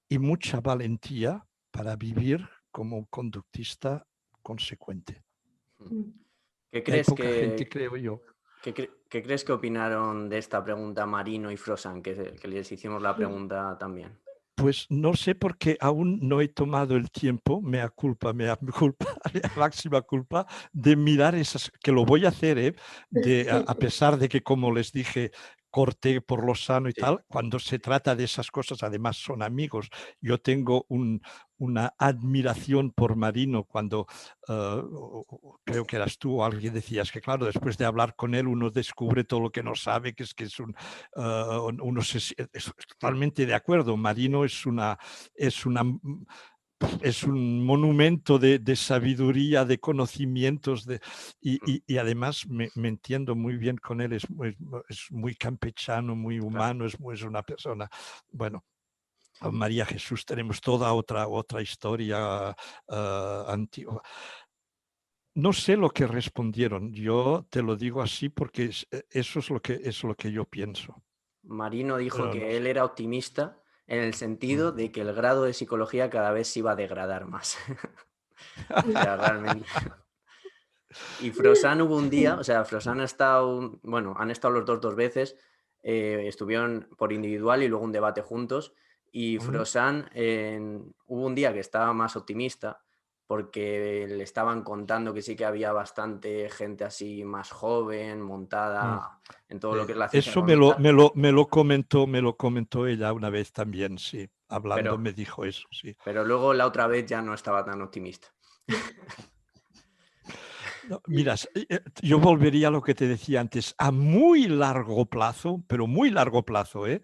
[0.10, 4.08] y mucha valentía para vivir como conductista
[4.42, 5.24] consecuente.
[5.80, 6.12] Mm.
[6.72, 8.22] ¿Qué crees que, creo yo.
[8.62, 13.16] ¿Qué, crees que opinaron de esta pregunta Marino y Frosan, que, que les hicimos la
[13.16, 14.18] pregunta también?
[14.58, 18.58] Pues no sé porque aún no he tomado el tiempo, me da culpa, me da
[18.80, 19.06] culpa,
[19.56, 22.76] máxima culpa, de mirar esas, que lo voy a hacer, ¿eh?
[23.12, 25.30] de, a, pesar de que, como les dije,
[25.78, 29.92] corte por lo sano y tal, cuando se trata de esas cosas, además son amigos.
[30.20, 34.08] Yo tengo una admiración por Marino cuando
[34.50, 34.82] eh,
[35.64, 38.72] creo que eras tú o alguien decías que claro, después de hablar con él uno
[38.72, 40.76] descubre todo lo que no sabe, que es que es un,
[41.16, 43.96] eh, uno se, es totalmente de acuerdo.
[43.98, 44.98] Marino es una,
[45.36, 45.84] es una
[47.02, 51.00] es un monumento de, sabiduría, de conocimientos, de,
[51.42, 51.98] y, mm.
[52.00, 54.56] además me, entiendo muy bien con él, es muy,
[54.90, 57.90] es muy campechano, muy humano, es, es, una persona,
[58.32, 58.64] bueno.
[59.40, 62.56] María Jesús tenemos toda otra, otra historia
[62.90, 64.02] ah, antigua.
[65.36, 69.62] No sé lo que respondieron, yo te lo digo así porque e, eso es lo
[69.62, 71.04] que, es lo que yo pienso.
[71.44, 76.10] Marino dijo que él era optimista en el sentido de que el grado de psicología
[76.10, 77.58] cada vez se iba a degradar más.
[78.94, 79.68] realmente.
[81.22, 84.82] Y Frosan hubo un día, o sea, Frosan ha estado, bueno, han estado los dos
[84.82, 85.36] dos veces,
[85.84, 88.74] eh, estuvieron por individual y luego un debate juntos,
[89.12, 90.10] y Frosan
[91.06, 92.82] hubo un día que estaba más optimista
[93.28, 99.52] porque le estaban contando que sí que había bastante gente así más joven, montada mm.
[99.54, 100.32] en todo lo que es la ciencia.
[100.32, 103.98] Eso me lo, me lo, me, lo, comentó, me lo comentó ella una vez también,
[103.98, 104.30] sí.
[104.48, 105.94] Hablando me dijo eso, sí.
[106.06, 108.30] Pero luego la otra vez ya no estaba tan optimista.
[111.08, 115.62] mira, eh, eh, yo volvería a lo que te decía antes, a muy largo plazo,
[115.68, 117.02] pero muy largo plazo, ¿eh?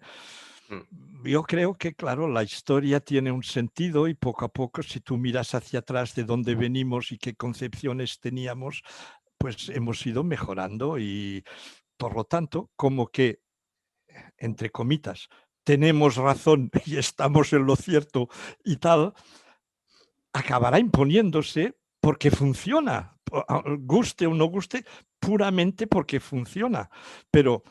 [0.70, 1.13] Mm.
[1.24, 5.16] Yo creo que, claro, la historia tiene un sentido y poco a poco, si tú
[5.16, 8.82] miras hacia atrás de dónde venimos y qué concepciones teníamos,
[9.38, 11.42] pues hemos ido mejorando y,
[11.96, 13.40] por lo tanto, como que,
[14.36, 15.28] entre comitas,
[15.64, 18.28] tenemos razón y estamos en lo cierto
[18.62, 19.14] y tal,
[20.34, 23.16] acabará imponiéndose porque funciona,
[23.78, 24.84] guste o no guste,
[25.18, 26.90] puramente porque funciona.
[27.30, 27.62] Pero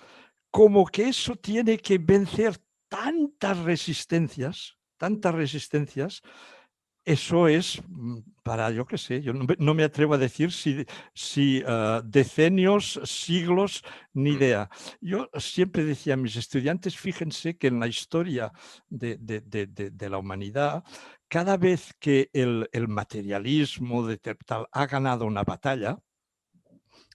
[0.50, 2.60] como que eso tiene que vencer
[2.94, 6.22] tantas resistencias, tantas resistencias,
[7.04, 11.64] eso es mm, para, yo qué sé, yo no, me atrevo a decir si, si
[11.66, 13.84] ah, decenios, siglos,
[14.14, 14.36] ni mm.
[14.36, 14.70] idea.
[15.02, 18.54] Yo siempre decía a mis estudiantes, fíjense que en la historia
[18.90, 20.84] de, la humanidad,
[21.28, 25.98] cada vez que el, materialismo de tal ha ganado una batalla,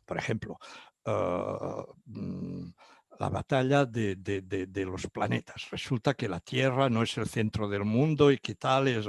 [0.05, 0.59] por ejemplo,
[1.05, 2.71] ah, mm,
[3.19, 5.69] la batalla de, de, los planetas.
[5.71, 9.07] Resulta que la Tierra no es el centro del mundo y que tal es...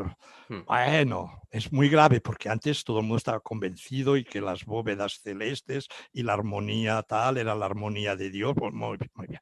[0.47, 0.63] Hmm.
[0.65, 5.19] Bueno, es muy grave porque antes todo el mundo estaba convencido y que las bóvedas
[5.21, 8.53] celestes y la armonía tal era la armonía de Dios.
[8.57, 9.41] Pues muy, muy bien.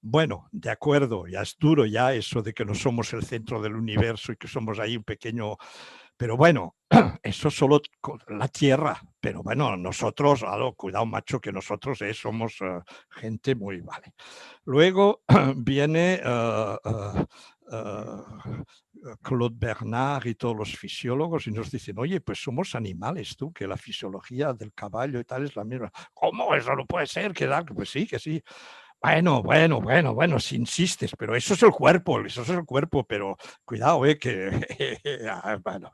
[0.00, 3.74] Bueno, de acuerdo, ya es duro ya eso de que no somos el centro del
[3.74, 5.56] universo y que somos ahí un pequeño
[6.18, 6.74] pero bueno,
[7.22, 7.80] eso solo
[8.28, 9.00] la tierra.
[9.20, 10.44] Pero bueno, nosotros,
[10.76, 14.12] cuidado macho, que nosotros eh, somos eh, gente muy vale.
[14.64, 15.22] Luego
[15.56, 16.76] viene eh,
[19.22, 23.66] Claude Bernard y todos los fisiólogos y nos dicen, oye, pues somos animales, tú, que
[23.66, 25.90] la fisiología del caballo y tal es la misma.
[26.14, 27.32] ¿Cómo eso no puede ser?
[27.32, 28.42] ¿Que Pues sí, que sí.
[29.00, 33.04] Bueno, bueno, bueno, bueno, si insistes, pero eso es el cuerpo, eso es el cuerpo,
[33.06, 34.50] pero cuidado, eh, que
[35.30, 35.92] ah, bueno,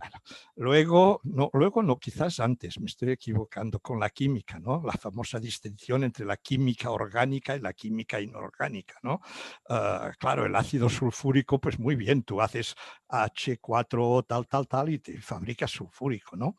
[0.00, 0.16] bueno,
[0.56, 4.80] luego no, luego no, quizás antes, me estoy equivocando con la química, ¿no?
[4.84, 9.20] La famosa distinción entre la química orgánica y la química inorgánica, ¿no?
[9.68, 12.76] Ah, claro, el ácido sulfúrico, pues muy bien, tú haces
[13.08, 16.56] H4 tal, tal, tal y te fabricas sulfúrico, ¿no?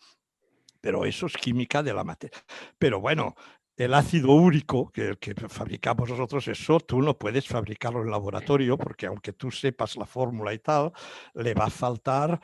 [0.82, 2.40] pero eso es química de la materia.
[2.78, 3.36] Pero bueno,
[3.80, 9.06] el ácido úrico que, que fabricamos nosotros, eso tú no puedes fabricarlo en laboratorio porque
[9.06, 10.92] aunque tú sepas la fórmula y tal,
[11.34, 12.42] le va a faltar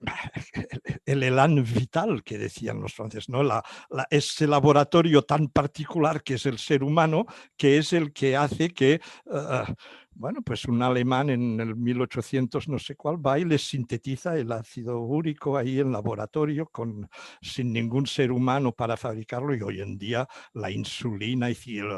[1.06, 3.42] el elán vital que decían los franceses, ¿no?
[3.42, 3.64] La,
[4.10, 7.26] ese laboratorio tan particular que es el ser humano,
[7.56, 9.74] que es el que hace que, ah,
[10.20, 14.52] bueno, pues un alemán en el 1800 no sé cuál va y les sintetiza el
[14.52, 17.08] ácido úrico ahí en laboratorio con,
[17.40, 21.54] sin ningún ser humano para fabricarlo y hoy en día la insulina y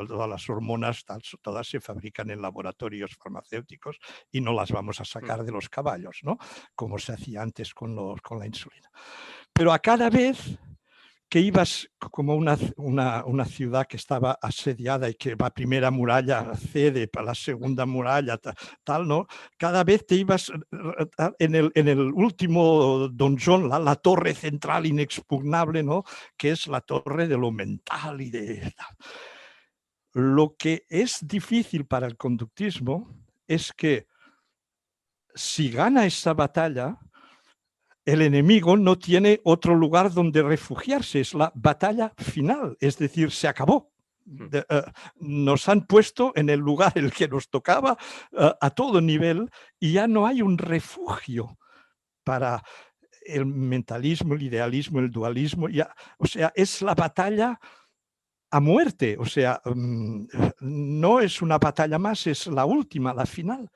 [0.07, 1.05] todas las hormonas
[1.41, 3.99] todas se fabrican en laboratorios farmacéuticos
[4.31, 5.07] y no las vamos a mm.
[5.07, 6.39] sacar de los caballos, ¿no?
[6.77, 8.89] Como se hacía antes con, los, con la insulina.
[9.53, 10.61] Pero a cada vez
[11.33, 17.09] que ibas como una, una, ciudad que estaba asediada y que la primera muralla cede
[17.09, 18.39] para la segunda muralla,
[18.85, 19.27] tal, ¿no?
[19.57, 20.57] Cada vez te ibas eh,
[21.19, 26.05] eh, en el, en el último donjón, la, la, torre central inexpugnable, ¿no?
[26.37, 28.75] Que es la torre de lo mental y de...
[30.13, 33.09] Lo que es difícil para el conductismo
[33.49, 34.07] es que
[35.35, 36.99] si gana esa batalla,
[38.05, 43.49] el enemigo no tiene otro lugar donde refugiarse, es la batalla final, es decir, se
[43.49, 43.93] acabó.
[44.53, 44.65] Eh,
[45.17, 47.97] nos han puesto en el lugar el que nos tocaba
[48.33, 49.51] eh, a todo nivel
[49.81, 51.59] y ya no hay un refugio
[52.23, 52.63] para
[53.27, 55.69] el mentalismo, el idealismo, el dualismo.
[55.69, 57.59] Ya, o sea, es la batalla
[58.51, 60.27] a muerte, o sea, mm,
[60.61, 63.71] no es una batalla más, es la última, la final.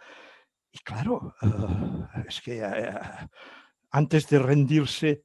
[0.70, 2.62] Y claro, eh, es que
[3.90, 5.24] antes de rendirse, eh,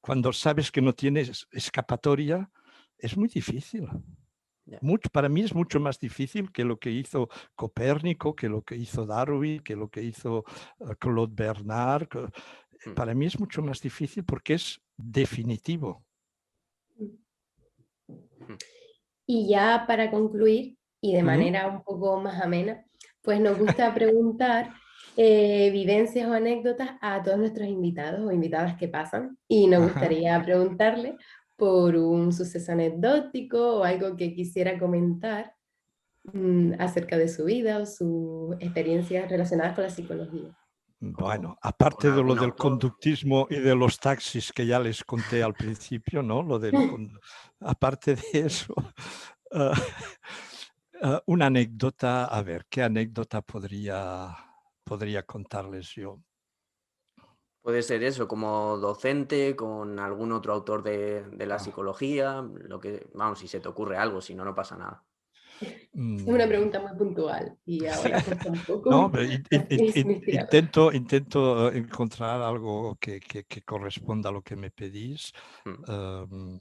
[0.00, 2.50] cuando sabes que no tienes escapatoria,
[2.98, 3.88] es muy difícil.
[4.80, 8.76] Mucho, para mí es mucho más difícil que lo que hizo Copérnico, que lo que
[8.76, 10.44] hizo Darwin, que lo que hizo
[10.80, 12.08] eh, Claude Bernard.
[12.86, 12.94] Mm.
[12.94, 16.04] Para mí es mucho más difícil porque es definitivo.
[19.26, 22.84] Y ya para concluir, y de manera un poco más amena,
[23.22, 24.72] pues nos gusta preguntar
[25.16, 30.42] eh, vivencias o anécdotas a todos nuestros invitados o invitadas que pasan y nos gustaría
[30.42, 31.16] preguntarle
[31.56, 35.54] por un suceso anecdótico o algo que quisiera comentar
[36.24, 40.58] mm, acerca de su vida o sus experiencias relacionadas con la psicología.
[40.98, 45.54] Bueno, aparte de lo del conductismo y de los taxis que ya les conté al
[45.54, 46.42] principio, ¿no?
[46.42, 46.72] Lo del,
[47.60, 48.74] aparte de eso,
[49.52, 49.58] uh,
[51.06, 54.34] uh, una anécdota, a ver, ¿qué anécdota podría
[54.84, 56.20] podría contarles yo.
[57.62, 61.58] Puede ser eso, como docente, con algún otro autor de, la ah.
[61.58, 65.02] psicología, lo que, vamos, si se te ocurre algo, si no, no pasa nada.
[65.60, 66.48] Es una mm.
[66.48, 68.90] pregunta muy puntual y ahora un poco.
[68.90, 69.10] No,
[70.26, 73.20] intento, intento encontrar algo que,
[73.64, 75.32] corresponda a lo que me pedís.
[75.64, 76.58] Mm.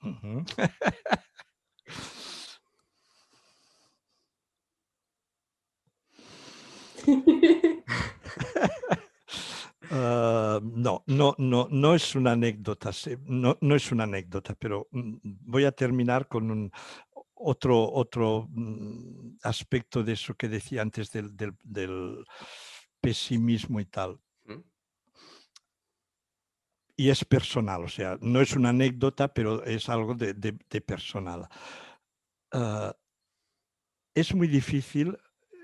[9.90, 12.90] Ah, no, no, no, no es una anécdota,
[13.24, 16.70] no, no, es una anécdota, pero mm, voy a terminar con un
[17.34, 22.24] otro, otro mm, aspecto de eso que decía antes del, del,
[23.00, 24.20] pesimismo y tal.
[26.96, 31.48] Y es personal, o sea, no es una anécdota, pero es algo de, de, personal.
[32.50, 32.94] Ah,
[34.14, 35.16] es muy difícil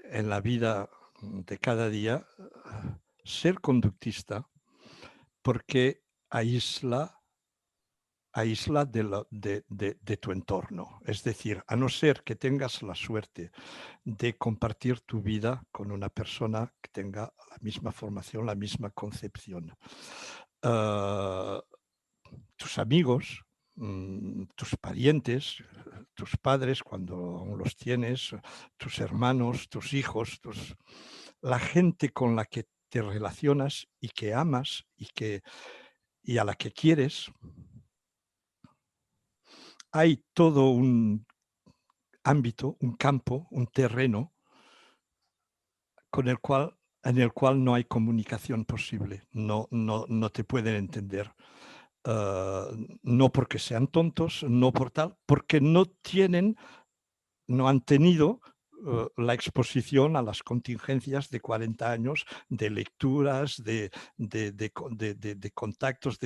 [0.05, 0.89] en la vida
[1.47, 2.27] de cada día
[3.25, 4.49] ser conductista
[5.43, 7.21] porque aísla,
[8.33, 9.25] aísla de,
[9.69, 11.01] de, tu entorno.
[11.05, 13.53] Es decir, a no ser que tengas la suerte
[14.05, 19.77] de compartir tu vida con una persona que tenga la misma formación, la misma concepción.
[20.63, 21.63] Ah,
[22.57, 23.44] tus amigos,
[23.77, 25.57] tus parientes,
[26.15, 28.35] tus padres cuando los tienes,
[28.77, 30.41] tus hermanos, tus hijos,
[31.41, 35.43] la gente con la que te relacionas y que amas y, que,
[36.23, 37.33] y a la que quieres,
[39.91, 41.27] hay todo un
[42.23, 44.33] ámbito, un campo, un terreno
[46.11, 50.77] con el cual, en el cual no hay comunicación posible, no, no, no te pueden
[50.77, 51.35] entender.
[52.07, 52.69] Ah,
[53.03, 56.57] no porque sean tontos, no por tal, porque no tienen,
[57.47, 58.41] no han tenido
[58.87, 66.19] eh, la exposición a las contingencias de 40 años de lecturas, de, de, de, contactos.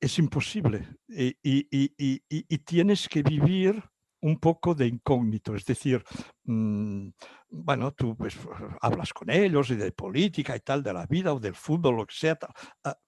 [0.00, 0.88] es imposible.
[1.08, 3.80] Y, y, tienes que vivir
[4.22, 6.02] un poco de incógnito, es decir,
[6.44, 7.08] mm,
[7.48, 8.36] bueno, tú pues
[8.80, 12.06] hablas con ellos y de política y tal, de la vida o del fútbol, lo
[12.06, 12.38] que sea.
[12.84, 12.98] Ah,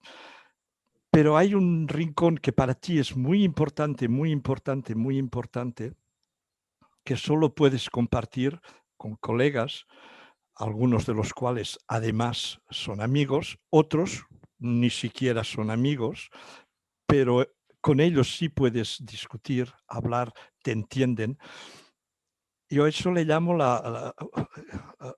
[1.15, 5.93] pero hay un rincón que para ti es muy importante, muy importante, muy importante,
[7.05, 8.61] que solo puedes compartir
[8.97, 9.86] con colegas,
[10.57, 14.24] algunos de los cuales además son amigos, otros
[14.59, 16.31] ni siquiera son amigos,
[17.07, 17.47] pero
[17.81, 20.32] con ellos sí puedes discutir, hablar,
[20.65, 21.39] te entienden.
[22.75, 24.13] Yo eso le llamo, la,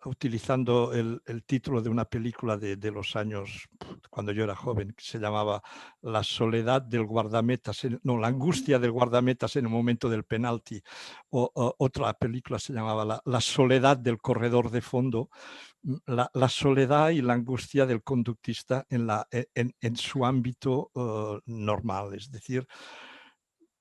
[0.05, 3.67] utilizando el, título de una película de, los años,
[4.11, 5.63] cuando yo era joven, que se llamaba
[6.03, 10.83] La soledad del guardametas, no, la angustia del guardametas en el momento del penalti,
[11.31, 15.31] o, otra película se llamaba la, soledad del corredor de fondo,
[15.83, 21.41] mm, la, soledad y la angustia del conductista en, la, e, en, su ámbito eh,
[21.47, 22.69] normal, es decir,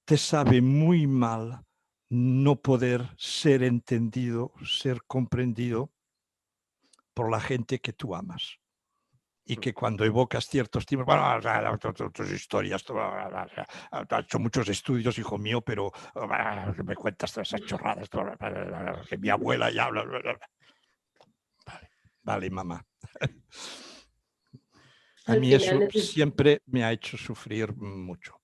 [0.05, 1.65] te sabe muy mal
[2.09, 5.91] no poder ser entendido, ser comprendido
[7.13, 8.59] por la gente que tú amas.
[9.47, 11.77] Y que cuando evocas ciertos temas, bueno,
[12.11, 15.91] tus historias, ha hecho muchos estudios, hijo mío, pero
[16.83, 18.09] me cuentas todas esas chorradas,
[19.07, 20.03] que mi abuela ya habla.
[21.65, 21.89] Vale,
[22.23, 22.85] vale, mamá.
[25.27, 28.39] A mí eso siempre me ha hecho sufrir mucho.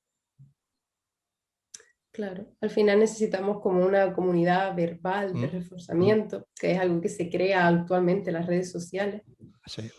[2.11, 7.07] Claro, al final necesitamos como una comunidad verbal de mm, reforzamiento, que es algo que
[7.07, 9.21] se crea actualmente en las redes sociales.
[9.65, 9.89] Sí.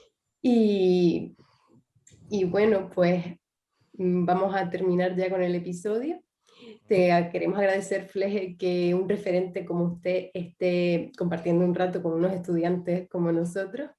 [0.43, 1.35] Y,
[2.29, 3.25] y bueno, pues
[3.95, 6.23] mm, vamos a terminar ya con el episodio.
[6.87, 12.35] Te queremos agradecer, Fleje, que un referente como usted esté compartiendo un rato con unos
[12.35, 13.91] estudiantes como nosotros.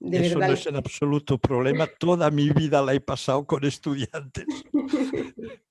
[0.00, 1.86] De Eso no es en absoluto problema.
[1.86, 4.46] Toda mi vida la he pasado con estudiantes.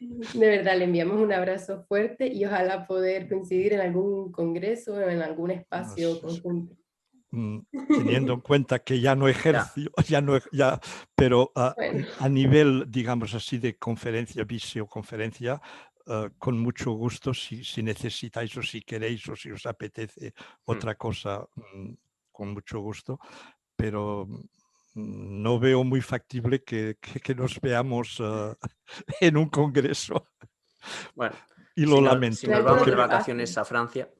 [0.00, 5.00] De verdad, le enviamos un abrazo fuerte y ojalá poder coincidir en algún congreso o
[5.00, 6.76] en algún espacio conjunto.
[7.30, 7.58] Mm,
[7.88, 9.72] teniendo en cuenta que ya no ejerzo,
[10.08, 10.80] ya no, ya,
[11.14, 11.74] pero a,
[12.28, 15.60] nivel, digamos así, de conferencia, visioconferencia,
[16.06, 20.54] uh, con mucho gusto, si, si, necesitáis o si queréis o si os apetece mm.
[20.64, 21.92] otra cosa, mm,
[22.32, 23.18] con mucho gusto,
[23.76, 24.26] pero
[24.98, 26.96] no veo muy factible que,
[27.36, 28.56] nos veamos ah,
[29.20, 30.28] en un congreso.
[31.14, 31.34] Bueno.
[31.76, 32.38] Y lo lamento.
[32.38, 34.10] si nos vamos de vacaciones a Francia.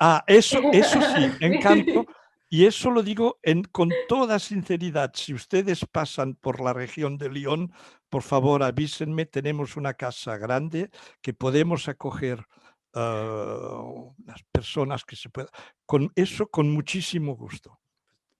[0.00, 2.06] Ah, eso, eso sí, encanto.
[2.48, 5.12] Y eso lo digo en, con toda sinceridad.
[5.14, 7.72] Si ustedes pasan por la región de Lyon,
[8.08, 9.26] por favor avísenme.
[9.26, 10.90] Tenemos una casa grande
[11.20, 12.46] que podemos acoger
[12.94, 15.50] uh, las personas que se puedan.
[15.84, 17.78] Con eso, con muchísimo gusto.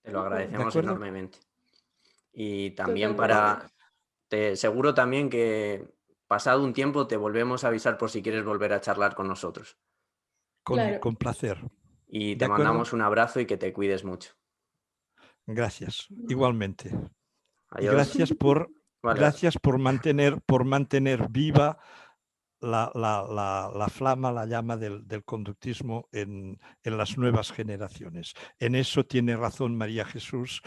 [0.03, 1.39] Te lo agradecemos enormemente.
[2.39, 3.67] Y también para,
[4.29, 5.89] te, seguro también que
[6.27, 9.79] pasado un tiempo te volvemos a avisar por si quieres volver a charlar con nosotros.
[10.63, 11.59] Con, placer.
[12.07, 14.35] Y te mandamos un abrazo y que te cuides mucho.
[15.47, 16.91] Gracias, igualmente.
[17.71, 18.71] gracias por,
[19.03, 21.79] gracias por mantener, por mantener viva
[22.61, 28.35] la, la, flama, la llama del, conductismo en, en, las nuevas generaciones.
[28.59, 30.61] En eso tiene razón María Jesús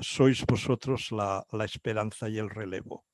[0.00, 3.04] sois vosotros la, esperanza y el relevo.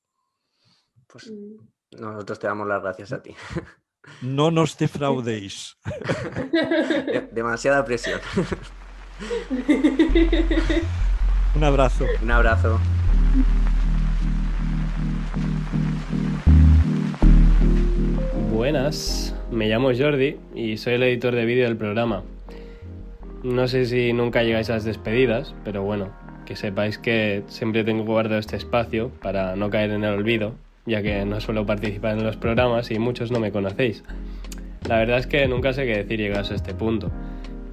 [1.07, 2.01] Pues mm.
[2.01, 3.35] nosotros te damos las gracias a ti.
[4.21, 5.77] No nos defraudéis.
[7.31, 8.19] Demasiada presión.
[11.55, 12.05] Un abrazo.
[12.21, 12.79] Un abrazo.
[18.51, 22.23] Buenas, me llamo Jordi y soy el editor de vídeo del programa.
[23.43, 26.11] No sé si nunca llegáis a las despedidas, pero bueno,
[26.45, 30.55] que sepáis que siempre tengo guardado este espacio para no caer en el olvido,
[30.85, 34.03] ya que no suelo participar en los programas y muchos no me conocéis.
[34.87, 37.11] La verdad es que nunca sé qué decir llegados a este punto,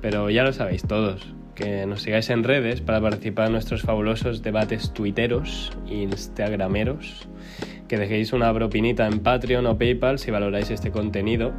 [0.01, 4.43] pero ya lo sabéis todos, que nos sigáis en redes para participar en nuestros fabulosos
[4.43, 7.29] debates tuiteros e instagrameros,
[7.89, 11.53] que dejéis una propinita en Patreon o PayPal si valoráis este contenido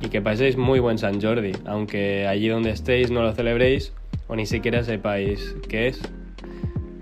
[0.00, 3.92] y que paséis muy buen San Jordi, aunque allí donde estéis no lo celebréis
[4.28, 6.00] o ni siquiera sepáis qué es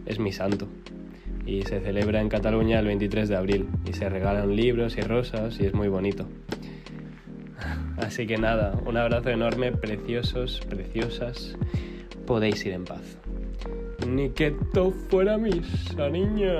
[0.08, 0.66] es mi santo.
[1.46, 5.60] Y se celebra en Cataluña el 23 de abril y se regalan libros y rosas
[5.60, 6.26] y es muy bonito.
[7.96, 11.56] Así que nada, un abrazo enorme, preciosos, preciosas.
[12.26, 13.18] Podéis ir en paz.
[14.06, 16.58] Ni que todo fuera misa, niña.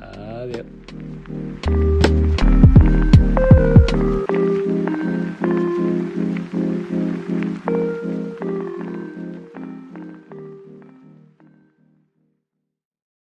[0.00, 0.66] Adiós.